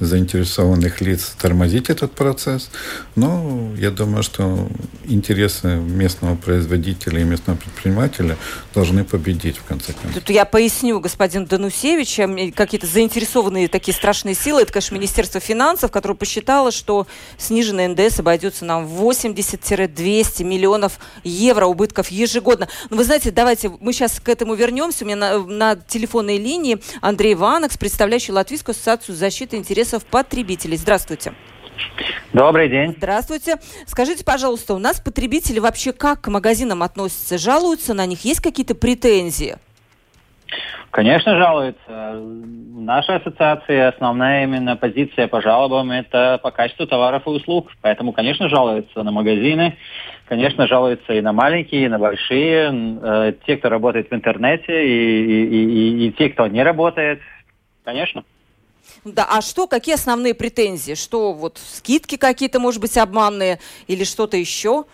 заинтересованных 0.00 1.00
лиц 1.00 1.34
тормозить 1.40 1.90
этот 1.90 2.12
процесс. 2.12 2.70
Но 3.14 3.72
я 3.76 3.90
думаю, 3.90 4.22
что 4.22 4.68
интересы 5.04 5.76
местного 5.76 6.36
производителя 6.36 7.20
и 7.20 7.24
местного 7.24 7.58
предпринимателя 7.58 8.36
должны 8.74 9.04
победить 9.04 9.58
в 9.58 9.64
конце 9.64 9.92
концов. 9.92 10.14
Тут 10.14 10.30
я 10.30 10.44
поясню, 10.44 11.00
господин 11.00 11.44
Данусевич, 11.44 12.16
какие-то 12.54 12.86
заинтересованные 12.86 13.68
такие 13.68 13.94
страшные 13.94 14.34
силы, 14.34 14.62
это, 14.62 14.72
конечно, 14.72 14.94
Министерство 14.94 15.40
финансов, 15.40 15.90
которое 15.90 16.14
посчитало, 16.14 16.70
что 16.70 17.06
сниженный 17.36 17.88
НДС 17.88 18.20
обойдется 18.20 18.64
нам 18.64 18.86
80-200 18.86 20.44
миллионов 20.44 20.98
евро 21.24 21.66
убытков 21.66 22.08
ежегодно. 22.08 22.68
Но 22.88 22.96
вы 22.96 23.04
знаете, 23.04 23.30
давайте 23.30 23.70
мы 23.80 23.92
сейчас 23.92 24.20
к 24.20 24.28
этому 24.28 24.54
вернемся. 24.54 25.04
У 25.04 25.06
меня 25.06 25.16
на, 25.16 25.38
на 25.38 25.76
телефонной 25.76 26.38
линии 26.38 26.80
Андрей 27.00 27.34
Ванекс, 27.34 27.76
представляющий 27.76 28.32
Латвийскую 28.32 28.74
ассоциацию 28.74 29.16
защиты 29.16 29.56
интересов 29.56 29.89
интересов 29.90 30.06
потребителей. 30.06 30.76
Здравствуйте. 30.76 31.32
Добрый 32.32 32.68
день. 32.68 32.94
Здравствуйте. 32.96 33.56
Скажите, 33.86 34.24
пожалуйста, 34.24 34.74
у 34.74 34.78
нас 34.78 35.00
потребители 35.00 35.58
вообще 35.58 35.92
как 35.92 36.20
к 36.20 36.28
магазинам 36.28 36.82
относятся? 36.82 37.38
Жалуются 37.38 37.94
на 37.94 38.06
них? 38.06 38.24
Есть 38.24 38.40
какие-то 38.40 38.74
претензии? 38.74 39.56
Конечно, 40.90 41.36
жалуются. 41.36 42.20
Наша 42.76 43.16
ассоциация, 43.16 43.88
основная 43.88 44.44
именно 44.44 44.76
позиция 44.76 45.28
по 45.28 45.40
жалобам– 45.40 45.90
это 45.92 46.38
по 46.42 46.50
качеству 46.50 46.86
товаров 46.86 47.22
и 47.26 47.30
услуг. 47.30 47.70
Поэтому, 47.80 48.12
конечно, 48.12 48.48
жалуются 48.48 49.02
на 49.02 49.10
магазины, 49.10 49.76
конечно, 50.26 50.66
жалуются 50.66 51.12
и 51.12 51.20
на 51.20 51.32
маленькие, 51.32 51.84
и 51.84 51.88
на 51.88 51.98
большие, 51.98 52.98
э, 53.02 53.32
те, 53.46 53.56
кто 53.56 53.68
работает 53.68 54.10
в 54.10 54.14
интернете, 54.14 54.86
и, 54.86 55.44
и, 55.44 56.04
и, 56.04 56.08
и 56.08 56.12
те, 56.12 56.30
кто 56.30 56.46
не 56.48 56.62
работает. 56.62 57.20
Конечно. 57.84 58.24
Да, 59.04 59.26
а 59.30 59.40
что, 59.40 59.66
какие 59.66 59.94
основные 59.94 60.34
претензии? 60.34 60.94
Что 60.94 61.32
вот 61.32 61.58
скидки 61.58 62.16
какие-то, 62.16 62.60
может 62.60 62.80
быть, 62.80 62.96
обманные 62.98 63.58
или 63.86 64.04
что-то 64.04 64.36
еще? 64.36 64.84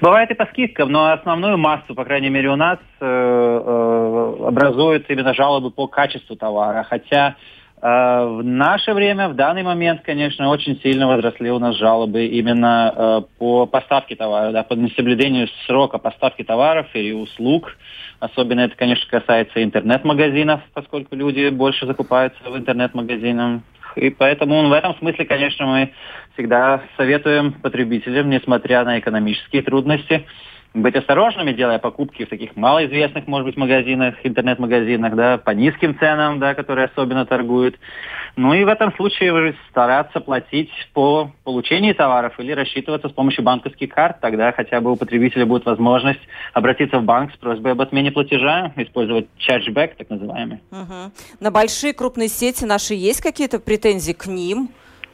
Бывает 0.00 0.30
и 0.30 0.34
по 0.34 0.46
скидкам, 0.46 0.90
но 0.90 1.12
основную 1.12 1.56
массу, 1.56 1.94
по 1.94 2.04
крайней 2.04 2.28
мере, 2.28 2.50
у 2.50 2.56
нас 2.56 2.78
э, 3.00 3.06
э, 3.06 4.46
образуют 4.46 5.08
именно 5.08 5.32
жалобы 5.34 5.70
по 5.70 5.86
качеству 5.86 6.36
товара. 6.36 6.82
Хотя 6.82 7.36
в 7.82 8.42
наше 8.44 8.92
время, 8.92 9.28
в 9.28 9.34
данный 9.34 9.64
момент, 9.64 10.02
конечно, 10.02 10.48
очень 10.48 10.80
сильно 10.82 11.08
возросли 11.08 11.50
у 11.50 11.58
нас 11.58 11.74
жалобы 11.74 12.26
именно 12.26 12.94
э, 12.94 13.22
по 13.38 13.66
поставке 13.66 14.14
товара, 14.14 14.52
да, 14.52 14.62
по 14.62 14.74
несоблюдению 14.74 15.48
срока 15.66 15.98
поставки 15.98 16.44
товаров 16.44 16.86
и 16.94 17.12
услуг. 17.12 17.76
Особенно 18.20 18.60
это, 18.60 18.76
конечно, 18.76 19.10
касается 19.10 19.64
интернет-магазинов, 19.64 20.60
поскольку 20.74 21.16
люди 21.16 21.48
больше 21.48 21.86
закупаются 21.86 22.40
в 22.48 22.56
интернет-магазинах. 22.56 23.62
И 23.96 24.10
поэтому 24.10 24.68
в 24.68 24.72
этом 24.72 24.94
смысле, 24.98 25.24
конечно, 25.24 25.66
мы 25.66 25.92
всегда 26.34 26.82
советуем 26.96 27.52
потребителям, 27.52 28.30
несмотря 28.30 28.84
на 28.84 29.00
экономические 29.00 29.62
трудности, 29.62 30.24
быть 30.74 30.96
осторожными, 30.96 31.52
делая 31.52 31.78
покупки 31.78 32.24
в 32.24 32.28
таких 32.28 32.56
малоизвестных, 32.56 33.26
может 33.26 33.46
быть, 33.46 33.56
магазинах, 33.56 34.14
интернет-магазинах, 34.22 35.14
да, 35.14 35.38
по 35.38 35.50
низким 35.50 35.98
ценам, 35.98 36.38
да, 36.38 36.54
которые 36.54 36.86
особенно 36.86 37.26
торгуют. 37.26 37.78
Ну 38.36 38.54
и 38.54 38.64
в 38.64 38.68
этом 38.68 38.94
случае 38.94 39.54
стараться 39.70 40.20
платить 40.20 40.70
по 40.94 41.30
получении 41.44 41.92
товаров 41.92 42.38
или 42.38 42.52
рассчитываться 42.52 43.08
с 43.08 43.12
помощью 43.12 43.44
банковских 43.44 43.90
карт. 43.90 44.20
Тогда 44.20 44.52
хотя 44.52 44.80
бы 44.80 44.92
у 44.92 44.96
потребителя 44.96 45.44
будет 45.44 45.66
возможность 45.66 46.20
обратиться 46.54 46.98
в 46.98 47.04
банк 47.04 47.32
с 47.34 47.36
просьбой 47.36 47.72
об 47.72 47.80
отмене 47.82 48.10
платежа, 48.10 48.72
использовать 48.76 49.26
чарджбэк, 49.36 49.96
так 49.96 50.08
называемый. 50.08 50.60
Угу. 50.70 51.12
На 51.40 51.50
большие 51.50 51.92
крупные 51.92 52.28
сети 52.28 52.64
наши 52.64 52.94
есть 52.94 53.20
какие-то 53.20 53.58
претензии 53.58 54.12
к 54.12 54.26
ним? 54.26 54.70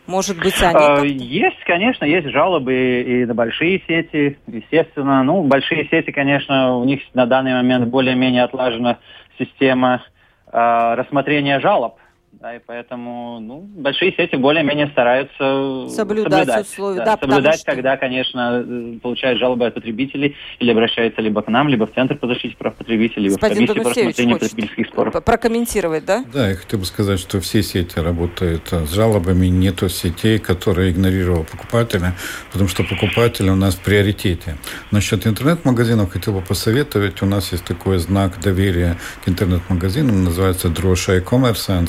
Может 0.09 0.39
быть, 0.39 0.61
они... 0.63 1.03
Э, 1.03 1.07
есть, 1.07 1.63
конечно, 1.65 2.07
есть 2.07 2.29
жалобы 2.29 2.73
и 3.03 3.27
на 3.27 3.35
большие 3.35 3.83
сети, 3.87 4.39
естественно. 4.47 5.23
Ну, 5.23 5.43
большие 5.43 5.87
сети, 5.91 6.11
конечно, 6.13 6.79
у 6.79 6.85
них 6.85 7.03
на 7.13 7.27
данный 7.27 7.53
момент 7.53 7.89
более-менее 7.89 8.45
отлажена 8.45 8.99
система 9.39 10.03
э, 10.51 10.95
рассмотрения 10.95 11.61
жалоб 11.61 11.97
да, 12.41 12.55
и 12.55 12.61
поэтому 12.65 13.41
ну, 13.41 13.61
большие 13.61 14.13
сети 14.13 14.37
более-менее 14.37 14.87
стараются 14.89 15.89
соблюдать, 15.89 16.33
соблюдать 16.33 16.67
условия. 16.67 16.99
Да, 16.99 17.05
да, 17.05 17.19
соблюдать, 17.21 17.61
что... 17.61 17.73
когда, 17.73 17.97
конечно, 17.97 18.99
получают 19.03 19.41
жалобы 19.41 19.67
от 19.67 19.75
потребителей 19.75 20.37
или 20.61 20.71
обращаются 20.71 21.21
либо 21.21 21.43
к 21.43 21.49
нам, 21.49 21.69
либо 21.69 21.87
в 21.87 21.95
Центр 21.95 22.17
по 22.17 22.29
защите 22.29 22.57
прав 22.57 22.77
потребителей, 22.77 23.25
либо 23.25 23.41
Господин 23.41 23.65
в 23.65 23.67
комиссию 23.67 23.85
по 23.85 23.91
рассмотрению 23.91 24.39
потребительских 24.39 24.87
споров. 24.87 25.25
Прокомментировать, 25.25 26.05
да? 26.05 26.25
Да, 26.33 26.49
я 26.51 26.55
хотел 26.55 26.79
бы 26.79 26.85
сказать, 26.85 27.19
что 27.19 27.41
все 27.41 27.63
сети 27.63 27.99
работают 27.99 28.69
с 28.73 28.93
жалобами, 28.93 29.47
нету 29.47 29.89
сетей, 29.89 30.39
которые 30.39 30.93
игнорировал 30.93 31.45
покупателя, 31.45 32.15
потому 32.53 32.69
что 32.69 32.85
покупатель 32.85 33.49
у 33.49 33.57
нас 33.57 33.75
в 33.75 33.83
приоритете. 33.83 34.57
Насчет 34.93 35.27
интернет-магазинов 35.27 36.13
хотел 36.13 36.35
бы 36.35 36.41
посоветовать. 36.41 37.21
У 37.23 37.27
нас 37.27 37.51
есть 37.53 37.65
такой 37.65 37.99
знак 37.99 38.41
доверия 38.41 38.97
к 39.25 39.29
интернет-магазинам, 39.29 40.23
называется 40.23 40.69
Дроша 40.69 41.15
e-commerce 41.15 41.85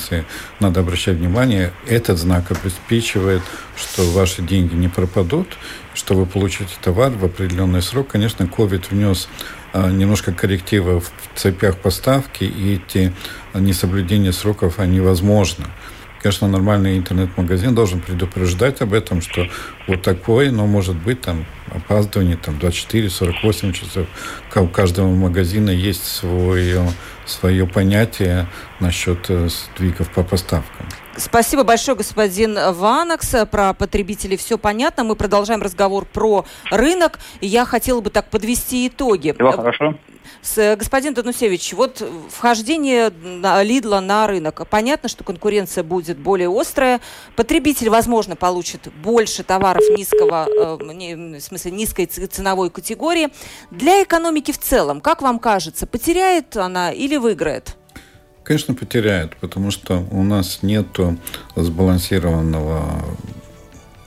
надо 0.60 0.82
обращать 0.82 1.18
внимание, 1.18 1.74
этот 1.88 2.18
знак 2.18 2.52
обеспечивает, 2.52 3.42
что 3.76 4.04
ваши 4.12 4.42
деньги 4.42 4.76
не 4.76 4.88
пропадут, 4.88 5.58
что 5.94 6.14
вы 6.14 6.26
получите 6.26 6.74
товар 6.82 7.12
в 7.12 7.26
определенный 7.26 7.82
срок. 7.82 8.10
Конечно, 8.10 8.44
COVID 8.44 8.86
внес 8.92 9.30
а, 9.74 9.90
немножко 9.90 10.34
коррективы 10.34 11.00
в 11.00 11.12
цепях 11.36 11.78
поставки, 11.78 12.44
и 12.44 12.76
эти 12.76 13.14
несоблюдения 13.54 14.32
сроков, 14.32 14.80
они 14.80 15.00
возможны. 15.00 15.66
Конечно, 16.22 16.48
нормальный 16.50 16.98
интернет-магазин 16.98 17.74
должен 17.74 18.02
предупреждать 18.02 18.82
об 18.82 18.94
этом, 18.94 19.22
что 19.22 19.48
вот 19.88 20.02
такое, 20.02 20.52
но 20.52 20.68
может 20.68 20.96
быть 20.96 21.22
там 21.22 21.46
опаздывание 21.74 22.38
там 22.38 22.58
24-48 22.58 23.74
часов. 23.74 24.08
У 24.56 24.68
каждого 24.68 25.10
магазина 25.10 25.70
есть 25.70 26.06
свое, 26.06 26.88
свое 27.26 27.68
понятие 27.68 28.48
насчет 28.80 29.30
э, 29.30 29.50
сдвигов 29.50 30.10
по 30.12 30.24
поставкам. 30.24 30.88
Спасибо 31.18 31.64
большое, 31.64 31.98
господин 31.98 32.58
Ванакс. 32.74 33.36
Про 33.52 33.74
потребителей 33.74 34.38
все 34.38 34.58
понятно. 34.58 35.04
Мы 35.04 35.16
продолжаем 35.16 35.62
разговор 35.62 36.06
про 36.06 36.46
рынок. 36.72 37.20
Я 37.42 37.66
хотела 37.66 38.00
бы 38.00 38.10
так 38.10 38.30
подвести 38.30 38.88
итоги. 38.88 39.34
Всего 39.34 39.52
хорошо. 39.52 39.96
С, 40.42 40.76
господин 40.78 41.14
Данусевич, 41.14 41.74
вот 41.74 42.02
вхождение 42.30 43.12
Лидла 43.64 44.00
на 44.00 44.26
рынок. 44.26 44.66
Понятно, 44.70 45.10
что 45.10 45.24
конкуренция 45.26 45.84
будет 45.84 46.18
более 46.18 46.50
острая. 46.50 47.02
Потребитель, 47.36 47.90
возможно, 47.90 48.38
получит 48.38 48.88
больше 49.04 49.44
товаров 49.44 49.84
низкого, 49.98 50.48
э, 50.48 50.78
не, 50.94 51.16
в 51.40 51.42
смысле 51.42 51.59
низкой 51.66 52.06
ценовой 52.06 52.70
категории. 52.70 53.30
Для 53.72 54.04
экономики 54.04 54.52
в 54.52 54.58
целом, 54.58 55.02
как 55.02 55.22
вам 55.22 55.40
кажется, 55.40 55.86
потеряет 55.88 56.56
она 56.58 56.92
или 56.92 57.18
выиграет? 57.18 57.76
Конечно, 58.44 58.74
потеряет, 58.74 59.36
потому 59.38 59.70
что 59.70 60.06
у 60.12 60.24
нас 60.24 60.60
нет 60.64 60.88
сбалансированного 61.56 63.04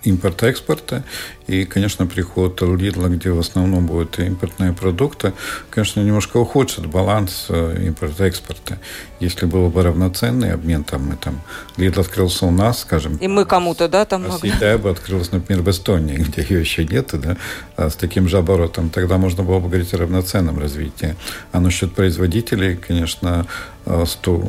импорта-экспорта. 0.04 1.04
И, 1.46 1.64
конечно, 1.64 2.06
приход 2.06 2.60
Lidl, 2.62 3.08
где 3.08 3.30
в 3.30 3.38
основном 3.38 3.86
будут 3.86 4.18
импортные 4.18 4.72
продукты, 4.72 5.32
конечно, 5.70 6.00
немножко 6.00 6.36
ухудшит 6.38 6.86
баланс 6.86 7.46
э, 7.48 7.86
импорта-экспорта. 7.86 8.78
Если 9.20 9.46
был 9.46 9.68
бы 9.68 9.82
равноценный 9.82 10.52
обмен, 10.52 10.84
там, 10.84 11.08
мы 11.08 11.16
там, 11.16 11.40
Lidl 11.76 12.00
открылся 12.00 12.46
у 12.46 12.50
нас, 12.50 12.80
скажем. 12.80 13.16
И 13.16 13.28
мы 13.28 13.44
кому-то, 13.44 13.88
да, 13.88 14.04
там 14.04 14.24
а 14.26 14.46
Еда 14.46 14.78
бы 14.78 14.90
открылась, 14.90 15.32
например, 15.32 15.62
в 15.62 15.70
Эстонии, 15.70 16.16
где 16.16 16.42
ее 16.42 16.60
еще 16.60 16.84
нет, 16.84 17.10
да, 17.12 17.36
а 17.76 17.90
с 17.90 17.96
таким 17.96 18.28
же 18.28 18.38
оборотом, 18.38 18.90
тогда 18.90 19.18
можно 19.18 19.42
было 19.42 19.58
бы 19.58 19.68
говорить 19.68 19.92
о 19.94 19.98
равноценном 19.98 20.58
развитии. 20.58 21.16
А 21.52 21.60
насчет 21.60 21.94
производителей, 21.94 22.76
конечно, 22.76 23.46
100, 23.84 24.34
э, 24.34 24.46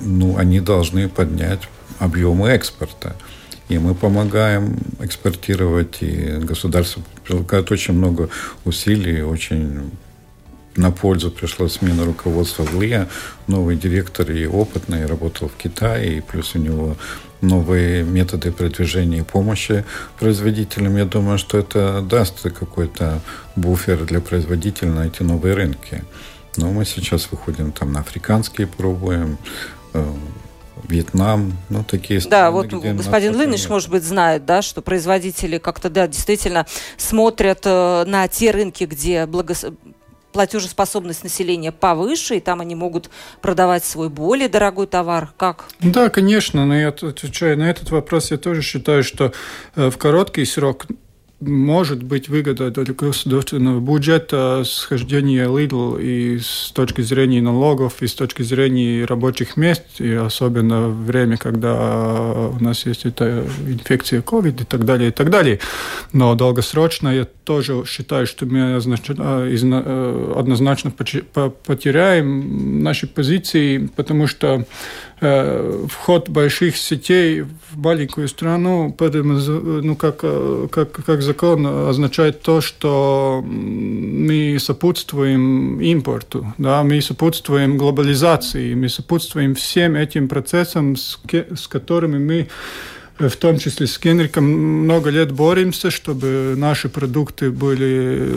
ну, 0.00 0.36
они 0.36 0.60
должны 0.60 1.08
поднять 1.08 1.60
объемы 1.98 2.48
экспорта. 2.48 3.16
И 3.68 3.78
мы 3.78 3.94
помогаем 3.94 4.76
экспортировать, 5.00 6.02
и 6.02 6.38
государство 6.38 7.02
прилагает 7.24 7.70
очень 7.70 7.94
много 7.94 8.28
усилий, 8.64 9.22
очень 9.22 9.90
на 10.76 10.90
пользу 10.90 11.30
пришла 11.30 11.68
смена 11.68 12.04
руководства 12.04 12.64
в 12.64 12.80
ЛИА. 12.80 13.08
Новый 13.46 13.76
директор 13.76 14.30
и 14.30 14.46
опытный, 14.46 15.06
работал 15.06 15.48
в 15.48 15.56
Китае, 15.56 16.18
и 16.18 16.20
плюс 16.20 16.54
у 16.54 16.58
него 16.58 16.96
новые 17.40 18.02
методы 18.02 18.50
продвижения 18.52 19.18
и 19.18 19.22
помощи 19.22 19.84
производителям. 20.18 20.96
Я 20.96 21.04
думаю, 21.04 21.38
что 21.38 21.58
это 21.58 22.00
даст 22.02 22.42
какой-то 22.42 23.20
буфер 23.56 24.04
для 24.04 24.20
производителей 24.20 24.90
на 24.90 25.06
эти 25.06 25.22
новые 25.22 25.54
рынки. 25.54 26.02
Но 26.56 26.70
мы 26.72 26.84
сейчас 26.84 27.28
выходим 27.30 27.72
там 27.72 27.92
на 27.92 28.00
африканские, 28.00 28.66
пробуем, 28.66 29.38
э, 29.92 30.12
Вьетнам, 30.88 31.56
ну, 31.68 31.84
такие 31.84 32.20
страны. 32.20 32.30
Да, 32.30 32.50
вот 32.50 32.72
господин 32.96 33.36
Лыныш, 33.36 33.68
может 33.68 33.90
быть, 33.90 34.02
знает, 34.02 34.44
да, 34.44 34.62
что 34.62 34.82
производители 34.82 35.58
как-то, 35.58 35.90
да, 35.90 36.06
действительно 36.06 36.66
смотрят 36.96 37.60
э, 37.64 38.04
на 38.06 38.28
те 38.28 38.50
рынки, 38.50 38.84
где 38.84 39.26
благос 39.26 39.64
платежеспособность 40.34 41.22
населения 41.22 41.70
повыше, 41.70 42.36
и 42.36 42.40
там 42.40 42.60
они 42.60 42.74
могут 42.74 43.08
продавать 43.40 43.84
свой 43.84 44.08
более 44.08 44.48
дорогой 44.48 44.88
товар. 44.88 45.32
Как? 45.36 45.66
Да, 45.80 46.10
конечно, 46.10 46.66
но 46.66 46.76
я 46.76 46.88
отвечаю 46.88 47.56
на 47.56 47.70
этот 47.70 47.90
вопрос. 47.92 48.32
Я 48.32 48.36
тоже 48.36 48.60
считаю, 48.60 49.04
что 49.04 49.32
э, 49.76 49.90
в 49.90 49.96
короткий 49.96 50.44
срок 50.44 50.86
может 51.46 52.02
быть 52.02 52.28
выгода 52.28 52.70
для 52.70 52.92
государственного 52.92 53.80
бюджета 53.80 54.62
схождение 54.64 55.46
Lidl 55.46 56.02
и 56.02 56.38
с 56.38 56.70
точки 56.72 57.02
зрения 57.02 57.40
налогов, 57.40 58.02
и 58.02 58.06
с 58.06 58.14
точки 58.14 58.42
зрения 58.42 59.04
рабочих 59.04 59.56
мест, 59.56 60.00
и 60.00 60.12
особенно 60.12 60.88
в 60.88 61.04
время, 61.04 61.36
когда 61.36 62.48
у 62.48 62.62
нас 62.62 62.86
есть 62.86 63.04
эта 63.06 63.44
инфекция 63.66 64.20
COVID 64.20 64.62
и 64.62 64.64
так 64.64 64.84
далее, 64.84 65.10
и 65.10 65.12
так 65.12 65.30
далее. 65.30 65.60
Но 66.12 66.34
долгосрочно 66.34 67.08
я 67.08 67.24
тоже 67.24 67.84
считаю, 67.86 68.26
что 68.26 68.46
мы 68.46 68.80
э, 69.84 70.34
однозначно 70.36 70.90
потеряем 70.90 72.82
наши 72.82 73.06
позиции, 73.06 73.88
потому 73.94 74.26
что 74.26 74.64
вход 75.20 76.28
больших 76.28 76.76
сетей 76.76 77.42
в 77.42 77.78
маленькую 77.78 78.28
страну, 78.28 78.94
ну, 78.98 79.96
как, 79.96 80.20
э, 80.22 80.68
как, 80.70 80.92
как 80.92 81.22
закон 81.22 81.66
означает 81.66 82.42
то, 82.42 82.60
что 82.60 83.42
мы 83.44 84.58
сопутствуем 84.58 85.80
импорту, 85.80 86.52
да, 86.58 86.82
мы 86.82 87.00
сопутствуем 87.00 87.78
глобализации, 87.78 88.74
мы 88.74 88.88
сопутствуем 88.88 89.54
всем 89.54 89.94
этим 89.94 90.28
процессам, 90.28 90.96
с, 90.96 91.18
с 91.54 91.68
которыми 91.68 92.18
мы 92.18 92.48
э, 93.18 93.28
в 93.28 93.36
том 93.36 93.58
числе 93.58 93.86
с 93.86 93.98
Генриком 94.00 94.44
много 94.44 95.10
лет 95.10 95.32
боремся, 95.32 95.90
чтобы 95.90 96.54
наши 96.56 96.88
продукты 96.88 97.50
были 97.50 98.30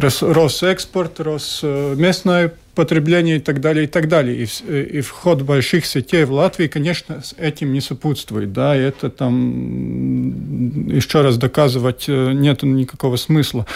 рос, 0.00 0.62
экспорт, 0.62 1.20
рос 1.20 1.60
местная 1.62 2.52
потребления 2.76 3.36
и 3.36 3.40
так 3.40 3.60
далее, 3.60 3.84
и 3.84 3.86
так 3.88 4.06
далее. 4.06 4.36
И, 4.44 4.98
и 4.98 5.00
вход 5.00 5.42
больших 5.42 5.86
сетей 5.86 6.24
в 6.24 6.32
Латвии, 6.32 6.68
конечно, 6.68 7.22
с 7.22 7.34
этим 7.38 7.72
не 7.72 7.80
сопутствует. 7.80 8.52
Да, 8.52 8.76
и 8.76 8.80
это 8.80 9.10
там 9.10 10.88
еще 10.88 11.22
раз 11.22 11.38
доказывать 11.38 12.04
э, 12.08 12.32
нет 12.32 12.62
никакого 12.62 13.16
смысла. 13.16 13.66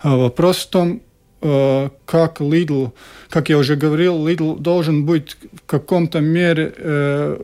А 0.00 0.16
вопрос 0.16 0.58
в 0.58 0.70
том, 0.70 1.00
э, 1.40 1.88
как 2.04 2.40
Lidl, 2.40 2.90
как 3.30 3.48
я 3.48 3.56
уже 3.58 3.76
говорил, 3.76 4.28
Lidl 4.28 4.58
должен 4.58 5.06
быть 5.06 5.36
в 5.52 5.64
каком-то 5.64 6.20
мере 6.20 6.74
э, 6.76 7.40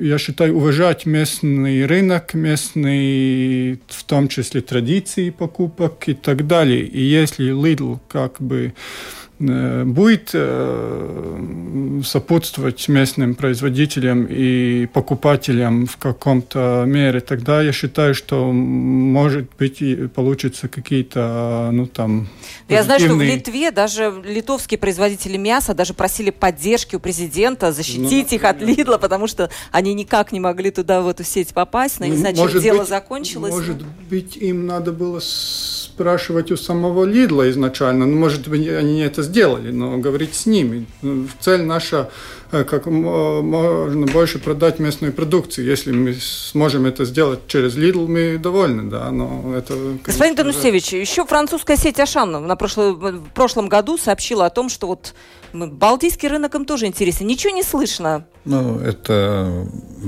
я 0.00 0.16
считаю, 0.16 0.56
уважать 0.56 1.04
местный 1.04 1.84
рынок, 1.84 2.32
местные, 2.32 3.78
в 3.88 4.04
том 4.04 4.28
числе, 4.28 4.62
традиции 4.62 5.28
покупок 5.28 6.08
и 6.08 6.14
так 6.14 6.46
далее. 6.46 6.86
И 6.86 7.02
если 7.02 7.52
Lidl 7.52 7.98
как 8.08 8.40
бы 8.40 8.72
Э, 8.72 9.21
будет 9.42 10.30
э, 10.34 12.00
сопутствовать 12.04 12.88
местным 12.88 13.34
производителям 13.34 14.26
и 14.28 14.86
покупателям 14.86 15.86
в 15.86 15.96
каком-то 15.96 16.84
мере, 16.86 17.20
тогда 17.20 17.62
я 17.62 17.72
считаю, 17.72 18.14
что 18.14 18.52
может 18.52 19.46
быть 19.58 19.82
и 19.82 20.06
получится 20.06 20.68
какие-то, 20.68 21.70
ну 21.72 21.86
там. 21.86 22.28
Я 22.68 22.84
знаю, 22.84 23.00
что 23.00 23.14
в 23.14 23.22
Литве 23.22 23.70
даже 23.70 24.22
литовские 24.24 24.78
производители 24.78 25.36
мяса 25.36 25.74
даже 25.74 25.94
просили 25.94 26.30
поддержки 26.30 26.94
у 26.96 27.00
президента 27.00 27.72
защитить 27.72 28.30
ну, 28.30 28.36
их 28.36 28.44
от 28.44 28.62
Лидла, 28.62 28.98
потому 28.98 29.26
что 29.26 29.50
они 29.72 29.94
никак 29.94 30.32
не 30.32 30.40
могли 30.40 30.70
туда 30.70 31.00
в 31.00 31.08
эту 31.08 31.24
сеть 31.24 31.52
попасть, 31.52 32.00
но 32.00 32.06
не 32.06 32.16
знаю, 32.16 32.36
чем 32.36 32.60
дело 32.60 32.78
быть, 32.80 32.88
закончилось. 32.88 33.52
Может 33.52 33.82
быть, 34.08 34.36
им 34.36 34.66
надо 34.66 34.92
было 34.92 35.20
спрашивать 35.20 36.50
у 36.50 36.56
самого 36.56 37.04
Лидла 37.04 37.50
изначально. 37.50 38.06
Ну, 38.06 38.18
может 38.18 38.48
быть, 38.48 38.68
они 38.68 39.00
это 39.00 39.22
сделали, 39.22 39.31
но 39.72 39.98
говорить 39.98 40.34
с 40.34 40.46
ними. 40.46 40.86
Ну, 41.02 41.26
цель 41.40 41.62
наша 41.62 42.10
э, 42.50 42.64
как 42.64 42.86
можно 42.86 44.06
больше 44.06 44.38
продать 44.38 44.78
местную 44.78 45.12
продукцию. 45.12 45.66
Если 45.66 45.92
мы 45.92 46.14
сможем 46.14 46.86
это 46.86 47.04
сделать 47.04 47.46
через 47.46 47.76
Lidl, 47.76 48.06
мы 48.06 48.38
довольны, 48.38 48.90
да, 48.90 49.10
но 49.10 49.54
это... 49.56 49.74
Конечно, 49.74 50.00
Господин 50.04 50.34
Данусевич, 50.36 50.92
еще 50.92 51.24
французская 51.26 51.76
сеть 51.76 52.00
Ашан 52.00 52.30
на 52.46 52.56
прошло, 52.56 52.92
в 52.92 53.30
прошлом 53.34 53.68
году 53.68 53.98
сообщила 53.98 54.46
о 54.46 54.50
том, 54.50 54.68
что 54.68 54.86
вот 54.86 55.14
Балтийский 55.52 56.28
рынок 56.28 56.54
им 56.54 56.64
тоже 56.64 56.86
интересен. 56.86 57.26
Ничего 57.26 57.52
не 57.52 57.62
слышно. 57.62 58.26
Ну, 58.44 58.78
это 58.78 59.66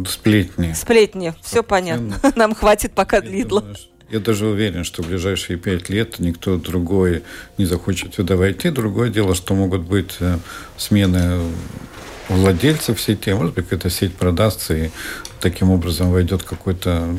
сплетни. 0.09 0.73
Сплетни, 0.73 1.35
все 1.43 1.63
понятно. 1.63 2.17
Нам 2.37 2.55
хватит 2.55 2.93
пока 2.93 3.21
Лидла. 3.21 3.65
Я 4.11 4.21
даже 4.21 4.47
уверен, 4.47 4.85
что 4.85 5.03
в 5.03 5.09
ближайшие 5.09 5.59
пять 5.59 5.89
лет 5.89 6.19
никто 6.19 6.57
другой 6.57 7.23
не 7.59 7.65
захочет 7.65 8.15
сюда 8.15 8.37
войти. 8.37 8.71
Другое 8.71 9.09
дело, 9.09 9.35
что 9.35 9.55
могут 9.55 9.83
быть 9.83 10.17
э, 10.21 10.39
смены 10.77 11.41
владельцев 12.29 13.01
сети, 13.01 13.31
а 13.31 13.37
может 13.37 13.55
быть, 13.55 13.65
какая-то 13.65 13.91
сеть 13.91 14.15
продастся, 14.15 14.77
и 14.77 14.91
таким 15.41 15.71
образом 15.71 16.11
войдет 16.11 16.43
какой-то 16.43 17.17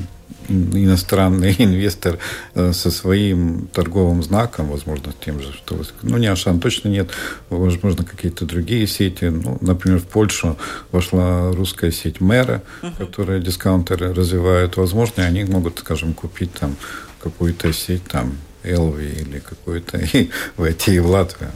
иностранный 0.50 1.56
инвестор 1.60 2.20
э, 2.54 2.74
со 2.74 2.92
своим 2.92 3.68
торговым 3.74 4.24
знаком, 4.24 4.68
возможно, 4.68 5.14
тем 5.24 5.42
же, 5.42 5.54
что... 5.54 5.82
Ну, 6.02 6.18
не 6.18 6.28
Ашан 6.28 6.60
точно 6.60 6.90
нет, 6.90 7.10
возможно, 7.50 8.04
какие-то 8.04 8.46
другие 8.46 8.88
сети. 8.88 9.26
Ну, 9.26 9.58
например, 9.62 10.00
в 10.00 10.06
Польшу 10.06 10.58
вошла 10.92 11.52
русская 11.52 11.92
сеть 11.92 12.22
Мэра, 12.22 12.62
uh-huh. 12.82 12.98
которая 12.98 13.40
дискаунтеры 13.40 14.14
развивают. 14.14 14.78
Возможно, 14.78 15.24
они 15.24 15.44
могут, 15.44 15.80
скажем, 15.80 16.14
купить 16.14 16.54
там 16.54 16.76
какую-то 17.20 17.74
сеть, 17.74 18.04
там, 18.04 18.38
Элви 18.64 19.22
или 19.22 19.40
какую-то, 19.40 19.98
и 20.14 20.30
войти 20.58 21.00
в 21.00 21.08
Латвию. 21.08 21.52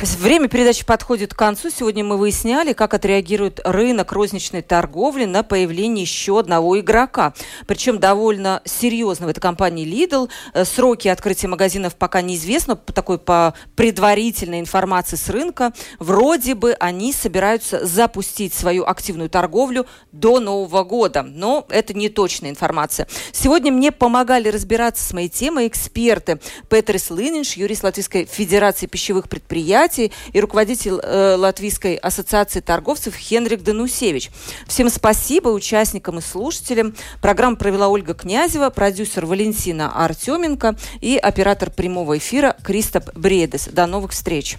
Время 0.00 0.48
передачи 0.48 0.84
подходит 0.84 1.32
к 1.32 1.38
концу. 1.38 1.70
Сегодня 1.70 2.04
мы 2.04 2.18
выясняли, 2.18 2.74
как 2.74 2.92
отреагирует 2.92 3.60
рынок 3.64 4.12
розничной 4.12 4.60
торговли 4.60 5.24
на 5.24 5.42
появление 5.42 6.02
еще 6.02 6.38
одного 6.38 6.78
игрока. 6.78 7.32
Причем 7.66 7.98
довольно 7.98 8.60
серьезного. 8.66 9.30
Это 9.30 9.40
компания 9.40 9.84
Lidl. 9.84 10.28
Э, 10.52 10.64
сроки 10.66 11.08
открытия 11.08 11.48
магазинов 11.48 11.96
пока 11.96 12.20
неизвестно. 12.20 12.76
По 12.76 12.92
такой 12.92 13.18
по 13.18 13.54
предварительной 13.74 14.60
информации 14.60 15.16
с 15.16 15.30
рынка, 15.30 15.72
вроде 15.98 16.54
бы 16.54 16.76
они 16.78 17.12
собираются 17.14 17.86
запустить 17.86 18.52
свою 18.52 18.84
активную 18.84 19.30
торговлю 19.30 19.86
до 20.12 20.40
Нового 20.40 20.84
года. 20.84 21.22
Но 21.22 21.64
это 21.70 21.94
не 21.94 22.10
точная 22.10 22.50
информация. 22.50 23.08
Сегодня 23.32 23.72
мне 23.72 23.92
помогали 23.92 24.48
разбираться 24.48 25.02
с 25.02 25.12
моей 25.14 25.30
темой 25.30 25.68
эксперты 25.68 26.38
Петрис 26.68 27.10
Лынинш, 27.10 27.54
юрист 27.54 27.82
Латвийской 27.82 28.26
Федерации 28.26 28.86
пищевых 28.86 29.28
предприятий, 29.30 29.85
предприятий 29.86 30.12
и 30.32 30.40
руководитель 30.40 30.98
э, 31.02 31.36
Латвийской 31.36 31.96
ассоциации 31.96 32.60
торговцев 32.60 33.14
Хенрик 33.14 33.62
Данусевич. 33.62 34.30
Всем 34.66 34.88
спасибо 34.88 35.48
участникам 35.48 36.18
и 36.18 36.22
слушателям. 36.22 36.94
Программу 37.20 37.56
провела 37.56 37.88
Ольга 37.88 38.14
Князева, 38.14 38.70
продюсер 38.70 39.26
Валентина 39.26 40.04
Артеменко 40.04 40.76
и 41.00 41.16
оператор 41.16 41.70
прямого 41.70 42.18
эфира 42.18 42.56
Кристоп 42.62 43.10
Бредес. 43.14 43.68
До 43.72 43.86
новых 43.86 44.12
встреч! 44.12 44.58